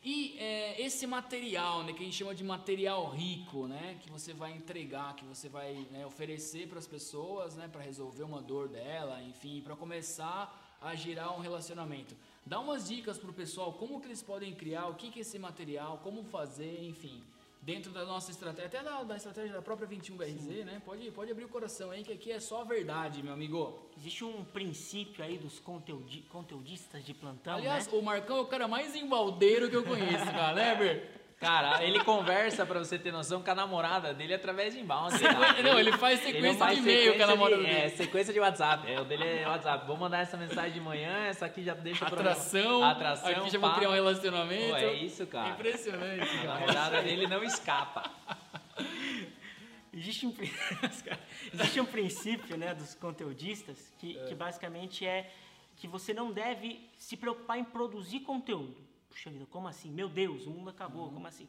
E 0.04 0.38
é, 0.38 0.82
esse 0.82 1.08
material, 1.08 1.84
né, 1.84 1.94
que 1.94 2.02
a 2.02 2.06
gente 2.06 2.18
chama 2.18 2.36
de 2.36 2.44
material 2.44 3.10
rico, 3.10 3.68
né, 3.68 3.98
que 4.02 4.10
você 4.10 4.34
vai 4.34 4.52
entregar, 4.52 5.16
que 5.16 5.24
você 5.24 5.48
vai 5.48 5.88
né, 5.92 6.06
oferecer 6.06 6.68
para 6.68 6.78
as 6.78 6.86
pessoas, 6.86 7.56
né, 7.56 7.70
para 7.72 7.82
resolver 7.82 8.24
uma 8.24 8.42
dor 8.42 8.68
dela, 8.68 9.22
enfim, 9.24 9.62
para 9.62 9.78
começar 9.78 10.78
a 10.82 10.94
girar 10.94 11.34
um 11.38 11.40
relacionamento. 11.40 12.18
Dá 12.46 12.60
umas 12.60 12.90
dicas 12.90 13.18
pro 13.18 13.32
pessoal, 13.32 13.72
como 13.74 14.02
que 14.02 14.08
eles 14.08 14.22
podem 14.22 14.54
criar, 14.54 14.88
o 14.88 14.96
que, 14.96 15.10
que 15.10 15.20
é 15.20 15.22
esse 15.22 15.40
material, 15.40 16.00
como 16.04 16.24
fazer, 16.26 16.84
enfim 16.84 17.24
dentro 17.66 17.92
da 17.92 18.06
nossa 18.06 18.30
estratégia, 18.30 18.68
até 18.68 18.84
da, 18.84 19.04
da 19.04 19.16
estratégia 19.16 19.54
da 19.54 19.62
própria 19.62 19.88
21BRZ, 19.88 20.66
né? 20.66 20.82
Pode, 20.86 21.10
pode 21.12 21.32
abrir 21.32 21.46
o 21.46 21.50
coração 21.50 21.92
aí, 21.92 22.04
que 22.04 22.12
aqui 22.12 22.32
é 22.32 22.40
só 22.40 22.64
verdade, 22.64 23.24
meu 23.24 23.34
amigo. 23.34 23.90
Existe 23.98 24.26
um 24.26 24.44
princípio 24.44 25.24
aí 25.24 25.38
dos 25.38 25.60
conteudi 25.60 26.22
conteudistas 26.30 27.06
de 27.06 27.14
plantão, 27.14 27.56
Aliás, 27.56 27.88
né? 27.88 27.98
o 27.98 28.02
Marcão 28.02 28.38
é 28.38 28.42
o 28.42 28.46
cara 28.46 28.68
mais 28.68 28.96
embaldeiro 28.96 29.70
que 29.70 29.76
eu 29.76 29.84
conheço, 29.84 30.26
cara, 30.26 30.54
né? 30.54 31.10
Cara, 31.44 31.84
ele 31.84 32.04
conversa, 32.04 32.66
pra 32.66 32.80
você 32.80 32.98
ter 32.98 33.12
noção, 33.12 33.44
com 33.44 33.52
a 33.52 33.56
namorada 33.56 34.14
dele 34.14 34.34
através 34.34 34.74
de 34.74 34.80
inbound. 34.80 35.14
Não, 35.64 35.78
ele 35.78 35.92
faz 35.94 36.20
sequência 36.22 36.48
ele 36.48 36.58
faz 36.58 36.78
de 36.78 36.84
e-mail 36.84 37.18
com 37.18 37.24
a 37.24 37.28
namorada 37.28 37.62
de, 37.62 37.68
dele. 37.68 37.78
É, 37.80 37.90
sequência 37.90 38.34
de 38.34 38.40
WhatsApp. 38.40 38.90
É, 38.92 39.02
o 39.02 39.04
dele 39.04 39.24
é 39.26 39.48
WhatsApp. 39.48 39.86
Vou 39.86 39.98
mandar 39.98 40.20
essa 40.20 40.38
mensagem 40.38 40.72
de 40.72 40.80
manhã, 40.80 41.26
essa 41.26 41.46
aqui 41.46 41.62
já 41.64 41.74
deixa 41.74 42.06
pra- 42.06 42.20
Atração, 42.20 42.84
Atração. 42.84 43.30
aqui 43.30 43.50
já 43.50 43.60
pá. 43.60 43.68
vou 43.68 43.76
criar 43.76 43.90
um 43.90 43.94
relacionamento. 43.94 44.70
Pô, 44.70 44.76
é 44.78 44.94
isso, 44.94 45.28
cara. 45.28 45.50
Impressionante, 45.50 46.38
A 46.40 46.54
namorada 46.54 47.02
dele 47.02 47.28
não 47.28 47.44
escapa. 47.44 48.10
Existe 49.94 50.26
um, 50.26 50.34
existe 51.54 51.80
um 51.80 51.86
princípio 51.86 52.58
né, 52.58 52.74
dos 52.74 52.96
conteudistas 52.96 53.94
que, 54.00 54.16
que 54.28 54.34
basicamente 54.34 55.06
é 55.06 55.30
que 55.76 55.88
você 55.88 56.14
não 56.14 56.32
deve 56.32 56.90
se 56.98 57.16
preocupar 57.16 57.60
em 57.60 57.64
produzir 57.64 58.22
conteúdo. 58.22 58.76
Puxa 59.14 59.30
vida, 59.30 59.46
como 59.46 59.68
assim? 59.68 59.92
Meu 59.92 60.10
Deus, 60.10 60.48
o 60.48 60.50
mundo 60.50 60.72
acabou, 60.72 61.12
como 61.12 61.28
assim? 61.28 61.48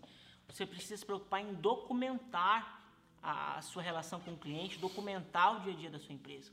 Você 0.48 0.66
precisa 0.66 0.98
se 0.98 1.06
preocupar 1.06 1.40
em 1.40 1.54
documentar 1.54 2.82
a 3.22 3.62
sua 3.62 3.82
relação 3.82 4.20
com 4.20 4.32
o 4.32 4.36
cliente, 4.36 4.78
documentar 4.78 5.56
o 5.56 5.60
dia 5.60 5.72
a 5.72 5.76
dia 5.76 5.90
da 5.90 5.98
sua 5.98 6.14
empresa. 6.14 6.52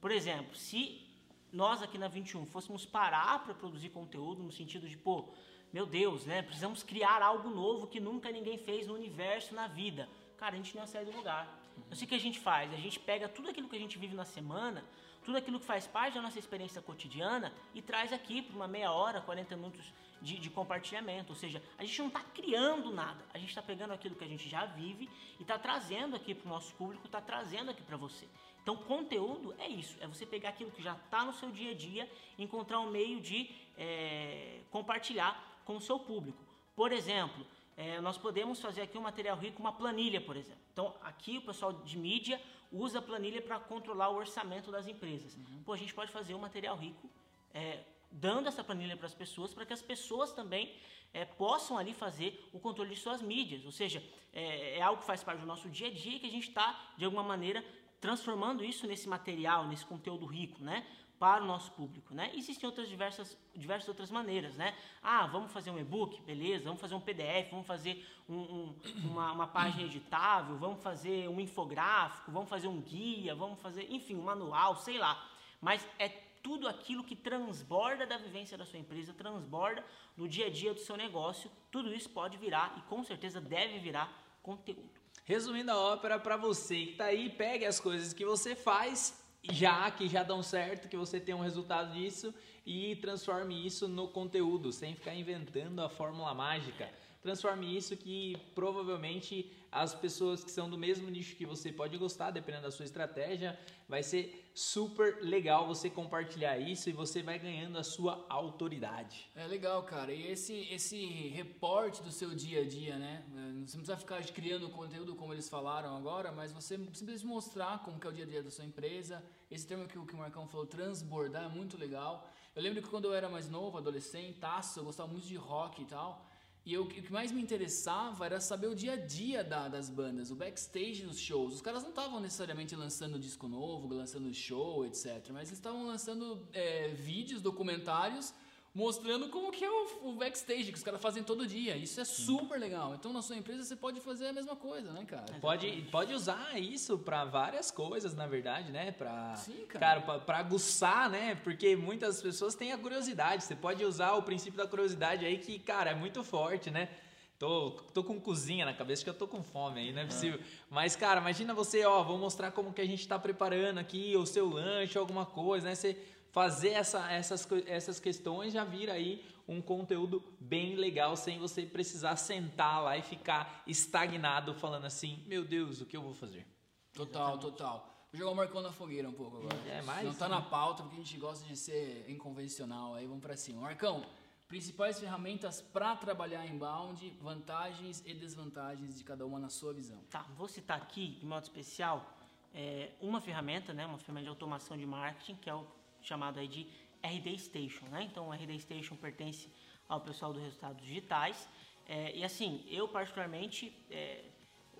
Por 0.00 0.10
exemplo, 0.10 0.56
se 0.56 1.06
nós 1.52 1.82
aqui 1.82 1.98
na 1.98 2.08
21 2.08 2.46
fôssemos 2.46 2.86
parar 2.86 3.44
para 3.44 3.52
produzir 3.52 3.90
conteúdo 3.90 4.42
no 4.42 4.50
sentido 4.50 4.88
de, 4.88 4.96
pô, 4.96 5.28
meu 5.74 5.84
Deus, 5.84 6.24
né? 6.24 6.40
Precisamos 6.40 6.82
criar 6.82 7.20
algo 7.20 7.50
novo 7.50 7.86
que 7.86 8.00
nunca 8.00 8.30
ninguém 8.30 8.56
fez 8.56 8.86
no 8.86 8.94
universo, 8.94 9.54
na 9.54 9.66
vida. 9.66 10.08
Cara, 10.38 10.54
a 10.54 10.56
gente 10.56 10.74
não 10.74 10.84
ia 10.84 10.86
sair 10.86 11.04
do 11.04 11.14
lugar. 11.14 11.46
Sei 11.92 12.06
o 12.06 12.08
que 12.08 12.14
a 12.14 12.18
gente 12.18 12.40
faz. 12.40 12.72
A 12.72 12.78
gente 12.78 12.98
pega 12.98 13.28
tudo 13.28 13.50
aquilo 13.50 13.68
que 13.68 13.76
a 13.76 13.78
gente 13.78 13.98
vive 13.98 14.14
na 14.14 14.24
semana, 14.24 14.82
tudo 15.22 15.36
aquilo 15.36 15.60
que 15.60 15.66
faz 15.66 15.86
parte 15.86 16.14
da 16.14 16.22
nossa 16.22 16.38
experiência 16.38 16.80
cotidiana 16.80 17.52
e 17.74 17.82
traz 17.82 18.10
aqui 18.10 18.40
para 18.40 18.56
uma 18.56 18.66
meia 18.66 18.90
hora, 18.90 19.20
40 19.20 19.54
minutos 19.54 19.92
de, 20.20 20.38
de 20.38 20.50
compartilhamento. 20.50 21.32
Ou 21.32 21.38
seja, 21.38 21.62
a 21.78 21.84
gente 21.84 21.98
não 21.98 22.08
está 22.08 22.20
criando 22.20 22.92
nada. 22.92 23.24
A 23.32 23.38
gente 23.38 23.48
está 23.48 23.62
pegando 23.62 23.92
aquilo 23.92 24.14
que 24.14 24.24
a 24.24 24.28
gente 24.28 24.48
já 24.48 24.66
vive 24.66 25.08
e 25.38 25.42
está 25.42 25.58
trazendo 25.58 26.16
aqui 26.16 26.34
para 26.34 26.46
o 26.46 26.48
nosso 26.48 26.74
público, 26.74 27.06
está 27.06 27.20
trazendo 27.20 27.70
aqui 27.70 27.82
para 27.82 27.96
você. 27.96 28.26
Então, 28.62 28.76
conteúdo 28.76 29.54
é 29.60 29.68
isso, 29.68 29.96
é 30.00 30.08
você 30.08 30.26
pegar 30.26 30.48
aquilo 30.48 30.72
que 30.72 30.82
já 30.82 30.94
está 30.94 31.24
no 31.24 31.32
seu 31.32 31.52
dia 31.52 31.70
a 31.70 31.74
dia 31.74 32.10
e 32.36 32.42
encontrar 32.42 32.80
um 32.80 32.90
meio 32.90 33.20
de 33.20 33.48
é, 33.78 34.58
compartilhar 34.72 35.60
com 35.64 35.76
o 35.76 35.80
seu 35.80 36.00
público. 36.00 36.44
Por 36.74 36.90
exemplo, 36.90 37.46
é, 37.76 38.00
nós 38.00 38.18
podemos 38.18 38.60
fazer 38.60 38.82
aqui 38.82 38.98
um 38.98 39.02
material 39.02 39.36
rico, 39.36 39.60
uma 39.60 39.72
planilha, 39.72 40.20
por 40.20 40.36
exemplo. 40.36 40.60
Então, 40.72 40.92
aqui 41.00 41.38
o 41.38 41.42
pessoal 41.42 41.72
de 41.72 41.96
mídia 41.96 42.40
usa 42.72 42.98
a 42.98 43.02
planilha 43.02 43.40
para 43.40 43.60
controlar 43.60 44.08
o 44.08 44.16
orçamento 44.16 44.72
das 44.72 44.88
empresas. 44.88 45.38
Pô, 45.64 45.72
a 45.72 45.76
gente 45.76 45.94
pode 45.94 46.10
fazer 46.10 46.34
um 46.34 46.40
material 46.40 46.76
rico 46.76 47.08
é, 47.54 47.84
dando 48.16 48.46
essa 48.48 48.64
planilha 48.64 48.96
para 48.96 49.06
as 49.06 49.14
pessoas, 49.14 49.52
para 49.54 49.66
que 49.66 49.72
as 49.72 49.82
pessoas 49.82 50.32
também 50.32 50.72
é, 51.12 51.24
possam 51.24 51.76
ali 51.78 51.92
fazer 51.92 52.48
o 52.52 52.58
controle 52.58 52.94
de 52.94 53.00
suas 53.00 53.20
mídias. 53.22 53.64
Ou 53.64 53.72
seja, 53.72 54.02
é, 54.32 54.78
é 54.78 54.82
algo 54.82 55.00
que 55.00 55.06
faz 55.06 55.22
parte 55.22 55.40
do 55.40 55.46
nosso 55.46 55.68
dia 55.68 55.88
a 55.88 55.90
dia 55.90 56.16
e 56.16 56.20
que 56.20 56.26
a 56.26 56.30
gente 56.30 56.48
está, 56.48 56.68
de 56.96 57.04
alguma 57.04 57.22
maneira, 57.22 57.64
transformando 58.00 58.64
isso 58.64 58.86
nesse 58.86 59.08
material, 59.08 59.66
nesse 59.66 59.84
conteúdo 59.84 60.26
rico, 60.26 60.62
né? 60.62 60.86
Para 61.18 61.42
o 61.42 61.46
nosso 61.46 61.70
público, 61.72 62.14
né? 62.14 62.30
Existem 62.34 62.66
outras 62.68 62.88
diversas, 62.88 63.36
diversas 63.54 63.88
outras 63.88 64.10
maneiras, 64.10 64.54
né? 64.56 64.74
Ah, 65.02 65.26
vamos 65.26 65.50
fazer 65.50 65.70
um 65.70 65.78
e-book, 65.78 66.20
beleza? 66.22 66.64
Vamos 66.64 66.80
fazer 66.80 66.94
um 66.94 67.00
PDF, 67.00 67.50
vamos 67.50 67.66
fazer 67.66 68.06
um- 68.28 68.34
um- 68.36 68.76
uma, 69.04 69.32
uma 69.32 69.46
página 69.46 69.82
editável, 69.84 70.56
vamos 70.58 70.82
fazer 70.82 71.26
um 71.28 71.40
infográfico, 71.40 72.30
vamos 72.30 72.50
fazer 72.50 72.68
um 72.68 72.80
guia, 72.82 73.34
vamos 73.34 73.58
fazer, 73.60 73.90
enfim, 73.90 74.14
um 74.14 74.22
manual, 74.22 74.76
sei 74.76 74.98
lá. 74.98 75.14
Mas 75.58 75.86
é 75.98 76.10
tudo 76.46 76.68
aquilo 76.68 77.02
que 77.02 77.16
transborda 77.16 78.06
da 78.06 78.16
vivência 78.16 78.56
da 78.56 78.64
sua 78.64 78.78
empresa, 78.78 79.12
transborda 79.12 79.84
do 80.16 80.28
dia 80.28 80.46
a 80.46 80.48
dia 80.48 80.72
do 80.72 80.78
seu 80.78 80.96
negócio. 80.96 81.50
Tudo 81.72 81.92
isso 81.92 82.08
pode 82.08 82.36
virar 82.36 82.72
e 82.78 82.88
com 82.88 83.02
certeza 83.02 83.40
deve 83.40 83.80
virar 83.80 84.06
conteúdo. 84.44 84.88
Resumindo 85.24 85.72
a 85.72 85.76
ópera, 85.76 86.20
para 86.20 86.36
você 86.36 86.86
que 86.86 86.92
tá 86.92 87.06
aí, 87.06 87.28
pegue 87.28 87.66
as 87.66 87.80
coisas 87.80 88.12
que 88.12 88.24
você 88.24 88.54
faz 88.54 89.20
já, 89.42 89.90
que 89.90 90.06
já 90.06 90.22
dão 90.22 90.40
certo, 90.40 90.88
que 90.88 90.96
você 90.96 91.18
tem 91.18 91.34
um 91.34 91.40
resultado 91.40 91.92
disso 91.92 92.32
e 92.64 92.94
transforme 92.94 93.66
isso 93.66 93.88
no 93.88 94.06
conteúdo, 94.06 94.70
sem 94.70 94.94
ficar 94.94 95.16
inventando 95.16 95.80
a 95.80 95.88
fórmula 95.88 96.32
mágica. 96.32 96.88
Transforme 97.30 97.76
isso 97.76 97.96
que 97.96 98.36
provavelmente 98.54 99.50
as 99.72 99.92
pessoas 99.92 100.44
que 100.44 100.50
são 100.50 100.70
do 100.70 100.78
mesmo 100.78 101.10
nicho 101.10 101.34
que 101.34 101.44
você 101.44 101.72
pode 101.72 101.98
gostar, 101.98 102.30
dependendo 102.30 102.62
da 102.62 102.70
sua 102.70 102.84
estratégia, 102.84 103.58
vai 103.88 104.00
ser 104.04 104.48
super 104.54 105.18
legal 105.22 105.66
você 105.66 105.90
compartilhar 105.90 106.56
isso 106.56 106.88
e 106.88 106.92
você 106.92 107.24
vai 107.24 107.36
ganhando 107.36 107.78
a 107.78 107.82
sua 107.82 108.24
autoridade. 108.28 109.28
É 109.34 109.44
legal, 109.44 109.82
cara. 109.82 110.12
E 110.14 110.24
esse, 110.30 110.68
esse 110.70 111.04
reporte 111.40 112.00
do 112.00 112.12
seu 112.12 112.32
dia 112.32 112.60
a 112.60 112.64
dia, 112.64 112.96
né? 112.96 113.24
Você 113.66 113.76
não 113.76 113.82
precisa 113.84 113.96
ficar 113.96 114.22
criando 114.26 114.70
conteúdo 114.70 115.16
como 115.16 115.32
eles 115.34 115.48
falaram 115.48 115.96
agora, 115.96 116.30
mas 116.30 116.52
você 116.52 116.76
simplesmente 116.92 117.26
mostrar 117.26 117.80
como 117.82 117.98
que 117.98 118.06
é 118.06 118.10
o 118.10 118.12
dia 118.12 118.24
a 118.24 118.28
dia 118.28 118.42
da 118.44 118.52
sua 118.52 118.64
empresa. 118.64 119.20
Esse 119.50 119.66
termo 119.66 119.88
que, 119.88 119.98
o- 119.98 120.06
que 120.06 120.14
o 120.14 120.18
Marcão 120.18 120.46
falou, 120.46 120.64
transbordar, 120.64 121.46
é 121.46 121.48
muito 121.48 121.76
legal. 121.76 122.24
Eu 122.54 122.62
lembro 122.62 122.80
que 122.80 122.88
quando 122.88 123.06
eu 123.06 123.14
era 123.14 123.28
mais 123.28 123.50
novo, 123.50 123.76
adolescente, 123.78 124.38
taço, 124.38 124.78
eu 124.78 124.84
gostava 124.84 125.10
muito 125.10 125.26
de 125.26 125.34
rock 125.34 125.82
e 125.82 125.86
tal. 125.86 126.24
E 126.66 126.72
eu- 126.74 126.82
o 126.82 126.88
que 126.88 127.12
mais 127.12 127.30
me 127.30 127.40
interessava 127.40 128.26
era 128.26 128.40
saber 128.40 128.66
o 128.66 128.74
dia 128.74 128.94
a 128.94 128.96
dia 128.96 129.44
da- 129.44 129.68
das 129.68 129.88
bandas, 129.88 130.32
o 130.32 130.34
backstage 130.34 131.02
dos 131.06 131.16
shows. 131.16 131.54
Os 131.54 131.60
caras 131.62 131.82
não 131.84 131.90
estavam 131.90 132.18
necessariamente 132.18 132.74
lançando 132.74 133.20
disco 133.20 133.46
novo, 133.46 133.86
lançando 133.94 134.34
show, 134.34 134.84
etc. 134.84 135.28
Mas 135.32 135.48
eles 135.48 135.52
estavam 135.60 135.86
lançando 135.86 136.44
é, 136.52 136.88
vídeos, 136.88 137.40
documentários, 137.40 138.34
mostrando 138.76 139.30
como 139.30 139.50
que 139.50 139.64
é 139.64 139.70
o, 139.70 140.10
o 140.10 140.12
backstage, 140.12 140.64
que 140.70 140.76
os 140.76 140.82
caras 140.82 141.00
fazem 141.00 141.22
todo 141.22 141.46
dia. 141.46 141.74
Isso 141.78 141.98
é 141.98 142.04
super 142.04 142.60
legal. 142.60 142.94
Então, 142.94 143.10
na 143.10 143.22
sua 143.22 143.34
empresa, 143.34 143.64
você 143.64 143.74
pode 143.74 144.00
fazer 144.02 144.28
a 144.28 144.32
mesma 144.34 144.54
coisa, 144.54 144.92
né, 144.92 145.02
cara? 145.06 145.24
Pode, 145.40 145.88
pode 145.90 146.12
usar 146.12 146.60
isso 146.60 146.98
pra 146.98 147.24
várias 147.24 147.70
coisas, 147.70 148.14
na 148.14 148.26
verdade, 148.26 148.70
né? 148.70 148.92
Pra, 148.92 149.34
Sim, 149.34 149.64
cara. 149.66 150.02
cara, 150.02 150.18
pra 150.20 150.36
aguçar, 150.36 151.08
né? 151.08 151.36
Porque 151.36 151.74
muitas 151.74 152.20
pessoas 152.20 152.54
têm 152.54 152.70
a 152.70 152.76
curiosidade. 152.76 153.44
Você 153.44 153.56
pode 153.56 153.82
usar 153.82 154.12
o 154.12 154.22
princípio 154.22 154.58
da 154.58 154.68
curiosidade 154.68 155.24
aí, 155.24 155.38
que, 155.38 155.58
cara, 155.58 155.92
é 155.92 155.94
muito 155.94 156.22
forte, 156.22 156.70
né? 156.70 156.90
Tô, 157.38 157.70
tô 157.94 158.04
com 158.04 158.20
cozinha 158.20 158.66
na 158.66 158.74
cabeça, 158.74 159.02
que 159.02 159.08
eu 159.08 159.14
tô 159.14 159.26
com 159.26 159.42
fome 159.42 159.80
aí, 159.80 159.92
não 159.92 160.02
é 160.02 160.06
possível. 160.06 160.38
Mas, 160.70 160.96
cara, 160.96 161.20
imagina 161.20 161.54
você, 161.54 161.84
ó, 161.84 162.02
vou 162.02 162.18
mostrar 162.18 162.50
como 162.50 162.74
que 162.74 162.80
a 162.82 162.86
gente 162.86 163.08
tá 163.08 163.18
preparando 163.18 163.78
aqui 163.78 164.14
o 164.16 164.26
seu 164.26 164.48
lanche, 164.48 164.98
alguma 164.98 165.24
coisa, 165.24 165.66
né? 165.66 165.74
Você 165.74 165.98
fazer 166.36 166.72
essa, 166.72 167.10
essas, 167.10 167.48
essas 167.66 167.98
questões 167.98 168.52
já 168.52 168.62
vira 168.62 168.92
aí 168.92 169.24
um 169.48 169.62
conteúdo 169.62 170.22
bem 170.38 170.76
legal, 170.76 171.16
sem 171.16 171.38
você 171.38 171.64
precisar 171.64 172.14
sentar 172.16 172.82
lá 172.82 172.94
e 172.94 173.00
ficar 173.00 173.62
estagnado 173.66 174.52
falando 174.52 174.84
assim, 174.84 175.24
meu 175.26 175.42
Deus, 175.42 175.80
o 175.80 175.86
que 175.86 175.96
eu 175.96 176.02
vou 176.02 176.12
fazer? 176.12 176.46
Total, 176.92 177.38
total. 177.38 178.06
Vou 178.12 178.18
jogar 178.18 178.32
o 178.32 178.34
Marcão 178.34 178.60
na 178.60 178.70
fogueira 178.70 179.08
um 179.08 179.14
pouco 179.14 179.38
agora. 179.38 179.56
É, 179.66 179.80
mais, 179.80 180.04
Não 180.04 180.12
tá 180.12 180.28
né? 180.28 180.34
na 180.34 180.42
pauta, 180.42 180.82
porque 180.82 180.96
a 180.96 181.02
gente 181.02 181.16
gosta 181.16 181.42
de 181.46 181.56
ser 181.56 182.04
inconvencional. 182.06 182.94
Aí 182.94 183.06
vamos 183.06 183.22
pra 183.22 183.34
cima. 183.34 183.62
Marcão, 183.62 184.04
principais 184.46 185.00
ferramentas 185.00 185.62
para 185.62 185.96
trabalhar 185.96 186.44
inbound, 186.44 187.16
vantagens 187.18 188.02
e 188.04 188.12
desvantagens 188.12 188.98
de 188.98 189.04
cada 189.04 189.24
uma 189.24 189.38
na 189.38 189.48
sua 189.48 189.72
visão. 189.72 190.02
Tá, 190.10 190.26
vou 190.36 190.48
citar 190.48 190.76
aqui, 190.76 191.16
de 191.18 191.24
modo 191.24 191.44
especial, 191.44 192.14
é, 192.52 192.90
uma 193.00 193.22
ferramenta, 193.22 193.72
né, 193.72 193.86
uma 193.86 193.96
ferramenta 193.96 194.24
de 194.24 194.28
automação 194.28 194.76
de 194.76 194.84
marketing, 194.84 195.36
que 195.36 195.48
é 195.48 195.54
o 195.54 195.66
chamado 196.06 196.38
aí 196.38 196.48
de 196.48 196.66
RD 197.02 197.38
Station. 197.38 197.84
Né? 197.86 198.04
Então, 198.04 198.28
o 198.28 198.32
RD 198.32 198.58
Station 198.60 198.96
pertence 198.96 199.48
ao 199.88 200.00
pessoal 200.00 200.32
do 200.32 200.40
Resultados 200.40 200.84
Digitais. 200.84 201.48
É, 201.88 202.16
e 202.16 202.24
assim, 202.24 202.64
eu 202.68 202.88
particularmente, 202.88 203.72
é, 203.90 204.24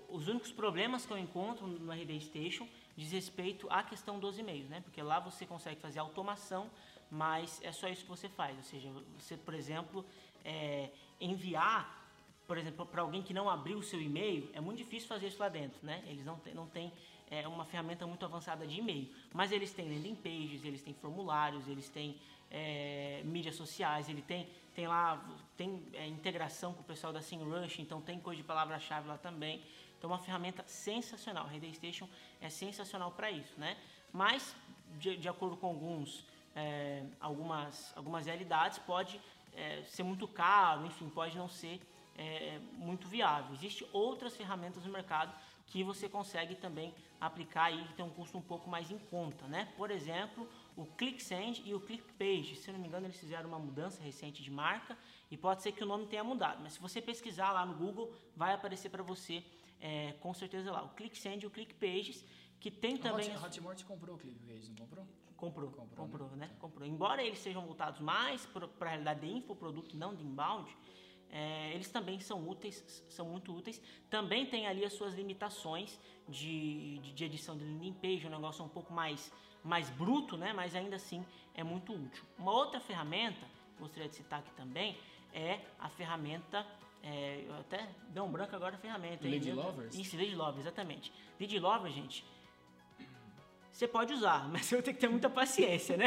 os 0.09 0.29
únicos 0.29 0.53
problemas 0.53 1.05
que 1.05 1.13
eu 1.13 1.19
encontro 1.19 1.67
no 1.67 1.93
RD 1.93 2.21
Station 2.21 2.69
diz 2.97 3.13
respeito 3.13 3.67
à 3.71 3.83
questão 3.83 4.19
dos 4.19 4.39
e-mails, 4.39 4.69
né? 4.69 4.81
Porque 4.81 5.03
lá 5.03 5.21
você 5.21 5.45
consegue 5.45 5.81
fazer 5.81 5.99
automação, 5.99 6.71
mas 7.11 7.61
é 7.63 7.71
só 7.73 7.89
isso 7.89 8.03
que 8.03 8.09
você 8.09 8.29
faz. 8.29 8.57
Ou 8.57 8.63
seja, 8.63 8.91
você, 9.19 9.37
por 9.37 9.55
exemplo, 9.55 10.05
é, 10.45 10.91
enviar 11.21 12.07
por 12.47 12.57
exemplo, 12.57 12.87
para 12.87 13.03
alguém 13.03 13.23
que 13.23 13.35
não 13.35 13.51
abriu 13.51 13.79
o 13.79 13.83
seu 13.83 14.01
e-mail, 14.01 14.49
é 14.53 14.61
muito 14.61 14.79
difícil 14.79 15.09
fazer 15.09 15.27
isso 15.27 15.41
lá 15.41 15.49
dentro, 15.49 15.85
né? 15.85 16.05
Eles 16.07 16.25
não 16.25 16.39
têm, 16.39 16.55
não 16.55 16.67
é, 17.31 17.47
uma 17.47 17.65
ferramenta 17.65 18.07
muito 18.07 18.25
avançada 18.25 18.67
de 18.67 18.79
e-mail, 18.79 19.09
mas 19.33 19.53
eles 19.53 19.73
têm 19.73 19.89
landing 19.89 20.15
pages, 20.15 20.65
eles 20.65 20.83
têm 20.83 20.95
formulários, 20.95 21.67
eles 21.69 21.89
têm 21.89 22.17
é, 22.51 23.23
mídias 23.25 23.57
sociais, 23.57 24.09
ele 24.09 24.23
tem, 24.23 24.49
tem 24.75 24.87
lá, 24.87 25.23
tem 25.57 25.83
é, 25.93 26.07
integração 26.07 26.73
com 26.73 26.81
o 26.81 26.85
pessoal 26.85 27.13
da 27.13 27.21
SEMrush, 27.21 27.81
então 27.81 28.01
tem 28.01 28.21
coisa 28.21 28.41
de 28.41 28.47
palavra-chave 28.47 29.09
lá 29.09 29.19
também. 29.19 29.63
Então, 29.99 30.11
uma 30.11 30.19
ferramenta 30.19 30.63
sensacional. 30.67 31.47
A 31.47 31.75
Station 31.75 32.09
é 32.41 32.51
sensacional 32.51 33.11
para 33.11 33.31
isso, 33.31 33.59
né? 33.59 33.77
Mas, 34.13 34.55
de, 34.99 35.17
de 35.17 35.29
acordo 35.29 35.57
com 35.57 35.69
alguns, 35.69 36.25
é, 36.55 37.03
algumas, 37.19 37.97
algumas 37.97 38.27
realidades, 38.27 38.79
pode 38.79 39.21
é, 39.55 39.83
ser 39.85 40.03
muito 40.03 40.29
caro, 40.29 40.87
enfim, 40.87 41.09
pode 41.09 41.37
não 41.37 41.49
ser 41.49 41.81
é, 42.17 42.59
muito 42.75 43.09
viável. 43.09 43.55
Existem 43.55 43.89
outras 43.93 44.37
ferramentas 44.37 44.85
no 44.85 44.93
mercado 44.93 45.35
que 45.67 45.83
você 45.83 46.09
consegue 46.09 46.55
também 46.55 46.95
aplicar 47.21 47.73
e 47.73 47.85
tem 47.95 48.05
um 48.05 48.11
custo 48.11 48.39
um 48.39 48.43
pouco 48.43 48.71
mais 48.71 48.91
em 48.91 48.99
conta, 48.99 49.47
né? 49.49 49.73
Por 49.77 49.91
exemplo, 49.91 50.49
o 50.77 50.87
ClickSend 50.87 51.63
e 51.65 51.75
o 51.75 51.81
ClickPage. 51.81 52.57
Se 52.57 52.71
não 52.71 52.79
me 52.79 52.87
engano, 52.87 53.07
eles 53.07 53.19
fizeram 53.19 53.49
uma 53.49 53.59
mudança 53.59 54.03
recente 54.03 54.43
de 54.43 54.51
marca 54.51 54.97
e 55.31 55.37
pode 55.37 55.63
ser 55.63 55.73
que 55.73 55.83
o 55.83 55.87
nome 55.87 56.07
tenha 56.07 56.23
mudado, 56.23 56.63
mas 56.63 56.75
se 56.75 56.81
você 56.81 57.03
pesquisar 57.03 57.51
lá 57.53 57.67
no 57.67 57.75
Google, 57.75 58.13
vai 58.37 58.55
aparecer 58.55 58.91
para 58.91 59.03
você 59.03 59.45
é, 59.81 60.13
com 60.21 60.33
certeza 60.33 60.71
lá. 60.71 60.85
O 60.85 60.91
ClickSend 60.91 61.45
e 61.45 61.47
o 61.47 61.51
ClickPages, 61.51 62.25
que 62.61 62.71
tem 62.71 62.97
também... 62.97 63.33
A 63.35 63.45
Hotmart 63.45 63.83
comprou 63.85 64.17
o 64.17 64.19
ClickPage, 64.19 64.69
não 64.69 64.77
comprou? 64.77 65.07
Comprou, 65.37 65.71
comprou, 65.71 66.07
comprou 66.07 66.31
né? 66.31 66.47
né? 66.47 66.51
Comprou. 66.59 66.89
Embora 66.89 67.23
eles 67.23 67.41
sejam 67.41 67.67
voltados 67.67 68.01
mais 68.01 68.47
para 68.47 68.69
a 68.81 68.89
realidade 68.89 69.21
de 69.21 69.27
infoproduto, 69.27 69.97
não 69.97 70.15
de 70.15 70.25
inbound, 70.25 70.75
é, 71.31 71.73
eles 71.75 71.89
também 71.89 72.21
são 72.21 72.49
úteis, 72.49 73.05
são 73.09 73.27
muito 73.27 73.55
úteis. 73.55 73.81
Também 74.09 74.47
tem 74.47 74.67
ali 74.67 74.85
as 74.85 74.93
suas 74.93 75.15
limitações 75.15 75.99
de, 76.29 76.99
de, 76.99 77.13
de 77.13 77.25
edição 77.25 77.57
de 77.57 77.93
page, 78.01 78.27
um 78.27 78.31
negócio 78.31 78.65
um 78.65 78.69
pouco 78.69 78.93
mais, 78.93 79.33
mais 79.63 79.91
bruto, 79.91 80.37
né? 80.37 80.53
mas 80.53 80.75
ainda 80.75 80.97
assim 80.97 81.25
é 81.55 81.63
muito 81.63 81.93
útil. 81.93 82.25
Uma 82.39 82.53
outra 82.53 82.81
ferramenta, 82.81 83.47
gostaria 83.79 84.09
de 84.09 84.17
citar 84.17 84.41
aqui 84.41 84.51
também, 84.53 84.97
é 85.33 85.61
a 85.79 85.89
ferramenta 85.89 86.67
é, 87.03 87.45
eu 87.47 87.55
até 87.55 87.89
deu 88.09 88.25
um 88.25 88.31
branco 88.33 88.57
agora 88.57 88.75
a 88.75 88.79
ferramenta. 88.79 89.29
Lead 89.29 89.53
Lovers? 89.53 89.95
Isso, 89.95 90.17
Lead 90.17 90.35
Lovers, 90.35 90.67
exatamente. 90.67 91.13
Lead 91.39 91.57
Lovers, 91.61 91.95
gente, 91.95 92.25
você 93.77 93.87
pode 93.87 94.15
usar, 94.15 94.49
mas 94.49 94.65
você 94.65 94.81
tem 94.81 94.95
que 94.95 95.01
ter 95.01 95.09
muita 95.09 95.29
paciência, 95.29 95.99
né? 95.99 96.07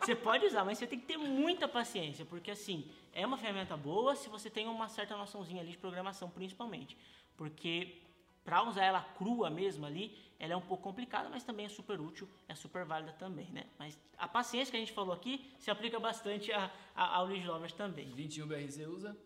Você 0.00 0.14
pode 0.14 0.46
usar, 0.46 0.64
mas 0.64 0.78
você 0.78 0.86
tem 0.86 1.00
que 1.00 1.06
ter 1.06 1.16
muita 1.16 1.66
paciência, 1.66 2.24
porque 2.24 2.50
assim, 2.50 2.88
é 3.12 3.26
uma 3.26 3.36
ferramenta 3.36 3.76
boa 3.76 4.14
se 4.14 4.28
você 4.28 4.48
tem 4.48 4.68
uma 4.68 4.88
certa 4.88 5.16
noçãozinha 5.16 5.60
ali 5.60 5.72
de 5.72 5.78
programação, 5.78 6.30
principalmente. 6.30 6.96
Porque 7.36 8.00
para 8.44 8.62
usar 8.62 8.84
ela 8.84 9.02
crua 9.02 9.50
mesmo 9.50 9.84
ali, 9.84 10.16
ela 10.38 10.52
é 10.52 10.56
um 10.56 10.60
pouco 10.60 10.84
complicada, 10.84 11.28
mas 11.28 11.42
também 11.42 11.66
é 11.66 11.68
super 11.68 12.00
útil, 12.00 12.28
é 12.46 12.54
super 12.54 12.84
válida 12.84 13.12
também, 13.14 13.46
né? 13.50 13.66
Mas 13.76 13.98
a 14.16 14.28
paciência 14.28 14.70
que 14.70 14.76
a 14.76 14.80
gente 14.80 14.92
falou 14.92 15.12
aqui 15.12 15.52
se 15.58 15.72
aplica 15.72 15.98
bastante 15.98 16.52
a, 16.52 16.72
a, 16.94 17.16
ao 17.16 17.26
Lead 17.26 17.44
Lovers 17.44 17.72
também. 17.72 18.14
21BRZ 18.14 18.86
usa? 18.86 19.16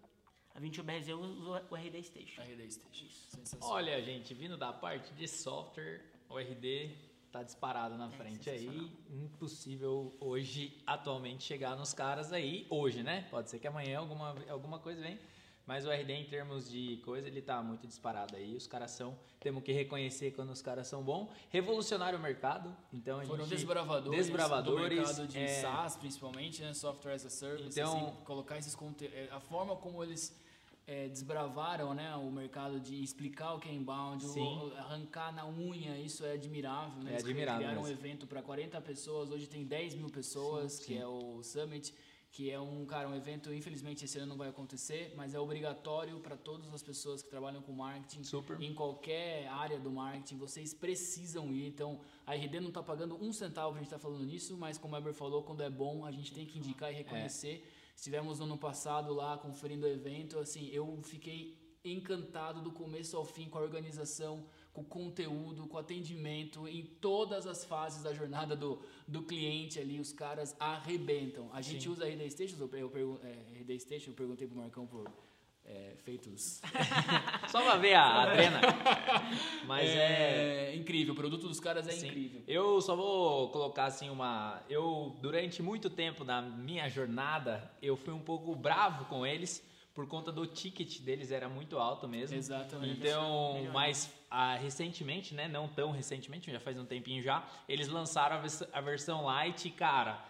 A 0.55 0.61
21BRZ 0.61 1.15
usa 1.15 1.67
o 1.71 1.75
RD 1.75 2.03
Station. 2.03 2.41
RD 2.41 2.71
Station. 2.71 3.05
Isso. 3.05 3.59
Olha, 3.61 4.03
gente, 4.03 4.33
vindo 4.33 4.57
da 4.57 4.73
parte 4.73 5.13
de 5.13 5.29
software, 5.29 6.01
o 6.31 6.39
RD 6.39 7.12
tá 7.33 7.43
disparado 7.43 7.97
na 7.97 8.07
é 8.07 8.11
frente 8.11 8.51
aí. 8.51 8.93
Impossível 9.11 10.15
hoje, 10.21 10.77
atualmente, 10.87 11.43
chegar 11.43 11.75
nos 11.77 11.95
caras 11.95 12.33
aí. 12.33 12.67
Hoje, 12.69 13.03
né? 13.03 13.27
Pode 13.31 13.49
ser 13.51 13.59
que 13.59 13.67
amanhã 13.67 13.99
alguma, 13.99 14.37
alguma 14.49 14.79
coisa 14.79 15.01
vem. 15.01 15.19
Mas 15.65 15.87
o 15.87 15.91
RD, 15.91 16.13
em 16.13 16.25
termos 16.25 16.69
de 16.69 17.01
coisa, 17.05 17.29
ele 17.29 17.41
tá 17.41 17.63
muito 17.63 17.87
disparado 17.87 18.37
aí. 18.37 18.57
Os 18.57 18.67
caras 18.67 18.91
são. 18.91 19.17
Temos 19.39 19.63
que 19.63 19.73
reconhecer 19.73 20.33
quando 20.33 20.51
os 20.51 20.61
caras 20.61 20.89
são 20.89 21.03
bons. 21.03 21.31
Revolucionário 21.51 22.19
o 22.19 22.23
mercado. 22.23 22.77
Então 22.93 23.21
a 23.21 23.25
Foram 23.25 23.45
gente, 23.45 23.55
desbravadores, 23.57 24.19
desbravadores 24.19 24.89
do 24.89 24.97
mercado 24.97 25.27
de 25.29 25.39
é, 25.39 25.61
SaaS, 25.61 25.97
principalmente, 25.97 26.63
né? 26.63 26.75
Software 26.75 27.15
as 27.15 27.25
a 27.25 27.31
Service. 27.31 27.79
Então, 27.79 28.09
assim, 28.09 28.25
colocar 28.25 28.59
esses 28.59 28.75
conteúdos. 28.75 29.17
A 29.31 29.41
forma 29.41 29.77
como 29.77 30.03
eles 30.03 30.37
é, 30.87 31.09
desbravaram 31.09 31.95
né, 31.95 32.15
o 32.17 32.31
mercado 32.31 32.81
de 32.81 33.03
explicar 33.03 33.55
o 33.55 33.61
que 33.61 33.69
é 33.69 33.73
inbound, 33.73 34.25
o, 34.27 34.73
arrancar 34.77 35.33
na 35.33 35.47
unha, 35.47 35.97
isso 35.99 36.25
é 36.25 36.33
admirável. 36.33 37.03
Né? 37.03 37.15
É 37.15 37.17
admirável. 37.17 37.61
Criaram 37.61 37.83
mesmo. 37.83 37.97
um 37.97 37.99
evento 37.99 38.27
para 38.27 38.43
40 38.43 38.81
pessoas, 38.81 39.31
hoje 39.31 39.47
tem 39.47 39.65
10 39.65 39.95
mil 39.95 40.09
pessoas, 40.09 40.73
sim, 40.73 40.85
que 40.85 40.95
sim. 40.95 40.99
é 40.99 41.07
o 41.07 41.43
Summit, 41.43 41.95
que 42.33 42.51
é 42.51 42.59
um, 42.59 42.85
cara, 42.87 43.09
um 43.09 43.15
evento, 43.15 43.53
infelizmente 43.53 44.07
esse 44.07 44.19
ano 44.19 44.29
não 44.29 44.37
vai 44.39 44.49
acontecer, 44.49 45.13
mas 45.15 45.35
é 45.35 45.39
obrigatório 45.39 46.19
para 46.19 46.35
todas 46.35 46.73
as 46.73 46.83
pessoas 46.83 47.23
que 47.23 47.29
trabalham 47.29 47.61
com 47.61 47.73
marketing, 47.73 48.25
Super. 48.25 48.61
em 48.61 48.75
qualquer 48.75 49.47
área 49.49 49.79
do 49.79 49.91
marketing, 49.91 50.39
vocês 50.39 50.73
precisam 50.73 51.53
ir. 51.53 51.67
Então, 51.67 52.01
a 52.27 52.35
RD 52.35 52.59
não 52.61 52.69
está 52.69 52.83
pagando 52.83 53.23
um 53.23 53.33
centavo, 53.35 53.75
a 53.75 53.79
gente 53.79 53.85
está 53.85 53.99
falando 53.99 54.25
nisso, 54.25 54.57
mas 54.57 54.79
como 54.79 54.95
o 54.95 54.99
Eber 54.99 55.13
falou, 55.13 55.43
quando 55.43 55.63
é 55.63 55.69
bom, 55.69 56.07
a 56.07 56.11
gente 56.11 56.33
tem 56.33 56.47
que 56.47 56.59
indicar 56.59 56.91
e 56.91 56.97
reconhecer. 56.97 57.63
É. 57.79 57.82
Estivemos 58.03 58.41
no 58.41 58.47
ano 58.47 58.59
passado 58.59 59.15
lá 59.15 59.39
conferindo 59.39 59.87
o 59.87 59.89
evento, 59.89 60.41
assim, 60.41 60.69
eu 60.73 61.01
fiquei 61.05 61.57
encantado 61.85 62.61
do 62.61 62.73
começo 62.73 63.17
ao 63.17 63.25
fim 63.25 63.49
com 63.49 63.59
a 63.59 63.61
organização, 63.61 64.45
com 64.73 64.81
o 64.81 64.85
conteúdo, 64.85 65.69
com 65.69 65.77
o 65.77 65.79
atendimento, 65.79 66.67
em 66.67 66.85
todas 66.85 67.47
as 67.47 67.65
fases 67.65 68.03
da 68.03 68.13
jornada 68.13 68.57
do, 68.57 68.83
do 69.07 69.23
cliente 69.23 69.79
ali, 69.79 70.01
os 70.01 70.13
caras 70.13 70.57
arrebentam. 70.59 71.49
A 71.53 71.63
gente 71.63 71.85
Sim. 71.85 71.91
usa 71.91 72.09
RD 72.09 72.29
Station, 72.29 72.69
eu, 72.73 72.91
eu, 72.91 73.21
é, 73.23 73.61
RD 73.61 73.79
Station, 73.79 74.11
eu 74.11 74.15
perguntei 74.15 74.49
pro 74.49 74.57
Marcão 74.57 74.85
por 74.85 75.09
é, 75.65 75.95
feitos. 76.05 76.61
Só 77.49 77.63
pra 77.63 77.77
ver 77.77 77.95
a 77.95 78.27
pena. 78.35 78.61
Mas 79.67 79.89
é, 79.89 80.71
é, 80.71 80.77
incrível, 80.77 81.15
o 81.15 81.17
produto 81.17 81.49
dos 81.49 81.61
caras 81.61 81.87
é 81.87 81.93
Sim. 81.93 82.09
incrível. 82.09 82.43
Eu 82.47 82.81
só 82.81 82.97
vou 82.97 83.49
colocar 83.51 83.85
assim 83.85 84.11
uma. 84.11 84.63
Eu, 84.69 85.17
durante 85.21 85.63
muito 85.63 85.89
tempo 85.89 86.25
na 86.25 86.43
minha 86.43 86.89
jornada, 86.89 87.71
eu 87.81 87.97
fui 87.97 88.13
um 88.13 88.21
pouco 88.21 88.55
bravo 88.55 89.05
com 89.07 89.27
eles. 89.27 89.67
Por 89.95 90.09
conta 90.09 90.33
do 90.33 90.47
ticket 90.47 91.01
deles 91.01 91.31
era 91.31 91.51
muito 91.51 91.79
alto 91.79 92.09
mesmo. 92.09 92.37
Exatamente. 92.37 92.99
Então, 92.99 93.69
mas 93.75 94.11
ah, 94.31 94.57
recentemente, 94.57 95.35
né? 95.35 95.47
Não 95.47 95.69
tão 95.69 95.91
recentemente, 95.91 96.51
já 96.51 96.59
faz 96.59 96.79
um 96.79 96.87
tempinho 96.87 97.23
já, 97.23 97.47
eles 97.69 97.89
lançaram 97.89 98.37
a, 98.37 98.39
vers 98.39 98.65
a 98.73 98.81
versão 98.81 99.25
light 99.25 99.69
e, 99.69 99.71
cara, 99.71 100.25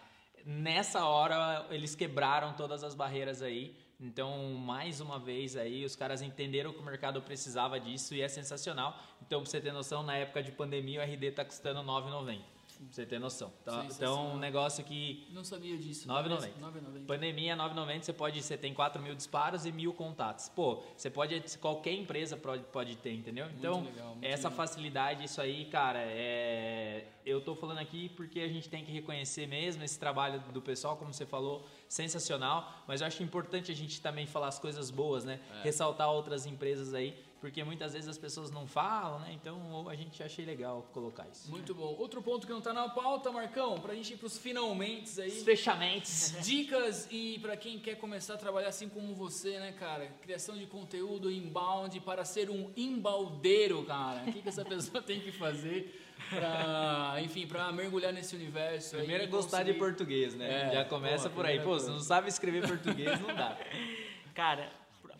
nessa 0.45 1.05
hora 1.05 1.65
eles 1.69 1.95
quebraram 1.95 2.51
todas 2.53 2.83
as 2.83 2.93
barreiras 2.93 3.41
aí. 3.41 3.73
Então, 4.03 4.53
mais 4.55 4.99
uma 4.99 5.17
vez 5.17 5.55
aí, 5.55 5.85
os 5.85 5.95
caras 5.95 6.21
entenderam 6.21 6.73
que 6.73 6.79
o 6.79 6.83
mercado 6.83 7.21
precisava 7.21 7.79
disso 7.79 8.13
e 8.13 8.21
é 8.21 8.27
sensacional. 8.27 8.99
Então, 9.25 9.41
pra 9.41 9.49
você 9.49 9.61
ter 9.61 9.71
noção, 9.71 10.03
na 10.03 10.17
época 10.17 10.43
de 10.43 10.51
pandemia, 10.51 10.99
o 10.99 11.03
RD 11.03 11.31
tá 11.31 11.45
custando 11.45 11.79
R$ 11.79 11.87
9,90. 11.87 12.41
Pra 12.83 12.91
você 12.91 13.05
ter 13.05 13.19
noção. 13.19 13.53
Então, 13.61 13.85
então 13.85 14.33
um 14.33 14.37
negócio 14.37 14.83
que. 14.83 15.27
Não 15.31 15.43
sabia 15.43 15.77
disso. 15.77 16.07
9,90. 16.07 17.05
Pandemia 17.05 17.55
9,90, 17.55 18.01
você 18.01 18.13
pode. 18.13 18.41
Você 18.41 18.57
tem 18.57 18.73
4 18.73 19.01
mil 19.01 19.15
disparos 19.15 19.65
e 19.65 19.71
mil 19.71 19.93
contatos. 19.93 20.49
Pô, 20.49 20.83
você 20.95 21.09
pode. 21.09 21.39
Qualquer 21.59 21.93
empresa 21.93 22.35
pode, 22.35 22.63
pode 22.63 22.97
ter, 22.97 23.13
entendeu? 23.13 23.47
Então, 23.57 23.81
muito 23.81 23.95
legal, 23.95 24.09
muito 24.09 24.25
essa 24.25 24.49
legal. 24.49 24.65
facilidade, 24.65 25.23
isso 25.23 25.39
aí, 25.39 25.65
cara, 25.65 25.99
é. 26.01 27.05
Eu 27.25 27.39
tô 27.39 27.55
falando 27.55 27.77
aqui 27.77 28.09
porque 28.09 28.41
a 28.41 28.49
gente 28.49 28.67
tem 28.67 28.83
que 28.83 28.91
reconhecer 28.91 29.47
mesmo 29.47 29.81
esse 29.83 29.97
trabalho 29.97 30.41
do 30.51 30.61
pessoal, 30.61 30.97
como 30.97 31.13
você 31.13 31.25
falou, 31.25 31.65
sensacional. 31.93 32.83
Mas 32.87 33.01
eu 33.01 33.07
acho 33.07 33.21
importante 33.21 33.71
a 33.71 33.75
gente 33.75 34.01
também 34.01 34.25
falar 34.25 34.47
as 34.47 34.57
coisas 34.57 34.89
boas, 34.89 35.23
né? 35.23 35.39
É. 35.59 35.63
Ressaltar 35.63 36.09
outras 36.09 36.45
empresas 36.45 36.93
aí 36.93 37.15
porque 37.43 37.61
muitas 37.61 37.91
vezes 37.91 38.07
as 38.07 38.17
pessoas 38.17 38.49
não 38.49 38.65
falam, 38.65 39.19
né? 39.19 39.33
Então 39.33 39.89
a 39.89 39.95
gente 39.95 40.23
achei 40.23 40.45
legal 40.45 40.87
colocar 40.93 41.27
isso. 41.29 41.51
Muito 41.51 41.75
bom. 41.75 41.93
Outro 41.99 42.21
ponto 42.21 42.47
que 42.47 42.53
não 42.53 42.59
está 42.59 42.71
na 42.71 42.87
pauta, 42.87 43.33
Marcão, 43.33 43.81
para 43.81 43.91
a 43.91 43.95
gente 43.97 44.13
ir 44.13 44.15
para 44.15 44.27
os 44.27 44.37
finalmente 44.37 45.19
aí. 45.19 45.27
Os 45.27 45.43
fechamentos. 45.43 46.35
Dicas 46.41 47.05
e 47.11 47.37
para 47.39 47.57
quem 47.57 47.79
quer 47.79 47.95
começar 47.95 48.35
a 48.35 48.37
trabalhar 48.37 48.69
assim 48.69 48.87
como 48.87 49.13
você, 49.13 49.59
né, 49.59 49.73
cara? 49.73 50.07
Criação 50.21 50.57
de 50.57 50.65
conteúdo 50.65 51.29
inbound 51.29 51.99
para 51.99 52.23
ser 52.23 52.49
um 52.49 52.71
embaldeiro, 52.77 53.83
cara. 53.83 54.23
O 54.25 54.31
que, 54.31 54.41
que 54.41 54.47
essa 54.47 54.63
pessoa 54.63 55.03
tem 55.03 55.19
que 55.19 55.33
fazer? 55.33 56.02
Pra, 56.29 57.15
enfim, 57.21 57.45
para 57.47 57.71
mergulhar 57.71 58.11
nesse 58.13 58.35
universo. 58.35 58.97
Primeiro 58.97 59.23
é 59.23 59.27
gostar 59.27 59.57
conseguir... 59.57 59.73
de 59.73 59.79
português, 59.79 60.35
né? 60.35 60.69
É, 60.69 60.73
Já 60.73 60.85
começa 60.85 61.29
pô, 61.29 61.37
por 61.37 61.45
aí. 61.45 61.59
Pô, 61.59 61.73
você 61.73 61.89
não 61.89 61.99
sabe 61.99 62.29
escrever 62.29 62.67
português, 62.67 63.19
não 63.21 63.35
dá. 63.35 63.57
Cara, 64.33 64.71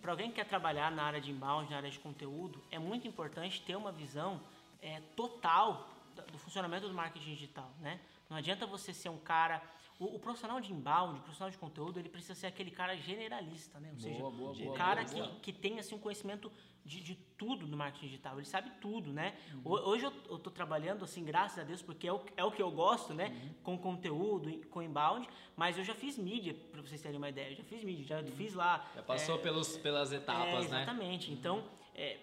para 0.01 0.11
alguém 0.11 0.29
que 0.29 0.35
quer 0.35 0.45
trabalhar 0.45 0.91
na 0.91 1.03
área 1.03 1.21
de 1.21 1.31
inbound, 1.31 1.69
na 1.69 1.77
área 1.77 1.89
de 1.89 1.99
conteúdo, 1.99 2.61
é 2.71 2.79
muito 2.79 3.07
importante 3.07 3.61
ter 3.61 3.75
uma 3.75 3.91
visão 3.91 4.41
é, 4.81 5.01
total 5.15 5.89
do 6.21 6.37
funcionamento 6.37 6.87
do 6.87 6.93
marketing 6.93 7.33
digital, 7.33 7.71
né? 7.79 7.99
Não 8.29 8.37
adianta 8.37 8.65
você 8.65 8.93
ser 8.93 9.09
um 9.09 9.17
cara 9.17 9.61
o, 9.99 10.15
o, 10.15 10.19
profissional 10.19 10.59
de 10.59 10.73
inbound, 10.73 11.19
o 11.19 11.21
profissional 11.21 11.51
de 11.51 11.57
conteúdo, 11.57 11.99
ele 11.99 12.09
precisa 12.09 12.35
ser 12.35 12.47
aquele 12.47 12.71
cara 12.71 12.95
generalista, 12.97 13.79
né? 13.79 13.89
Ou 13.89 13.95
boa, 13.95 14.01
seja, 14.01 14.19
boa, 14.19 14.51
um 14.51 14.65
boa, 14.65 14.75
cara 14.75 15.05
que, 15.05 15.21
que 15.41 15.53
tem 15.53 15.79
assim, 15.79 15.95
um 15.95 15.99
conhecimento 15.99 16.51
de, 16.83 16.99
de, 16.99 17.15
tudo 17.37 17.65
no 17.67 17.77
marketing 17.77 18.07
digital. 18.07 18.37
Ele 18.37 18.45
sabe 18.45 18.71
tudo, 18.81 19.13
né? 19.13 19.37
Uhum. 19.53 19.71
Hoje 19.71 20.05
eu 20.05 20.35
estou 20.35 20.51
trabalhando, 20.51 21.05
assim, 21.05 21.23
graças 21.23 21.59
a 21.59 21.63
Deus, 21.63 21.81
porque 21.81 22.07
é 22.07 22.13
o, 22.13 22.21
é 22.35 22.43
o 22.43 22.51
que 22.51 22.61
eu 22.61 22.71
gosto, 22.71 23.13
né? 23.13 23.29
Uhum. 23.29 23.53
Com 23.63 23.77
conteúdo, 23.77 24.65
com 24.67 24.81
inbound, 24.81 25.27
mas 25.55 25.77
eu 25.77 25.83
já 25.83 25.93
fiz 25.93 26.17
mídia, 26.17 26.55
para 26.71 26.81
vocês 26.81 27.01
terem 27.01 27.17
uma 27.17 27.29
ideia. 27.29 27.51
Eu 27.51 27.55
já 27.55 27.63
fiz 27.63 27.83
mídia, 27.83 28.05
já 28.05 28.19
uhum. 28.19 28.31
fiz 28.35 28.53
lá. 28.53 28.85
Já 28.95 29.03
passou 29.03 29.35
é, 29.35 29.37
pelos, 29.37 29.77
pelas 29.77 30.11
etapas, 30.11 30.45
é, 30.45 30.57
exatamente. 30.57 30.71
né? 30.71 30.83
Exatamente. 30.83 31.31
Então, 31.31 31.63
é, 31.95 32.17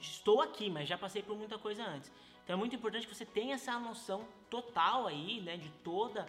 estou 0.00 0.42
aqui, 0.42 0.68
mas 0.68 0.88
já 0.88 0.98
passei 0.98 1.22
por 1.22 1.36
muita 1.36 1.56
coisa 1.56 1.84
antes. 1.84 2.12
Então 2.46 2.54
é 2.54 2.56
muito 2.56 2.76
importante 2.76 3.08
que 3.08 3.12
você 3.12 3.26
tenha 3.26 3.56
essa 3.56 3.76
noção 3.80 4.24
total 4.48 5.08
aí, 5.08 5.40
né? 5.40 5.56
De 5.56 5.68
toda 5.82 6.28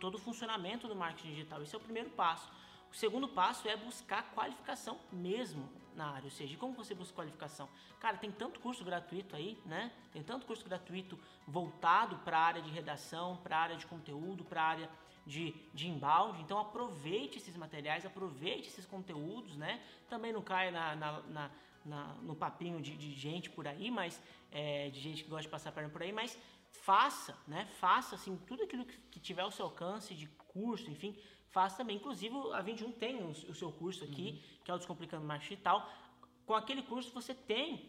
todo 0.00 0.16
o 0.16 0.18
funcionamento 0.18 0.88
do 0.88 0.96
marketing 0.96 1.30
digital. 1.30 1.62
Esse 1.62 1.74
é 1.76 1.78
o 1.78 1.80
primeiro 1.80 2.10
passo. 2.10 2.50
o 2.90 2.94
segundo 2.94 3.28
passo 3.28 3.68
é 3.68 3.76
buscar 3.76 4.24
qualificação 4.34 4.98
mesmo 5.12 5.68
na 5.94 6.10
área, 6.10 6.24
ou 6.24 6.30
seja, 6.30 6.56
como 6.56 6.72
você 6.74 6.92
busca 6.92 7.14
qualificação? 7.14 7.68
Cara, 8.00 8.16
tem 8.16 8.32
tanto 8.32 8.58
curso 8.58 8.84
gratuito 8.84 9.36
aí, 9.36 9.56
né? 9.64 9.92
Tem 10.12 10.24
tanto 10.24 10.44
curso 10.44 10.64
gratuito 10.64 11.16
voltado 11.46 12.16
para 12.18 12.36
a 12.36 12.42
área 12.42 12.62
de 12.62 12.70
redação, 12.70 13.36
para 13.44 13.56
a 13.56 13.60
área 13.60 13.76
de 13.76 13.86
conteúdo, 13.86 14.44
para 14.44 14.60
a 14.60 14.66
área 14.66 14.90
de, 15.24 15.54
de 15.72 15.88
embalde. 15.88 16.42
Então 16.42 16.58
aproveite 16.58 17.38
esses 17.38 17.56
materiais, 17.56 18.04
aproveite 18.04 18.68
esses 18.68 18.86
conteúdos, 18.86 19.56
né? 19.56 19.80
Também 20.08 20.32
não 20.32 20.42
caia 20.42 20.72
na, 20.72 20.96
na, 20.96 21.20
na, 21.22 21.50
na 21.84 22.14
no 22.22 22.34
papinho 22.34 22.80
de, 22.80 22.96
de, 22.96 23.12
gente 23.12 23.50
por 23.50 23.66
aí, 23.66 23.90
mas 23.90 24.20
é, 24.50 24.90
de 24.90 25.00
gente 25.00 25.24
que 25.24 25.30
gosta 25.30 25.42
de 25.42 25.48
passar 25.48 25.72
perna 25.72 25.88
por 25.88 26.02
aí, 26.02 26.12
mas 26.12 26.38
faça, 26.70 27.36
né? 27.46 27.66
Faça 27.78 28.14
assim 28.14 28.36
tudo 28.46 28.62
aquilo 28.62 28.84
que, 28.84 28.96
que 29.12 29.20
tiver 29.20 29.42
ao 29.42 29.50
seu 29.50 29.66
alcance 29.66 30.14
de 30.14 30.26
curso, 30.48 30.90
enfim, 30.90 31.16
faça 31.48 31.78
também. 31.78 31.96
Inclusive 31.96 32.34
a 32.52 32.60
21 32.60 32.92
tem 32.92 33.22
o, 33.22 33.30
o 33.30 33.54
seu 33.54 33.72
curso 33.72 34.04
aqui, 34.04 34.30
uhum. 34.30 34.62
que 34.64 34.70
é 34.70 34.74
o 34.74 34.78
Descomplicando 34.78 35.24
Marketing 35.24 35.54
Digital. 35.54 35.90
Com 36.46 36.54
aquele 36.54 36.82
curso 36.82 37.12
você 37.12 37.34
tem 37.34 37.88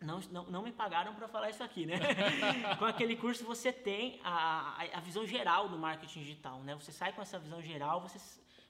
não, 0.00 0.20
não, 0.30 0.44
não 0.44 0.62
me 0.62 0.72
pagaram 0.72 1.14
para 1.14 1.26
falar 1.26 1.50
isso 1.50 1.62
aqui, 1.62 1.84
né? 1.84 1.98
com 2.78 2.84
aquele 2.84 3.16
curso 3.16 3.44
você 3.44 3.72
tem 3.72 4.20
a, 4.22 4.80
a, 4.80 4.98
a, 4.98 5.00
visão 5.00 5.26
geral 5.26 5.68
do 5.68 5.76
marketing 5.76 6.20
digital, 6.20 6.62
né? 6.62 6.74
Você 6.76 6.92
sai 6.92 7.12
com 7.12 7.20
essa 7.20 7.38
visão 7.38 7.60
geral, 7.60 8.00
você, 8.00 8.18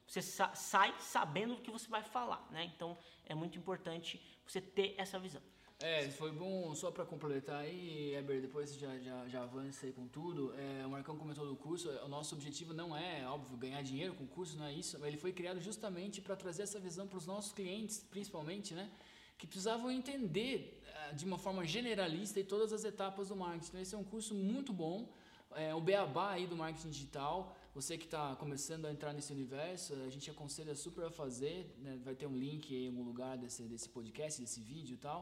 você 0.06 0.22
sa, 0.22 0.54
sai 0.54 0.94
sabendo 0.98 1.56
do 1.56 1.60
que 1.60 1.70
você 1.70 1.88
vai 1.88 2.02
falar, 2.02 2.46
né? 2.50 2.64
Então 2.64 2.96
muito 3.38 3.56
importante 3.58 4.20
você 4.46 4.60
ter 4.60 4.94
essa 4.98 5.18
visão. 5.18 5.42
É, 5.80 6.10
foi 6.10 6.32
bom, 6.32 6.74
só 6.74 6.90
para 6.90 7.04
completar 7.06 7.60
aí, 7.60 8.12
Eber, 8.16 8.40
depois 8.40 8.74
já, 8.74 8.98
já, 8.98 9.28
já 9.28 9.42
avança 9.44 9.86
aí 9.86 9.92
com 9.92 10.08
tudo. 10.08 10.52
É, 10.58 10.84
o 10.84 10.90
Marcão 10.90 11.16
comentou 11.16 11.46
do 11.46 11.54
curso, 11.54 11.88
o 12.04 12.08
nosso 12.08 12.34
objetivo 12.34 12.74
não 12.74 12.96
é, 12.96 13.24
óbvio, 13.28 13.56
ganhar 13.56 13.80
dinheiro 13.82 14.12
com 14.14 14.24
o 14.24 14.26
curso, 14.26 14.58
não 14.58 14.64
é 14.64 14.72
isso. 14.72 14.98
Ele 15.06 15.16
foi 15.16 15.32
criado 15.32 15.60
justamente 15.60 16.20
para 16.20 16.34
trazer 16.34 16.62
essa 16.64 16.80
visão 16.80 17.06
para 17.06 17.16
os 17.16 17.26
nossos 17.26 17.52
clientes, 17.52 18.04
principalmente, 18.10 18.74
né? 18.74 18.90
Que 19.38 19.46
precisavam 19.46 19.88
entender 19.88 20.82
uh, 20.82 21.14
de 21.14 21.24
uma 21.24 21.38
forma 21.38 21.64
generalista 21.64 22.42
todas 22.42 22.72
as 22.72 22.82
etapas 22.84 23.28
do 23.28 23.36
marketing. 23.36 23.68
Então, 23.68 23.80
esse 23.80 23.94
é 23.94 23.98
um 23.98 24.02
curso 24.02 24.34
muito 24.34 24.72
bom, 24.72 25.08
é 25.54 25.72
o 25.72 25.80
beabá 25.80 26.32
aí 26.32 26.48
do 26.48 26.56
marketing 26.56 26.90
digital. 26.90 27.56
Você 27.78 27.96
que 27.96 28.06
está 28.10 28.34
começando 28.36 28.86
a 28.86 28.90
entrar 28.92 29.12
nesse 29.12 29.32
universo, 29.32 29.94
a 30.08 30.10
gente 30.14 30.30
aconselha 30.30 30.74
super 30.74 31.04
a 31.04 31.10
fazer. 31.10 31.58
Né? 31.84 31.92
Vai 32.08 32.14
ter 32.20 32.26
um 32.26 32.36
link 32.36 32.64
em 32.74 32.88
algum 32.88 33.04
lugar 33.10 33.34
desse, 33.42 33.62
desse 33.72 33.88
podcast, 33.88 34.40
desse 34.40 34.60
vídeo 34.60 34.94
e 34.94 34.98
tal 35.08 35.20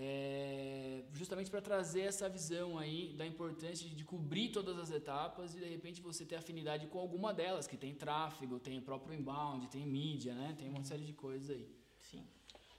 é, 0.00 1.02
justamente 1.12 1.50
para 1.50 1.60
trazer 1.60 2.02
essa 2.02 2.28
visão 2.28 2.78
aí 2.78 3.12
da 3.14 3.26
importância 3.26 3.88
de 3.88 4.04
cobrir 4.04 4.50
todas 4.50 4.78
as 4.78 4.92
etapas 4.92 5.56
e 5.56 5.58
de 5.58 5.68
repente 5.68 6.00
você 6.00 6.24
ter 6.24 6.36
afinidade 6.36 6.86
com 6.86 7.00
alguma 7.00 7.34
delas, 7.34 7.66
que 7.66 7.76
tem 7.76 7.92
tráfego, 7.92 8.60
tem 8.60 8.80
próprio 8.80 9.12
inbound, 9.18 9.66
tem 9.66 9.84
mídia, 9.84 10.36
né? 10.36 10.54
Tem 10.56 10.68
uma 10.68 10.84
série 10.84 11.04
de 11.04 11.12
coisas 11.12 11.50
aí. 11.50 11.68
Sim. 11.98 12.24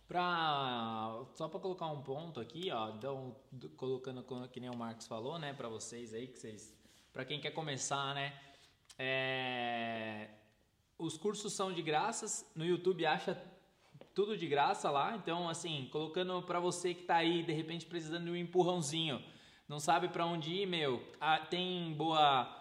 Pra, 0.08 1.26
só 1.34 1.50
para 1.50 1.60
colocar 1.60 1.88
um 1.88 2.02
ponto 2.02 2.40
aqui, 2.40 2.72
ó, 2.72 2.90
então, 2.96 3.36
colocando 3.76 4.24
que 4.48 4.60
nem 4.62 4.70
o 4.70 4.78
Marcos 4.78 5.06
falou, 5.06 5.38
né, 5.38 5.54
para 5.54 5.68
vocês 5.68 6.14
aí 6.14 6.26
que 6.26 6.40
vocês, 6.40 6.74
para 7.12 7.26
quem 7.26 7.40
quer 7.40 7.52
começar, 7.52 8.16
né, 8.16 8.34
é, 9.00 10.28
os 10.98 11.18
cursos 11.18 11.54
são 11.54 11.72
de 11.72 11.82
graças, 11.82 12.46
no 12.54 12.66
YouTube 12.66 13.06
acha 13.06 13.42
tudo 14.14 14.38
de 14.38 14.46
graça 14.46 14.92
lá. 14.92 15.16
Então, 15.16 15.48
assim, 15.48 15.88
colocando 15.94 16.42
para 16.44 16.60
você 16.60 16.94
que 16.94 17.04
tá 17.04 17.16
aí, 17.16 17.42
de 17.42 17.54
repente 17.54 17.86
precisando 17.86 18.26
de 18.26 18.32
um 18.32 18.36
empurrãozinho, 18.36 19.24
não 19.70 19.80
sabe 19.80 20.10
para 20.10 20.26
onde 20.26 20.54
ir, 20.54 20.66
meu, 20.66 21.02
ah, 21.22 21.40
tem 21.40 21.94
boa 21.94 22.58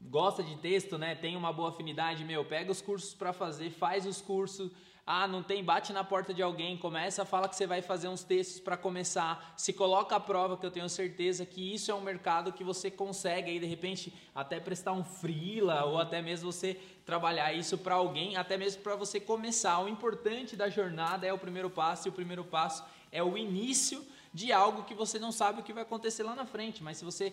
gosta 0.00 0.42
de 0.42 0.56
texto, 0.56 0.98
né? 0.98 1.14
Tem 1.14 1.36
uma 1.36 1.52
boa 1.52 1.70
afinidade, 1.70 2.24
meu, 2.24 2.44
pega 2.44 2.70
os 2.70 2.82
cursos 2.82 3.14
para 3.14 3.32
fazer, 3.32 3.70
faz 3.70 4.04
os 4.06 4.20
cursos 4.20 4.70
ah, 5.06 5.28
não 5.28 5.40
tem, 5.40 5.62
bate 5.62 5.92
na 5.92 6.02
porta 6.02 6.34
de 6.34 6.42
alguém, 6.42 6.76
começa, 6.76 7.24
fala 7.24 7.48
que 7.48 7.54
você 7.54 7.64
vai 7.64 7.80
fazer 7.80 8.08
uns 8.08 8.24
textos 8.24 8.58
para 8.58 8.76
começar, 8.76 9.54
se 9.56 9.72
coloca 9.72 10.16
à 10.16 10.20
prova, 10.20 10.56
que 10.56 10.66
eu 10.66 10.70
tenho 10.70 10.88
certeza 10.88 11.46
que 11.46 11.72
isso 11.72 11.92
é 11.92 11.94
um 11.94 12.00
mercado 12.00 12.52
que 12.52 12.64
você 12.64 12.90
consegue 12.90 13.52
aí 13.52 13.60
de 13.60 13.66
repente 13.66 14.12
até 14.34 14.58
prestar 14.58 14.92
um 14.92 15.04
freela 15.04 15.84
ou 15.84 15.98
até 15.98 16.20
mesmo 16.20 16.50
você 16.50 16.74
trabalhar 17.04 17.52
isso 17.52 17.78
para 17.78 17.94
alguém, 17.94 18.36
até 18.36 18.56
mesmo 18.56 18.82
para 18.82 18.96
você 18.96 19.20
começar. 19.20 19.78
O 19.78 19.88
importante 19.88 20.56
da 20.56 20.68
jornada 20.68 21.24
é 21.24 21.32
o 21.32 21.38
primeiro 21.38 21.70
passo 21.70 22.08
e 22.08 22.10
o 22.10 22.12
primeiro 22.12 22.44
passo 22.44 22.84
é 23.12 23.22
o 23.22 23.38
início 23.38 24.04
de 24.34 24.52
algo 24.52 24.82
que 24.82 24.92
você 24.92 25.20
não 25.20 25.30
sabe 25.30 25.60
o 25.60 25.62
que 25.62 25.72
vai 25.72 25.84
acontecer 25.84 26.24
lá 26.24 26.34
na 26.34 26.44
frente, 26.44 26.82
mas 26.82 26.96
se 26.96 27.04
você 27.04 27.32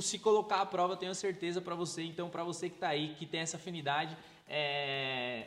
se 0.00 0.18
colocar 0.18 0.60
à 0.60 0.66
prova, 0.66 0.92
eu 0.92 0.96
tenho 0.96 1.14
certeza 1.14 1.60
para 1.60 1.74
você. 1.74 2.02
Então, 2.02 2.28
para 2.28 2.44
você 2.44 2.68
que 2.68 2.76
está 2.76 2.88
aí, 2.88 3.14
que 3.18 3.26
tem 3.26 3.40
essa 3.40 3.56
afinidade, 3.56 4.16
é, 4.46 5.46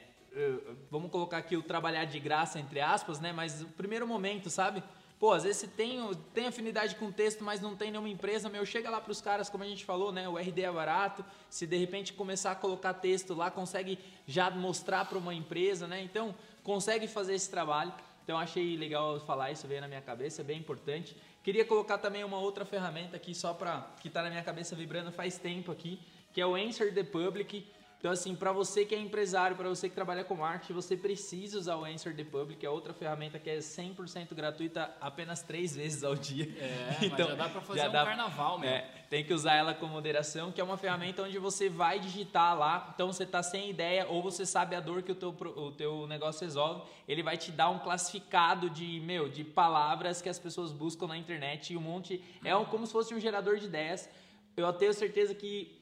vamos 0.89 1.11
colocar 1.11 1.37
aqui 1.37 1.57
o 1.57 1.63
trabalhar 1.63 2.05
de 2.05 2.19
graça, 2.19 2.59
entre 2.59 2.79
aspas, 2.79 3.19
né? 3.19 3.31
Mas 3.31 3.61
o 3.61 3.67
primeiro 3.67 4.07
momento, 4.07 4.49
sabe? 4.49 4.83
Pô, 5.19 5.33
às 5.33 5.43
vezes 5.43 5.57
você 5.57 5.67
tem, 5.67 5.99
tem 6.33 6.47
afinidade 6.47 6.95
com 6.95 7.11
texto, 7.11 7.43
mas 7.43 7.61
não 7.61 7.75
tem 7.75 7.91
nenhuma 7.91 8.09
empresa, 8.09 8.49
meu, 8.49 8.65
chega 8.65 8.89
lá 8.89 8.99
para 8.99 9.11
os 9.11 9.21
caras, 9.21 9.49
como 9.49 9.63
a 9.63 9.67
gente 9.67 9.85
falou, 9.85 10.11
né? 10.11 10.27
O 10.27 10.35
RD 10.35 10.63
é 10.63 10.71
barato, 10.71 11.23
se 11.47 11.67
de 11.67 11.77
repente 11.77 12.11
começar 12.11 12.51
a 12.51 12.55
colocar 12.55 12.95
texto 12.95 13.35
lá, 13.35 13.51
consegue 13.51 13.99
já 14.25 14.49
mostrar 14.49 15.05
para 15.05 15.19
uma 15.19 15.31
empresa, 15.31 15.87
né? 15.87 16.01
Então, 16.01 16.33
consegue 16.63 17.07
fazer 17.07 17.35
esse 17.35 17.51
trabalho. 17.51 17.93
Então, 18.23 18.35
achei 18.35 18.75
legal 18.75 19.19
falar 19.19 19.51
isso, 19.51 19.67
veio 19.67 19.81
na 19.81 19.87
minha 19.87 20.01
cabeça, 20.01 20.41
é 20.41 20.43
bem 20.43 20.57
importante. 20.57 21.15
Queria 21.43 21.65
colocar 21.65 21.99
também 21.99 22.23
uma 22.23 22.39
outra 22.39 22.65
ferramenta 22.65 23.15
aqui, 23.15 23.35
só 23.35 23.53
para 23.53 23.91
que 24.01 24.07
está 24.07 24.23
na 24.23 24.29
minha 24.31 24.43
cabeça 24.43 24.75
vibrando 24.75 25.11
faz 25.11 25.37
tempo 25.37 25.71
aqui, 25.71 25.99
que 26.33 26.41
é 26.41 26.45
o 26.47 26.55
Answer 26.55 26.91
the 26.95 27.03
Public. 27.03 27.67
Então, 28.01 28.11
assim, 28.11 28.35
para 28.35 28.51
você 28.51 28.83
que 28.83 28.95
é 28.95 28.97
empresário, 28.97 29.55
para 29.55 29.69
você 29.69 29.87
que 29.87 29.93
trabalha 29.93 30.23
com 30.23 30.33
marketing, 30.33 30.73
você 30.73 30.97
precisa 30.97 31.59
usar 31.59 31.75
o 31.75 31.85
Answer 31.85 32.15
the 32.15 32.23
Public, 32.23 32.59
que 32.59 32.65
é 32.65 32.69
outra 32.69 32.95
ferramenta 32.95 33.37
que 33.37 33.47
é 33.47 33.59
100% 33.59 34.33
gratuita 34.33 34.91
apenas 34.99 35.43
três 35.43 35.75
vezes 35.75 36.03
ao 36.03 36.15
dia. 36.15 36.45
É, 36.59 36.97
então, 37.05 37.27
já 37.27 37.35
dá 37.35 37.47
para 37.47 37.61
fazer 37.61 37.87
um 37.87 37.91
dá, 37.91 38.03
carnaval 38.03 38.57
mesmo. 38.57 38.75
É, 38.75 39.05
tem 39.07 39.23
que 39.23 39.31
usar 39.31 39.53
ela 39.53 39.75
com 39.75 39.85
moderação, 39.85 40.51
que 40.51 40.59
é 40.59 40.63
uma 40.63 40.77
ferramenta 40.77 41.21
onde 41.21 41.37
você 41.37 41.69
vai 41.69 41.99
digitar 41.99 42.57
lá, 42.57 42.91
então 42.91 43.13
você 43.13 43.21
está 43.21 43.43
sem 43.43 43.69
ideia 43.69 44.07
ou 44.07 44.19
você 44.23 44.47
sabe 44.47 44.75
a 44.75 44.79
dor 44.79 45.03
que 45.03 45.11
o 45.11 45.15
teu, 45.15 45.29
o 45.29 45.71
teu 45.71 46.07
negócio 46.07 46.43
resolve, 46.43 46.81
ele 47.07 47.21
vai 47.21 47.37
te 47.37 47.51
dar 47.51 47.69
um 47.69 47.77
classificado 47.77 48.67
de, 48.67 48.99
meu, 49.01 49.29
de 49.29 49.43
palavras 49.43 50.23
que 50.23 50.29
as 50.29 50.39
pessoas 50.39 50.71
buscam 50.71 51.05
na 51.05 51.17
internet 51.17 51.71
e 51.71 51.77
um 51.77 51.81
monte... 51.81 52.23
É 52.43 52.51
como 52.65 52.87
se 52.87 52.93
fosse 52.93 53.13
um 53.13 53.19
gerador 53.19 53.57
de 53.57 53.65
ideias. 53.65 54.09
Eu 54.57 54.73
tenho 54.73 54.91
certeza 54.91 55.35
que 55.35 55.80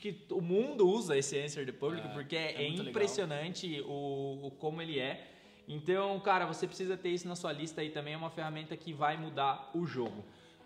que 0.00 0.26
o 0.30 0.40
mundo 0.40 0.88
usa 0.88 1.16
esse 1.16 1.38
Answer 1.38 1.66
the 1.66 1.72
Public 1.72 2.06
é, 2.06 2.10
porque 2.10 2.36
é, 2.36 2.62
é 2.62 2.68
impressionante 2.68 3.80
o, 3.82 4.46
o, 4.46 4.50
como 4.52 4.80
ele 4.80 4.98
é. 4.98 5.30
Então, 5.66 6.18
cara, 6.20 6.46
você 6.46 6.66
precisa 6.66 6.96
ter 6.96 7.10
isso 7.10 7.26
na 7.26 7.36
sua 7.36 7.52
lista 7.52 7.80
aí 7.80 7.90
também. 7.90 8.14
É 8.14 8.16
uma 8.16 8.30
ferramenta 8.30 8.76
que 8.76 8.92
vai 8.92 9.16
mudar 9.16 9.70
o 9.74 9.86
jogo. 9.86 10.24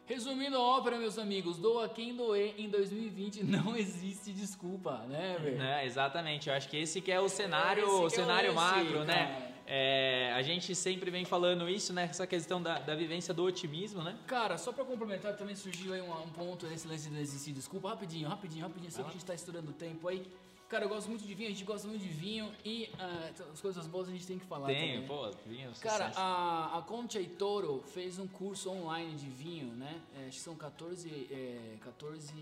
Resumindo 0.08 0.56
a 0.56 0.60
ópera, 0.60 0.96
meus 0.96 1.18
amigos, 1.18 1.58
doa 1.58 1.86
quem 1.86 2.16
doer 2.16 2.54
em 2.56 2.70
2020 2.70 3.44
não 3.44 3.76
existe 3.76 4.32
desculpa, 4.32 5.04
né, 5.06 5.36
velho? 5.38 5.62
É, 5.62 5.84
exatamente. 5.84 6.48
Eu 6.48 6.54
acho 6.54 6.66
que 6.66 6.78
esse 6.78 7.02
que 7.02 7.12
é 7.12 7.20
o 7.20 7.28
cenário, 7.28 7.86
o 7.86 8.06
é 8.06 8.10
cenário 8.10 8.50
é 8.50 8.54
macro, 8.54 9.04
né? 9.04 9.52
É, 9.66 10.32
a 10.34 10.40
gente 10.40 10.74
sempre 10.74 11.10
vem 11.10 11.26
falando 11.26 11.68
isso, 11.68 11.92
né? 11.92 12.04
Essa 12.04 12.26
questão 12.26 12.62
da, 12.62 12.78
da 12.78 12.94
vivência 12.94 13.34
do 13.34 13.44
otimismo, 13.44 14.02
né? 14.02 14.16
Cara, 14.26 14.56
só 14.56 14.72
para 14.72 14.82
complementar, 14.82 15.36
também 15.36 15.54
surgiu 15.54 15.92
aí 15.92 16.00
um, 16.00 16.10
um 16.10 16.30
ponto 16.30 16.66
nesse 16.66 16.88
lance 16.88 17.10
de 17.10 17.20
existir 17.20 17.52
desculpa. 17.52 17.90
Rapidinho, 17.90 18.30
rapidinho, 18.30 18.62
rapidinho. 18.62 18.90
Sei 18.90 19.04
que 19.04 19.10
a 19.10 19.12
gente 19.12 19.26
tá 19.26 19.34
estourando 19.34 19.70
o 19.70 19.74
tempo 19.74 20.08
aí. 20.08 20.26
Cara, 20.68 20.84
eu 20.84 20.88
gosto 20.90 21.08
muito 21.08 21.24
de 21.24 21.32
vinho, 21.32 21.48
a 21.48 21.52
gente 21.52 21.64
gosta 21.64 21.88
muito 21.88 22.02
de 22.02 22.08
vinho 22.08 22.52
e 22.62 22.90
uh, 22.92 23.52
as 23.54 23.58
coisas 23.58 23.86
boas 23.86 24.06
a 24.06 24.12
gente 24.12 24.26
tem 24.26 24.38
que 24.38 24.44
falar 24.44 24.66
tem, 24.66 25.00
também. 25.00 25.08
pô, 25.08 25.30
vinho. 25.46 25.72
Cara, 25.80 26.12
a, 26.14 26.78
a 26.78 26.82
Concha 26.82 27.18
e 27.18 27.26
Toro 27.26 27.82
fez 27.94 28.18
um 28.18 28.26
curso 28.26 28.70
online 28.70 29.14
de 29.14 29.30
vinho, 29.30 29.72
né? 29.72 29.98
É, 30.14 30.26
acho 30.26 30.36
que 30.36 30.42
são 30.42 30.54
14, 30.54 31.08
é, 31.30 31.76
14 31.80 32.32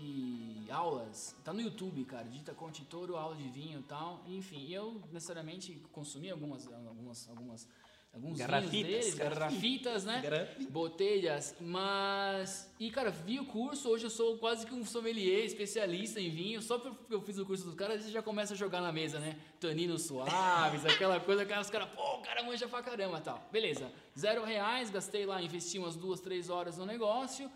aulas. 0.69 1.37
Tá 1.41 1.53
no 1.53 1.61
YouTube, 1.61 2.03
cara. 2.03 2.25
Dita 2.25 2.53
Concha 2.53 2.81
e 2.81 2.85
Toro, 2.85 3.15
aula 3.15 3.33
de 3.33 3.47
vinho 3.47 3.79
e 3.79 3.83
tal. 3.83 4.21
Enfim, 4.27 4.69
eu 4.69 5.01
necessariamente 5.13 5.81
consumi 5.93 6.29
algumas, 6.29 6.67
algumas, 6.67 7.29
algumas 7.29 7.67
alguns 8.17 8.37
garrafitas, 8.37 8.91
deles, 8.91 9.13
garrafitas, 9.13 10.05
né? 10.05 10.49
Botelhas, 10.69 11.55
mas... 11.61 12.73
E, 12.79 12.89
cara, 12.89 13.11
vi 13.11 13.39
o 13.39 13.45
curso, 13.45 13.89
hoje 13.89 14.05
eu 14.05 14.09
sou 14.09 14.37
quase 14.37 14.65
que 14.65 14.73
um 14.73 14.83
sommelier, 14.83 15.45
especialista 15.45 16.19
em 16.19 16.29
vinho, 16.29 16.61
só 16.61 16.79
porque 16.79 17.13
eu 17.13 17.21
fiz 17.21 17.37
o 17.37 17.45
curso 17.45 17.63
dos 17.63 17.75
caras, 17.75 18.01
você 18.01 18.11
já 18.11 18.21
começa 18.21 18.53
a 18.53 18.57
jogar 18.57 18.81
na 18.81 18.91
mesa, 18.91 19.19
né? 19.19 19.37
Taninos 19.59 20.03
suaves, 20.03 20.85
aquela 20.85 21.19
coisa 21.19 21.45
que 21.45 21.53
os 21.53 21.69
caras, 21.69 21.89
pô, 21.89 22.15
o 22.15 22.21
cara 22.21 22.43
manja 22.43 22.67
pra 22.67 22.81
caramba 22.81 23.21
tal. 23.21 23.47
Beleza, 23.51 23.91
zero 24.17 24.43
reais, 24.43 24.89
gastei 24.89 25.25
lá, 25.25 25.41
investi 25.41 25.77
umas 25.77 25.95
duas, 25.95 26.19
três 26.19 26.49
horas 26.49 26.77
no 26.77 26.85
negócio... 26.85 27.49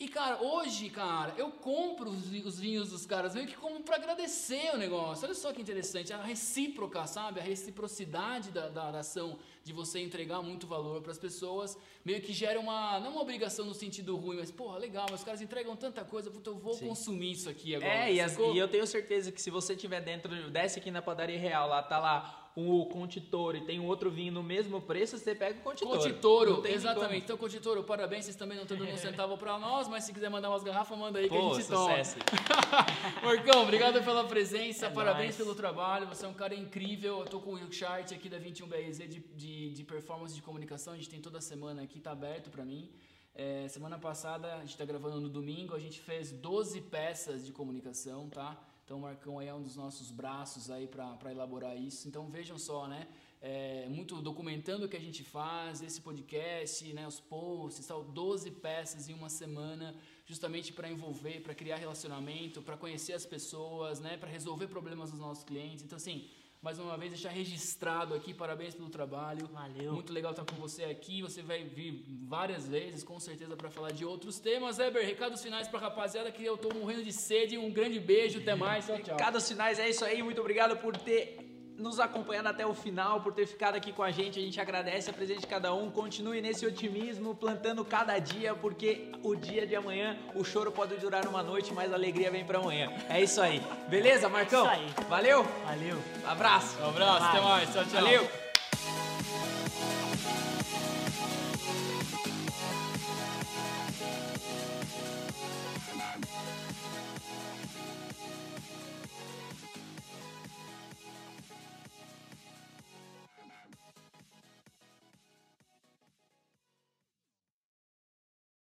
E, 0.00 0.06
cara, 0.06 0.40
hoje, 0.40 0.88
cara, 0.90 1.34
eu 1.36 1.50
compro 1.50 2.08
os, 2.08 2.30
os 2.30 2.60
vinhos 2.60 2.90
dos 2.90 3.04
caras 3.04 3.34
meio 3.34 3.48
que 3.48 3.56
como 3.56 3.80
para 3.80 3.96
agradecer 3.96 4.72
o 4.72 4.78
negócio. 4.78 5.24
Olha 5.24 5.34
só 5.34 5.52
que 5.52 5.60
interessante, 5.60 6.12
a 6.12 6.22
recíproca, 6.22 7.04
sabe? 7.08 7.40
A 7.40 7.42
reciprocidade 7.42 8.52
da, 8.52 8.68
da, 8.68 8.92
da 8.92 9.00
ação 9.00 9.40
de 9.64 9.72
você 9.72 9.98
entregar 9.98 10.40
muito 10.40 10.68
valor 10.68 11.02
para 11.02 11.10
as 11.10 11.18
pessoas, 11.18 11.76
meio 12.04 12.22
que 12.22 12.32
gera 12.32 12.60
uma, 12.60 13.00
não 13.00 13.10
uma 13.10 13.20
obrigação 13.22 13.66
no 13.66 13.74
sentido 13.74 14.16
ruim, 14.16 14.36
mas, 14.36 14.52
porra, 14.52 14.78
legal, 14.78 15.06
os 15.12 15.24
caras 15.24 15.42
entregam 15.42 15.74
tanta 15.74 16.04
coisa, 16.04 16.30
puta, 16.30 16.50
eu 16.50 16.56
vou 16.56 16.74
Sim. 16.74 16.86
consumir 16.86 17.32
isso 17.32 17.50
aqui 17.50 17.74
agora. 17.74 17.92
É, 17.92 18.14
e, 18.14 18.20
as, 18.20 18.38
e, 18.38 18.56
eu 18.56 18.68
tenho 18.68 18.86
certeza 18.86 19.32
que 19.32 19.42
se 19.42 19.50
você 19.50 19.74
tiver 19.74 20.00
dentro, 20.00 20.48
desce 20.48 20.78
aqui 20.78 20.92
na 20.92 21.02
padaria 21.02 21.38
real, 21.38 21.68
lá 21.68 21.82
tá 21.82 21.98
lá 21.98 22.47
o 22.66 22.86
Conte 22.86 23.20
Toro 23.20 23.56
e 23.56 23.60
tem 23.60 23.78
outro 23.78 24.10
vinho 24.10 24.32
no 24.32 24.42
mesmo 24.42 24.80
preço, 24.80 25.16
você 25.16 25.34
pega 25.34 25.58
o 25.60 25.62
Conte 25.62 25.84
Toro. 25.84 25.96
Conte 25.98 26.12
Não 26.12 26.18
Toro, 26.18 26.56
tem 26.62 26.72
exatamente. 26.74 27.24
Então, 27.24 27.36
Conte 27.36 27.60
Toro, 27.60 27.84
parabéns, 27.84 28.24
vocês 28.24 28.36
também 28.36 28.56
não 28.56 28.64
estão 28.64 28.76
dando 28.76 28.92
um 28.92 28.96
centavo 28.98 29.36
pra 29.38 29.58
nós, 29.58 29.86
mas 29.86 30.04
se 30.04 30.12
quiser 30.12 30.28
mandar 30.28 30.48
umas 30.50 30.64
garrafas, 30.64 30.98
manda 30.98 31.18
aí 31.18 31.28
que 31.28 31.36
Pô, 31.36 31.52
a 31.52 31.54
gente 31.54 31.68
toma. 31.68 32.04
sucesso. 32.04 32.16
Marcão, 33.22 33.62
obrigado 33.62 34.02
pela 34.02 34.24
presença, 34.24 34.86
É 34.86 34.90
parabéns 34.90 35.26
nóis. 35.26 35.36
pelo 35.36 35.54
trabalho, 35.54 36.06
você 36.06 36.24
é 36.24 36.28
um 36.28 36.34
cara 36.34 36.54
incrível. 36.54 37.20
Eu 37.20 37.26
tô 37.26 37.40
com 37.40 37.52
o 37.54 37.72
chart 37.72 38.10
aqui 38.12 38.28
da 38.28 38.38
21BRZ 38.40 39.06
de, 39.08 39.20
de, 39.36 39.70
de 39.70 39.84
performance 39.84 40.34
de 40.34 40.42
comunicação, 40.42 40.94
a 40.94 40.96
gente 40.96 41.08
tem 41.08 41.20
toda 41.20 41.40
semana 41.40 41.82
aqui, 41.82 42.00
tá 42.00 42.12
aberto 42.12 42.50
pra 42.50 42.64
mim. 42.64 42.90
É, 43.34 43.68
semana 43.68 43.96
passada, 43.98 44.56
a 44.56 44.60
gente 44.60 44.76
tá 44.76 44.84
gravando 44.84 45.20
no 45.20 45.28
domingo, 45.28 45.74
a 45.74 45.78
gente 45.78 46.00
fez 46.00 46.32
12 46.32 46.80
peças 46.80 47.46
de 47.46 47.52
comunicação, 47.52 48.28
tá? 48.28 48.58
Então 48.88 48.96
o 48.96 49.02
Marcão 49.02 49.38
aí 49.38 49.48
é 49.48 49.54
um 49.54 49.62
dos 49.62 49.76
nossos 49.76 50.10
braços 50.10 50.70
aí 50.70 50.86
pra 50.86 51.30
elaborar 51.30 51.76
isso. 51.76 52.08
Então 52.08 52.26
vejam 52.30 52.56
só, 52.56 52.88
né? 52.88 53.06
É, 53.38 53.86
muito 53.86 54.22
documentando 54.22 54.86
o 54.86 54.88
que 54.88 54.96
a 54.96 55.00
gente 55.08 55.22
faz, 55.22 55.82
esse 55.82 56.00
podcast, 56.00 56.90
né, 56.94 57.06
os 57.06 57.20
posts, 57.20 57.86
tal, 57.86 58.02
12 58.02 58.50
peças 58.50 59.10
em 59.10 59.12
uma 59.12 59.28
semana, 59.28 59.94
justamente 60.24 60.72
para 60.72 60.90
envolver, 60.90 61.42
para 61.42 61.54
criar 61.54 61.76
relacionamento, 61.76 62.62
para 62.62 62.78
conhecer 62.78 63.12
as 63.12 63.26
pessoas, 63.26 64.00
né, 64.00 64.16
para 64.16 64.30
resolver 64.30 64.68
problemas 64.68 65.10
dos 65.10 65.20
nossos 65.20 65.44
clientes. 65.44 65.84
Então, 65.84 65.96
assim, 65.96 66.26
mais 66.68 66.78
uma 66.78 66.98
vez 66.98 67.10
deixar 67.12 67.30
registrado 67.30 68.14
aqui, 68.14 68.34
parabéns 68.34 68.74
pelo 68.74 68.90
trabalho. 68.90 69.48
Valeu. 69.54 69.94
Muito 69.94 70.12
legal 70.12 70.32
estar 70.32 70.44
com 70.44 70.54
você 70.56 70.84
aqui. 70.84 71.22
Você 71.22 71.40
vai 71.40 71.64
vir 71.64 72.04
várias 72.26 72.68
vezes, 72.68 73.02
com 73.02 73.18
certeza, 73.18 73.56
para 73.56 73.70
falar 73.70 73.90
de 73.90 74.04
outros 74.04 74.38
temas. 74.38 74.78
Eber, 74.78 75.02
recados 75.02 75.42
finais 75.42 75.66
para 75.66 75.80
rapaziada 75.80 76.30
que 76.30 76.44
eu 76.44 76.58
tô 76.58 76.68
morrendo 76.74 77.02
de 77.02 77.10
sede. 77.10 77.56
Um 77.56 77.72
grande 77.72 77.98
beijo, 77.98 78.40
até 78.40 78.54
mais. 78.54 78.84
Tchau, 78.84 78.98
tchau. 78.98 79.16
Recados 79.16 79.48
finais 79.48 79.78
é 79.78 79.88
isso 79.88 80.04
aí. 80.04 80.22
Muito 80.22 80.42
obrigado 80.42 80.76
por 80.76 80.94
ter 80.94 81.47
nos 81.78 82.00
acompanhado 82.00 82.48
até 82.48 82.66
o 82.66 82.74
final, 82.74 83.20
por 83.20 83.32
ter 83.32 83.46
ficado 83.46 83.76
aqui 83.76 83.92
com 83.92 84.02
a 84.02 84.10
gente. 84.10 84.38
A 84.38 84.42
gente 84.42 84.60
agradece 84.60 85.08
a 85.08 85.12
presença 85.12 85.40
de 85.40 85.46
cada 85.46 85.72
um. 85.72 85.90
Continue 85.90 86.40
nesse 86.42 86.66
otimismo, 86.66 87.34
plantando 87.34 87.84
cada 87.84 88.18
dia, 88.18 88.54
porque 88.54 89.12
o 89.22 89.36
dia 89.36 89.66
de 89.66 89.76
amanhã, 89.76 90.18
o 90.34 90.44
choro 90.44 90.72
pode 90.72 90.96
durar 90.96 91.26
uma 91.26 91.42
noite, 91.42 91.72
mas 91.72 91.92
a 91.92 91.94
alegria 91.94 92.30
vem 92.30 92.44
pra 92.44 92.58
amanhã. 92.58 92.92
É 93.08 93.22
isso 93.22 93.40
aí. 93.40 93.62
Beleza, 93.88 94.28
Marcão? 94.28 94.68
É 94.68 94.82
isso 94.82 94.94
aí. 94.98 95.04
Valeu? 95.08 95.46
Valeu. 95.64 95.98
Abraço. 96.26 96.76
Um 96.82 96.88
abraço, 96.88 97.24
até 97.24 97.40
mais. 97.40 97.72
Tchau, 97.72 97.84
tchau. 97.84 98.02
Valeu. 98.02 98.47